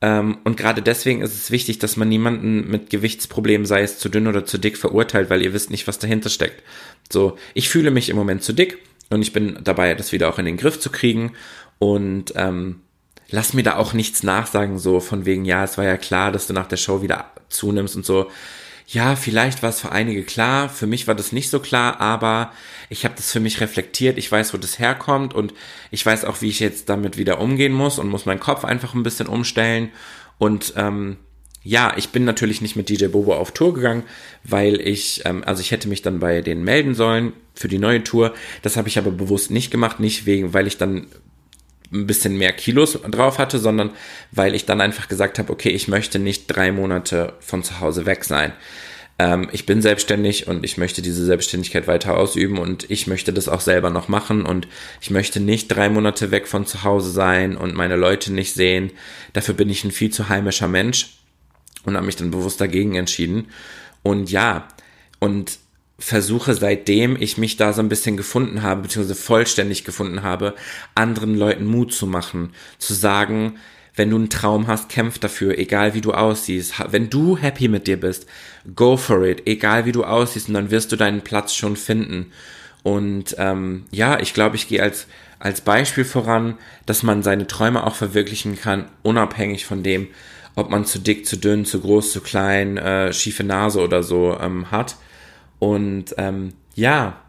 Ähm, 0.00 0.38
und 0.44 0.56
gerade 0.56 0.80
deswegen 0.80 1.22
ist 1.22 1.34
es 1.34 1.50
wichtig, 1.50 1.80
dass 1.80 1.96
man 1.96 2.08
niemanden 2.08 2.70
mit 2.70 2.90
Gewichtsproblemen, 2.90 3.66
sei 3.66 3.82
es 3.82 3.98
zu 3.98 4.08
dünn 4.08 4.28
oder 4.28 4.44
zu 4.44 4.58
dick, 4.58 4.78
verurteilt, 4.78 5.28
weil 5.28 5.42
ihr 5.42 5.52
wisst 5.52 5.70
nicht, 5.70 5.88
was 5.88 5.98
dahinter 5.98 6.30
steckt. 6.30 6.62
So, 7.10 7.36
ich 7.52 7.68
fühle 7.68 7.90
mich 7.90 8.08
im 8.08 8.16
Moment 8.16 8.44
zu 8.44 8.52
dick 8.52 8.78
und 9.10 9.20
ich 9.20 9.32
bin 9.32 9.58
dabei, 9.64 9.94
das 9.94 10.12
wieder 10.12 10.28
auch 10.28 10.38
in 10.38 10.44
den 10.44 10.58
Griff 10.58 10.78
zu 10.78 10.90
kriegen. 10.90 11.32
Und 11.80 12.32
ähm, 12.36 12.82
lass 13.30 13.54
mir 13.54 13.64
da 13.64 13.76
auch 13.76 13.92
nichts 13.92 14.22
nachsagen, 14.22 14.78
so 14.78 15.00
von 15.00 15.26
wegen, 15.26 15.44
ja, 15.44 15.64
es 15.64 15.78
war 15.78 15.84
ja 15.84 15.96
klar, 15.96 16.30
dass 16.30 16.46
du 16.46 16.52
nach 16.52 16.68
der 16.68 16.76
Show 16.76 17.02
wieder 17.02 17.32
zunimmst 17.48 17.96
und 17.96 18.06
so 18.06 18.30
ja, 18.86 19.16
vielleicht 19.16 19.62
war 19.62 19.70
es 19.70 19.80
für 19.80 19.92
einige 19.92 20.22
klar, 20.22 20.68
für 20.68 20.86
mich 20.86 21.06
war 21.06 21.14
das 21.14 21.32
nicht 21.32 21.50
so 21.50 21.60
klar, 21.60 22.00
aber 22.00 22.52
ich 22.88 23.04
habe 23.04 23.14
das 23.16 23.30
für 23.30 23.40
mich 23.40 23.60
reflektiert, 23.60 24.18
ich 24.18 24.30
weiß, 24.30 24.52
wo 24.52 24.58
das 24.58 24.78
herkommt 24.78 25.34
und 25.34 25.54
ich 25.90 26.04
weiß 26.04 26.24
auch, 26.24 26.42
wie 26.42 26.48
ich 26.48 26.60
jetzt 26.60 26.88
damit 26.88 27.16
wieder 27.16 27.40
umgehen 27.40 27.72
muss 27.72 27.98
und 27.98 28.08
muss 28.08 28.26
meinen 28.26 28.40
Kopf 28.40 28.64
einfach 28.64 28.94
ein 28.94 29.02
bisschen 29.02 29.28
umstellen. 29.28 29.90
Und 30.38 30.74
ähm, 30.76 31.16
ja, 31.64 31.94
ich 31.96 32.08
bin 32.08 32.24
natürlich 32.24 32.60
nicht 32.60 32.76
mit 32.76 32.88
DJ 32.88 33.06
Bobo 33.06 33.34
auf 33.34 33.52
Tour 33.52 33.72
gegangen, 33.72 34.02
weil 34.42 34.80
ich, 34.80 35.22
ähm, 35.24 35.44
also 35.46 35.60
ich 35.60 35.70
hätte 35.70 35.88
mich 35.88 36.02
dann 36.02 36.18
bei 36.18 36.42
denen 36.42 36.64
melden 36.64 36.94
sollen 36.94 37.32
für 37.54 37.68
die 37.68 37.78
neue 37.78 38.02
Tour. 38.02 38.34
Das 38.62 38.76
habe 38.76 38.88
ich 38.88 38.98
aber 38.98 39.12
bewusst 39.12 39.50
nicht 39.50 39.70
gemacht, 39.70 40.00
nicht 40.00 40.26
wegen, 40.26 40.54
weil 40.54 40.66
ich 40.66 40.76
dann 40.76 41.06
ein 41.92 42.06
bisschen 42.06 42.36
mehr 42.36 42.52
Kilos 42.52 42.98
drauf 43.10 43.38
hatte, 43.38 43.58
sondern 43.58 43.90
weil 44.30 44.54
ich 44.54 44.66
dann 44.66 44.80
einfach 44.80 45.08
gesagt 45.08 45.38
habe, 45.38 45.52
okay, 45.52 45.70
ich 45.70 45.88
möchte 45.88 46.18
nicht 46.18 46.46
drei 46.46 46.72
Monate 46.72 47.34
von 47.40 47.62
zu 47.62 47.80
Hause 47.80 48.06
weg 48.06 48.24
sein. 48.24 48.52
Ähm, 49.18 49.48
ich 49.52 49.66
bin 49.66 49.82
selbstständig 49.82 50.46
und 50.48 50.64
ich 50.64 50.78
möchte 50.78 51.02
diese 51.02 51.24
Selbstständigkeit 51.24 51.86
weiter 51.86 52.16
ausüben 52.16 52.58
und 52.58 52.90
ich 52.90 53.06
möchte 53.06 53.32
das 53.32 53.48
auch 53.48 53.60
selber 53.60 53.90
noch 53.90 54.08
machen 54.08 54.44
und 54.46 54.66
ich 55.00 55.10
möchte 55.10 55.38
nicht 55.40 55.68
drei 55.68 55.88
Monate 55.88 56.30
weg 56.30 56.48
von 56.48 56.66
zu 56.66 56.82
Hause 56.82 57.10
sein 57.10 57.56
und 57.56 57.74
meine 57.74 57.96
Leute 57.96 58.32
nicht 58.32 58.54
sehen. 58.54 58.90
Dafür 59.32 59.54
bin 59.54 59.68
ich 59.68 59.84
ein 59.84 59.92
viel 59.92 60.10
zu 60.10 60.28
heimischer 60.28 60.68
Mensch 60.68 61.18
und 61.84 61.94
habe 61.94 62.06
mich 62.06 62.16
dann 62.16 62.30
bewusst 62.30 62.60
dagegen 62.60 62.94
entschieden. 62.94 63.48
Und 64.02 64.30
ja, 64.30 64.66
und 65.18 65.58
versuche, 66.02 66.54
seitdem 66.54 67.16
ich 67.20 67.38
mich 67.38 67.56
da 67.56 67.72
so 67.72 67.80
ein 67.80 67.88
bisschen 67.88 68.16
gefunden 68.16 68.62
habe, 68.62 68.82
beziehungsweise 68.82 69.20
vollständig 69.20 69.84
gefunden 69.84 70.22
habe, 70.22 70.54
anderen 70.94 71.36
Leuten 71.36 71.64
Mut 71.64 71.94
zu 71.94 72.06
machen, 72.06 72.54
zu 72.78 72.92
sagen, 72.92 73.54
wenn 73.94 74.10
du 74.10 74.16
einen 74.16 74.30
Traum 74.30 74.66
hast, 74.66 74.88
kämpf 74.88 75.18
dafür, 75.18 75.58
egal 75.58 75.94
wie 75.94 76.00
du 76.00 76.12
aussiehst. 76.12 76.74
Wenn 76.90 77.10
du 77.10 77.36
happy 77.36 77.68
mit 77.68 77.86
dir 77.86 78.00
bist, 78.00 78.26
go 78.74 78.96
for 78.96 79.22
it, 79.22 79.46
egal 79.46 79.84
wie 79.84 79.92
du 79.92 80.04
aussiehst, 80.04 80.48
und 80.48 80.54
dann 80.54 80.70
wirst 80.70 80.90
du 80.90 80.96
deinen 80.96 81.20
Platz 81.20 81.54
schon 81.54 81.76
finden. 81.76 82.32
Und 82.82 83.36
ähm, 83.38 83.84
ja, 83.90 84.18
ich 84.18 84.34
glaube, 84.34 84.56
ich 84.56 84.66
gehe 84.66 84.82
als, 84.82 85.06
als 85.38 85.60
Beispiel 85.60 86.04
voran, 86.04 86.58
dass 86.84 87.02
man 87.02 87.22
seine 87.22 87.46
Träume 87.46 87.86
auch 87.86 87.94
verwirklichen 87.94 88.58
kann, 88.58 88.86
unabhängig 89.02 89.66
von 89.66 89.82
dem, 89.82 90.08
ob 90.56 90.70
man 90.70 90.84
zu 90.84 90.98
dick, 90.98 91.26
zu 91.26 91.36
dünn, 91.36 91.64
zu 91.64 91.80
groß, 91.80 92.12
zu 92.12 92.22
klein, 92.22 92.76
äh, 92.78 93.12
schiefe 93.12 93.44
Nase 93.44 93.80
oder 93.80 94.02
so 94.02 94.36
ähm, 94.40 94.70
hat. 94.70 94.96
Und 95.62 96.16
ähm, 96.18 96.54
ja, 96.74 97.22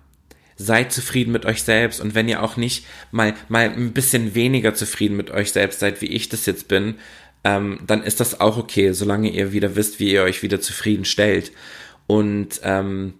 seid 0.55 0.91
zufrieden 0.91 1.31
mit 1.31 1.45
euch 1.45 1.61
selbst. 1.61 2.01
Und 2.01 2.15
wenn 2.15 2.27
ihr 2.27 2.41
auch 2.41 2.57
nicht 2.57 2.83
mal, 3.11 3.35
mal 3.47 3.69
ein 3.69 3.93
bisschen 3.93 4.33
weniger 4.33 4.73
zufrieden 4.73 5.15
mit 5.15 5.29
euch 5.29 5.51
selbst 5.51 5.81
seid, 5.81 6.01
wie 6.01 6.07
ich 6.07 6.29
das 6.29 6.47
jetzt 6.47 6.67
bin, 6.67 6.95
ähm, 7.43 7.81
dann 7.85 8.01
ist 8.01 8.19
das 8.19 8.41
auch 8.41 8.57
okay, 8.57 8.91
solange 8.93 9.29
ihr 9.29 9.51
wieder 9.51 9.75
wisst, 9.75 9.99
wie 9.99 10.11
ihr 10.11 10.23
euch 10.23 10.41
wieder 10.41 10.59
zufrieden 10.59 11.05
stellt. 11.05 11.51
Und 12.07 12.59
ähm, 12.63 13.13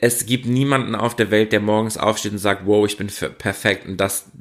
es 0.00 0.26
gibt 0.26 0.46
niemanden 0.46 0.96
auf 0.96 1.14
der 1.14 1.30
Welt, 1.30 1.52
der 1.52 1.60
morgens 1.60 1.96
aufsteht 1.96 2.32
und 2.32 2.38
sagt, 2.38 2.66
wow, 2.66 2.84
ich 2.84 2.96
bin 2.96 3.06
perfekt 3.38 3.86
und 3.86 3.98
das 3.98 4.32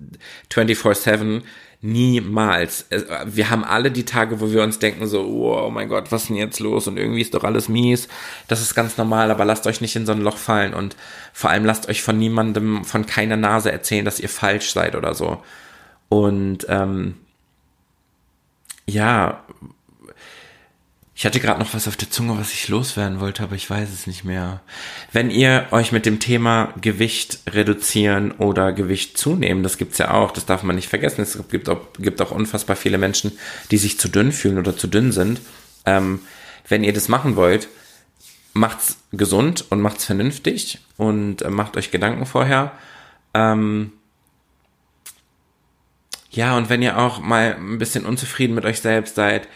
24-7 0.52 1.44
Niemals. 1.82 2.88
Wir 3.26 3.50
haben 3.50 3.64
alle 3.64 3.90
die 3.90 4.04
Tage, 4.04 4.42
wo 4.42 4.52
wir 4.52 4.64
uns 4.64 4.80
denken 4.80 5.08
so, 5.08 5.22
oh 5.22 5.70
mein 5.70 5.88
Gott, 5.88 6.12
was 6.12 6.24
ist 6.24 6.30
denn 6.30 6.36
jetzt 6.36 6.60
los? 6.60 6.88
Und 6.88 6.98
irgendwie 6.98 7.22
ist 7.22 7.34
doch 7.34 7.46
alles 7.46 7.70
mies. 7.70 8.10
Das 8.50 8.62
ist 8.62 8.76
ganz 8.76 8.98
normal, 8.98 9.32
aber 9.32 9.46
lasst 9.46 9.66
euch 9.66 9.80
nicht 9.80 9.96
in 9.96 10.06
so 10.06 10.12
ein 10.12 10.20
Loch 10.20 10.38
fallen 10.38 10.74
und 10.74 10.98
vor 11.32 11.52
allem 11.52 11.64
lasst 11.64 11.88
euch 11.88 12.02
von 12.02 12.20
niemandem, 12.20 12.84
von 12.84 13.06
keiner 13.06 13.38
Nase 13.38 13.72
erzählen, 13.72 14.04
dass 14.04 14.20
ihr 14.20 14.28
falsch 14.28 14.74
seid 14.74 14.96
oder 14.96 15.14
so. 15.14 15.42
Und 16.10 16.66
ähm, 16.68 17.16
ja, 18.86 19.44
ich 21.20 21.26
hatte 21.26 21.42
gerade 21.42 21.60
noch 21.60 21.74
was 21.74 21.90
auf 21.90 21.98
der 21.98 22.10
Zunge, 22.10 22.38
was 22.38 22.54
ich 22.54 22.70
loswerden 22.70 23.20
wollte, 23.20 23.44
aber 23.44 23.58
ich 23.58 23.70
weiß 23.70 23.90
es 23.92 24.08
nicht 24.08 24.24
mehr. 24.24 24.62
Wenn 25.12 25.30
ihr 25.30 25.68
euch 25.72 25.92
mit 25.92 26.06
dem 26.06 26.22
Thema 26.22 26.74
Gewicht 26.80 27.40
reduzieren 27.46 28.32
oder 28.32 28.72
Gewicht 28.72 29.18
zunehmen, 29.18 29.62
das 29.62 29.78
gibt's 29.78 29.98
ja 29.98 30.12
auch, 30.12 30.32
das 30.32 30.46
darf 30.46 30.64
man 30.64 30.78
nicht 30.78 30.88
vergessen. 30.88 31.20
Es 31.22 31.38
gibt 31.50 31.68
auch, 31.68 31.82
gibt 32.00 32.22
auch 32.22 32.32
unfassbar 32.32 32.78
viele 32.78 32.98
Menschen, 32.98 33.38
die 33.70 33.78
sich 33.78 34.00
zu 34.00 34.08
dünn 34.08 34.32
fühlen 34.32 34.58
oder 34.58 34.78
zu 34.78 34.88
dünn 34.88 35.12
sind. 35.12 35.42
Ähm, 35.86 36.22
wenn 36.70 36.86
ihr 36.86 36.94
das 36.94 37.10
machen 37.10 37.36
wollt, 37.36 37.68
macht's 38.54 38.96
gesund 39.12 39.66
und 39.70 39.82
macht's 39.82 40.06
vernünftig 40.06 40.80
und 40.96 41.42
äh, 41.42 41.50
macht 41.50 41.76
euch 41.76 41.92
Gedanken 41.92 42.28
vorher. 42.28 42.72
Ähm, 43.34 43.92
ja, 46.32 46.56
und 46.56 46.70
wenn 46.70 46.82
ihr 46.82 46.98
auch 46.98 47.20
mal 47.20 47.58
ein 47.60 47.78
bisschen 47.78 48.06
unzufrieden 48.06 48.56
mit 48.56 48.64
euch 48.64 48.80
selbst 48.80 49.16
seid, 49.16 49.50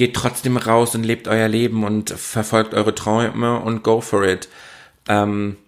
geht 0.00 0.16
trotzdem 0.16 0.56
raus 0.56 0.94
und 0.94 1.04
lebt 1.04 1.28
euer 1.28 1.46
Leben 1.46 1.84
und 1.84 2.08
verfolgt 2.08 2.72
eure 2.72 2.94
Träume 2.94 3.60
und 3.60 3.82
go 3.82 4.00
for 4.00 4.26
it. 4.26 4.48
Ähm, 5.06 5.58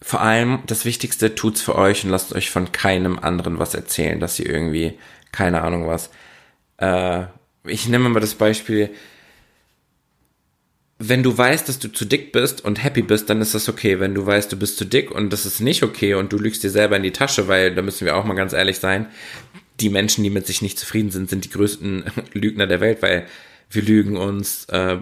vor 0.00 0.22
allem 0.22 0.60
das 0.66 0.86
Wichtigste 0.86 1.34
tut's 1.34 1.60
für 1.60 1.74
euch 1.74 2.02
und 2.02 2.08
lasst 2.08 2.34
euch 2.34 2.48
von 2.50 2.72
keinem 2.72 3.18
anderen 3.18 3.58
was 3.58 3.74
erzählen, 3.74 4.20
dass 4.20 4.40
ihr 4.40 4.48
irgendwie, 4.48 4.98
keine 5.32 5.60
Ahnung 5.60 5.86
was. 5.86 6.08
Äh, 6.78 7.24
ich 7.64 7.86
nehme 7.86 8.08
mal 8.08 8.20
das 8.20 8.36
Beispiel, 8.36 8.88
wenn 10.98 11.22
du 11.22 11.36
weißt, 11.36 11.68
dass 11.68 11.78
du 11.78 11.88
zu 11.92 12.06
dick 12.06 12.32
bist 12.32 12.64
und 12.64 12.82
happy 12.82 13.02
bist, 13.02 13.28
dann 13.28 13.42
ist 13.42 13.54
das 13.54 13.68
okay. 13.68 14.00
Wenn 14.00 14.14
du 14.14 14.24
weißt, 14.24 14.50
du 14.50 14.56
bist 14.56 14.78
zu 14.78 14.86
dick 14.86 15.10
und 15.10 15.30
das 15.30 15.44
ist 15.44 15.60
nicht 15.60 15.82
okay 15.82 16.14
und 16.14 16.32
du 16.32 16.38
lügst 16.38 16.64
dir 16.64 16.70
selber 16.70 16.96
in 16.96 17.02
die 17.02 17.12
Tasche, 17.12 17.48
weil 17.48 17.74
da 17.74 17.82
müssen 17.82 18.06
wir 18.06 18.16
auch 18.16 18.24
mal 18.24 18.32
ganz 18.32 18.54
ehrlich 18.54 18.78
sein, 18.78 19.08
die 19.80 19.90
Menschen, 19.90 20.24
die 20.24 20.30
mit 20.30 20.46
sich 20.46 20.62
nicht 20.62 20.78
zufrieden 20.78 21.10
sind, 21.10 21.30
sind 21.30 21.44
die 21.44 21.50
größten 21.50 22.04
Lügner 22.32 22.66
der 22.66 22.80
Welt, 22.80 23.02
weil 23.02 23.26
wir 23.70 23.82
lügen 23.82 24.16
uns 24.16 24.66
äh, 24.66 24.98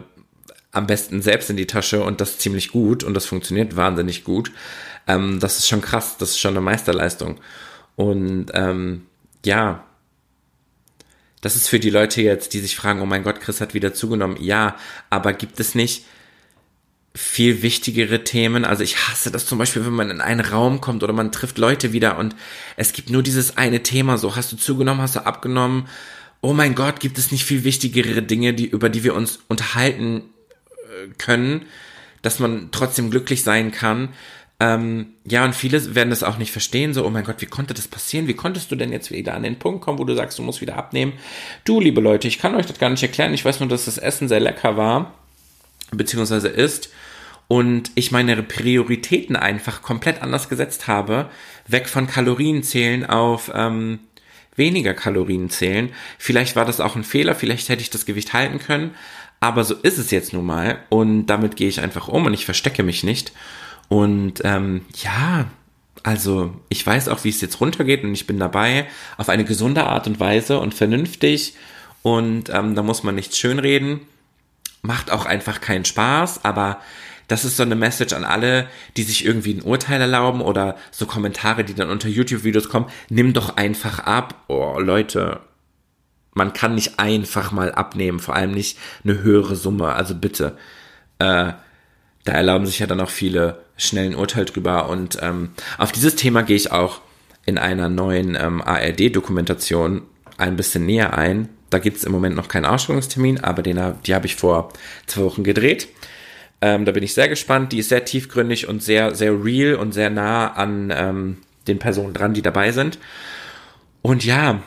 am 0.72 0.87
besten 0.87 1.22
selbst 1.22 1.51
in 1.51 1.57
die 1.57 1.66
Tasche 1.66 2.03
und 2.03 2.20
das 2.20 2.39
ziemlich 2.39 2.70
gut 2.70 3.05
und 3.05 3.14
das 3.14 3.27
funktioniert 3.27 3.77
wahnsinnig 3.77 4.25
gut. 4.25 4.51
Ähm, 5.07 5.39
das 5.39 5.59
ist 5.59 5.68
schon 5.68 5.81
krass, 5.81 6.16
das 6.18 6.31
ist 6.31 6.41
schon 6.41 6.55
eine 6.55 6.61
Meisterleistung. 6.61 7.41
Und 7.97 8.47
ähm, 8.55 9.07
ja, 9.45 9.85
das 11.41 11.57
ist 11.57 11.68
für 11.68 11.79
die 11.79 11.91
Leute 11.91 12.22
jetzt, 12.22 12.55
die 12.55 12.61
sich 12.61 12.75
fragen, 12.75 13.03
oh 13.03 13.07
mein 13.07 13.22
Gott, 13.22 13.41
Chris 13.41 13.61
hat 13.61 13.75
wieder 13.75 13.95
zugenommen. 13.95 14.39
Ja, 14.41 14.77
aber 15.11 15.33
gibt 15.35 15.61
es 15.61 15.75
nicht 15.75 16.05
viel 17.17 17.62
wichtigere 17.62 18.25
Themen. 18.25 18.65
Also 18.65 18.83
ich 18.83 19.09
hasse 19.09 19.31
das 19.31 19.47
zum 19.47 19.59
Beispiel, 19.59 19.87
wenn 19.87 19.93
man 19.93 20.11
in 20.11 20.21
einen 20.21 20.41
Raum 20.41 20.81
kommt 20.81 21.03
oder 21.05 21.12
man 21.12 21.31
trifft 21.31 21.59
Leute 21.59 21.93
wieder 21.93 22.19
und 22.19 22.35
es 22.77 22.93
gibt 22.93 23.11
nur 23.11 23.23
dieses 23.23 23.57
eine 23.57 23.83
Thema. 23.83 24.19
So, 24.19 24.35
hast 24.35 24.51
du 24.53 24.57
zugenommen, 24.57 25.01
hast 25.01 25.15
du 25.15 25.25
abgenommen? 25.25 25.87
Oh 26.41 26.53
mein 26.53 26.75
Gott, 26.75 26.99
gibt 26.99 27.17
es 27.17 27.31
nicht 27.31 27.45
viel 27.45 27.65
wichtigere 27.65 28.23
Dinge, 28.23 28.53
die, 28.53 28.67
über 28.67 28.89
die 28.89 29.05
wir 29.05 29.15
uns 29.15 29.39
unterhalten 29.49 30.25
äh, 30.69 31.09
können, 31.17 31.67
dass 32.23 32.41
man 32.41 32.71
trotzdem 32.73 33.11
glücklich 33.11 33.45
sein 33.45 33.71
kann? 33.71 34.09
Ähm, 34.59 35.07
ja, 35.25 35.45
und 35.45 35.55
viele 35.55 35.95
werden 35.95 36.11
das 36.11 36.23
auch 36.23 36.37
nicht 36.37 36.51
verstehen, 36.51 36.95
so, 36.95 37.07
oh 37.07 37.11
mein 37.11 37.25
Gott, 37.25 37.41
wie 37.41 37.47
konnte 37.47 37.75
das 37.75 37.89
passieren? 37.89 38.27
Wie 38.27 38.35
konntest 38.35 38.71
du 38.71 38.77
denn 38.77 38.93
jetzt 38.93 39.11
wieder 39.11 39.35
an 39.35 39.43
den 39.45 39.59
Punkt 39.59 39.83
kommen, 39.83 39.99
wo 39.99 40.05
du 40.05 40.15
sagst, 40.15 40.39
du 40.39 40.43
musst 40.43 40.61
wieder 40.61 40.77
abnehmen? 40.77 41.12
Du, 41.65 41.81
liebe 41.81 42.01
Leute, 42.01 42.27
ich 42.27 42.39
kann 42.39 42.55
euch 42.57 42.67
das 42.67 42.79
gar 42.79 42.91
nicht 42.91 43.03
erklären. 43.03 43.35
Ich 43.35 43.45
weiß 43.45 43.61
nur, 43.61 43.69
dass 43.69 43.85
das 43.85 43.99
Essen 43.99 44.29
sehr 44.29 44.41
lecker 44.41 44.77
war, 44.77 45.15
beziehungsweise 45.93 46.49
ist 46.49 46.91
und 47.49 47.91
ich 47.95 48.11
meine 48.11 48.43
Prioritäten 48.43 49.37
einfach 49.37 49.83
komplett 49.83 50.23
anders 50.23 50.49
gesetzt 50.49 50.89
habe, 50.89 51.31
weg 51.67 51.89
von 51.89 52.07
Kalorienzählen 52.07 53.07
auf 53.07 53.51
ähm, 53.55 54.01
weniger 54.57 54.95
Kalorien 54.95 55.51
zählen. 55.51 55.91
Vielleicht 56.19 56.57
war 56.57 56.65
das 56.65 56.81
auch 56.81 56.97
ein 56.97 57.05
Fehler, 57.05 57.35
vielleicht 57.35 57.69
hätte 57.69 57.83
ich 57.83 57.91
das 57.91 58.07
Gewicht 58.07 58.33
halten 58.33 58.59
können, 58.59 58.95
aber 59.41 59.65
so 59.65 59.75
ist 59.75 59.99
es 59.99 60.11
jetzt 60.11 60.33
nun 60.33 60.47
mal 60.47 60.79
und 60.89 61.27
damit 61.27 61.57
gehe 61.57 61.69
ich 61.69 61.81
einfach 61.81 62.09
um 62.09 62.27
und 62.27 62.35
ich 62.35 62.45
verstecke 62.45 62.83
mich 62.83 63.05
nicht. 63.05 63.33
Und 63.89 64.41
ähm, 64.45 64.83
ja, 65.03 65.47
also 66.03 66.55
ich 66.69 66.87
weiß 66.87 67.09
auch, 67.09 67.25
wie 67.25 67.29
es 67.29 67.41
jetzt 67.41 67.61
runtergeht 67.61 68.05
und 68.05 68.15
ich 68.15 68.27
bin 68.27 68.39
dabei 68.39 68.87
auf 69.17 69.29
eine 69.29 69.45
gesunde 69.45 69.85
Art 69.85 70.07
und 70.07 70.21
Weise 70.21 70.59
und 70.59 70.75
vernünftig 70.75 71.55
und 72.03 72.51
ähm, 72.51 72.75
da 72.75 72.83
muss 72.83 73.03
man 73.03 73.15
nichts 73.15 73.39
schönreden. 73.39 74.01
Macht 74.83 75.11
auch 75.11 75.25
einfach 75.25 75.61
keinen 75.63 75.87
Spaß, 75.87 76.45
aber 76.45 76.79
das 77.29 77.45
ist 77.45 77.57
so 77.57 77.62
eine 77.62 77.77
Message 77.77 78.12
an 78.12 78.25
alle, 78.25 78.68
die 78.97 79.03
sich 79.03 79.25
irgendwie 79.25 79.55
ein 79.55 79.62
Urteil 79.62 80.01
erlauben 80.01 80.41
oder 80.41 80.77
so 80.91 81.07
Kommentare, 81.07 81.64
die 81.64 81.75
dann 81.75 81.91
unter 81.91 82.09
YouTube-Videos 82.09 82.68
kommen. 82.68 82.87
Nimm 83.09 83.33
doch 83.33 83.57
einfach 83.57 84.01
ab. 84.01 84.45
Oh, 84.49 84.79
Leute, 84.79 85.41
man 86.33 86.53
kann 86.53 86.75
nicht 86.75 86.99
einfach 86.99 87.53
mal 87.53 87.72
abnehmen, 87.72 88.18
vor 88.18 88.37
allem 88.37 88.53
nicht 88.53 88.79
eine 89.05 89.22
höhere 89.22 89.57
Summe. 89.57 89.93
Also 89.95 90.14
bitte. 90.14 90.59
Äh, 91.18 91.53
da 92.25 92.33
erlauben 92.33 92.66
sich 92.66 92.79
ja 92.79 92.87
dann 92.87 93.01
auch 93.01 93.11
viele 93.11 93.62
schnell 93.77 94.07
ein 94.07 94.14
Urteil 94.14 94.45
drüber. 94.45 94.89
Und 94.89 95.18
ähm, 95.22 95.51
auf 95.79 95.93
dieses 95.93 96.16
Thema 96.16 96.43
gehe 96.43 96.57
ich 96.57 96.72
auch 96.72 97.01
in 97.47 97.59
einer 97.59 97.89
neuen 97.89 98.37
ähm, 98.41 98.62
ARD-Dokumentation 98.62 100.03
ein 100.39 100.57
bisschen 100.57 100.87
näher 100.87 101.16
ein. 101.16 101.49
Da 101.70 101.79
gibt 101.79 101.99
es 101.99 102.05
im 102.05 102.12
Moment 102.12 102.37
noch 102.37 102.49
keinen 102.49 102.66
Ausstellungstermin, 102.66 103.41
aber 103.41 103.62
den, 103.62 103.81
die 104.07 104.14
habe 104.14 104.27
ich 104.27 104.37
vor 104.37 104.70
zwei 105.07 105.22
Wochen 105.22 105.45
gedreht. 105.45 105.89
Ähm, 106.65 106.87
da 106.87 106.93
bin 106.93 107.03
ich 107.03 107.12
sehr 107.12 107.29
gespannt. 107.29 107.73
Die 107.73 107.79
ist 107.81 107.91
sehr 107.91 108.07
tiefgründig 108.07 108.69
und 108.69 108.83
sehr, 108.83 109.15
sehr 109.15 109.45
real 109.45 109.75
und 109.75 109.93
sehr 109.93 110.09
nah 110.09 110.51
an 110.55 110.91
ähm, 110.97 111.37
den 111.69 111.79
Personen 111.79 112.15
dran, 112.15 112.33
die 112.33 112.41
dabei 112.41 112.73
sind. 112.73 112.99
Und 114.01 114.25
ja, 114.25 114.62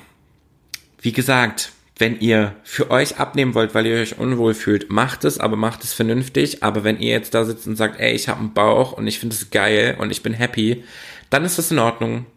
wie 1.02 1.12
gesagt, 1.12 1.72
wenn 1.98 2.20
ihr 2.20 2.54
für 2.64 2.92
euch 2.92 3.18
abnehmen 3.18 3.56
wollt, 3.56 3.74
weil 3.74 3.88
ihr 3.88 4.00
euch 4.00 4.20
unwohl 4.20 4.54
fühlt, 4.54 4.92
macht 4.92 5.26
es, 5.26 5.40
aber 5.40 5.56
macht 5.56 5.84
es 5.84 5.94
vernünftig. 5.94 6.62
Aber 6.62 6.84
wenn 6.84 7.00
ihr 7.00 7.10
jetzt 7.10 7.34
da 7.34 7.46
sitzt 7.46 7.66
und 7.66 7.78
sagt, 7.78 8.00
ey, 8.00 8.14
ich 8.14 8.30
habe 8.30 8.42
einen 8.42 8.54
Bauch 8.54 8.92
und 8.92 9.08
ich 9.08 9.18
finde 9.18 9.36
es 9.36 9.50
geil 9.50 9.98
und 9.98 10.12
ich 10.12 10.22
bin 10.22 10.34
happy, 10.34 10.84
dann 11.32 11.46
ist 11.46 11.58
das 11.58 11.72
in 11.72 11.80
Ordnung. 11.80 12.28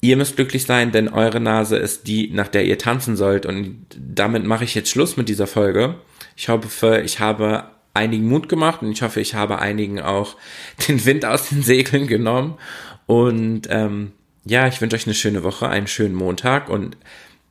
Ihr 0.00 0.16
müsst 0.16 0.34
glücklich 0.34 0.64
sein, 0.64 0.90
denn 0.90 1.08
eure 1.08 1.38
Nase 1.38 1.76
ist 1.76 2.08
die, 2.08 2.32
nach 2.32 2.48
der 2.48 2.64
ihr 2.64 2.78
tanzen 2.78 3.14
sollt. 3.14 3.46
Und 3.46 3.86
damit 3.96 4.44
mache 4.44 4.64
ich 4.64 4.74
jetzt 4.74 4.90
Schluss 4.90 5.16
mit 5.16 5.28
dieser 5.28 5.46
Folge. 5.46 5.94
Ich 6.34 6.48
hoffe, 6.48 7.02
ich 7.04 7.20
habe 7.20 7.70
einigen 7.94 8.28
Mut 8.28 8.48
gemacht 8.48 8.82
und 8.82 8.90
ich 8.90 9.02
hoffe, 9.02 9.20
ich 9.20 9.34
habe 9.34 9.58
einigen 9.58 10.00
auch 10.00 10.36
den 10.88 11.04
Wind 11.04 11.24
aus 11.24 11.48
den 11.48 11.62
Segeln 11.62 12.06
genommen. 12.06 12.58
Und 13.06 13.62
ähm, 13.70 14.12
ja, 14.44 14.66
ich 14.66 14.80
wünsche 14.80 14.96
euch 14.96 15.06
eine 15.06 15.14
schöne 15.14 15.42
Woche, 15.42 15.68
einen 15.68 15.86
schönen 15.86 16.14
Montag 16.14 16.68
und 16.68 16.96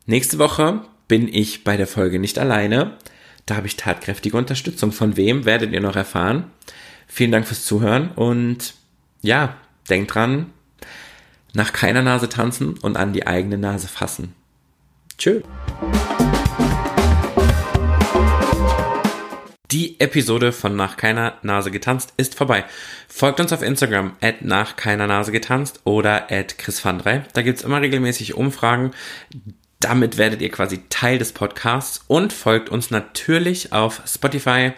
nächste 0.05 0.39
Woche 0.39 0.81
bin 1.07 1.27
ich 1.27 1.63
bei 1.63 1.77
der 1.77 1.87
Folge 1.87 2.19
nicht 2.19 2.39
alleine. 2.39 2.97
Da 3.45 3.55
habe 3.55 3.67
ich 3.67 3.75
tatkräftige 3.75 4.37
Unterstützung. 4.37 4.91
Von 4.91 5.17
wem 5.17 5.45
werdet 5.45 5.73
ihr 5.73 5.81
noch 5.81 5.95
erfahren? 5.95 6.45
Vielen 7.07 7.31
Dank 7.31 7.47
fürs 7.47 7.65
Zuhören 7.65 8.11
und 8.11 8.73
ja, 9.21 9.57
denkt 9.89 10.15
dran, 10.15 10.53
nach 11.53 11.73
keiner 11.73 12.01
Nase 12.01 12.29
tanzen 12.29 12.77
und 12.77 12.95
an 12.97 13.13
die 13.13 13.27
eigene 13.27 13.57
Nase 13.57 13.87
fassen. 13.87 14.33
Tschö. 15.17 15.41
Die 19.71 20.01
Episode 20.01 20.51
von 20.51 20.75
Nach 20.75 20.97
keiner 20.97 21.37
Nase 21.43 21.71
getanzt 21.71 22.13
ist 22.17 22.35
vorbei. 22.35 22.65
Folgt 23.07 23.39
uns 23.39 23.53
auf 23.53 23.61
Instagram 23.61 24.17
at 24.19 24.41
nach 24.41 24.75
keiner 24.75 25.07
Nase 25.07 25.31
getanzt 25.31 25.79
oder 25.85 26.29
at 26.29 26.57
Chris 26.57 26.83
van 26.83 26.99
Drey. 26.99 27.21
Da 27.31 27.41
gibt's 27.41 27.61
immer 27.61 27.79
regelmäßig 27.79 28.33
Umfragen. 28.33 28.91
Damit 29.79 30.17
werdet 30.17 30.41
ihr 30.41 30.51
quasi 30.51 30.81
Teil 30.89 31.19
des 31.19 31.31
Podcasts 31.31 32.03
und 32.07 32.33
folgt 32.33 32.67
uns 32.67 32.91
natürlich 32.91 33.71
auf 33.71 34.01
Spotify, 34.05 34.73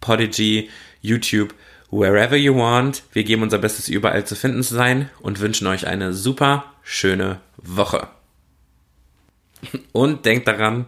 Podigy, 0.00 0.70
YouTube, 1.02 1.52
wherever 1.90 2.36
you 2.36 2.56
want. 2.56 3.02
Wir 3.12 3.24
geben 3.24 3.42
unser 3.42 3.58
Bestes, 3.58 3.88
überall 3.88 4.24
zu 4.24 4.36
finden 4.36 4.62
zu 4.62 4.74
sein 4.74 5.10
und 5.20 5.40
wünschen 5.40 5.66
euch 5.66 5.86
eine 5.86 6.14
super 6.14 6.64
schöne 6.82 7.40
Woche. 7.58 8.08
Und 9.92 10.24
denkt 10.24 10.48
daran, 10.48 10.86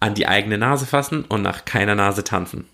an 0.00 0.14
die 0.14 0.26
eigene 0.26 0.56
Nase 0.56 0.86
fassen 0.86 1.26
und 1.26 1.42
nach 1.42 1.66
keiner 1.66 1.94
Nase 1.94 2.24
tanzen. 2.24 2.66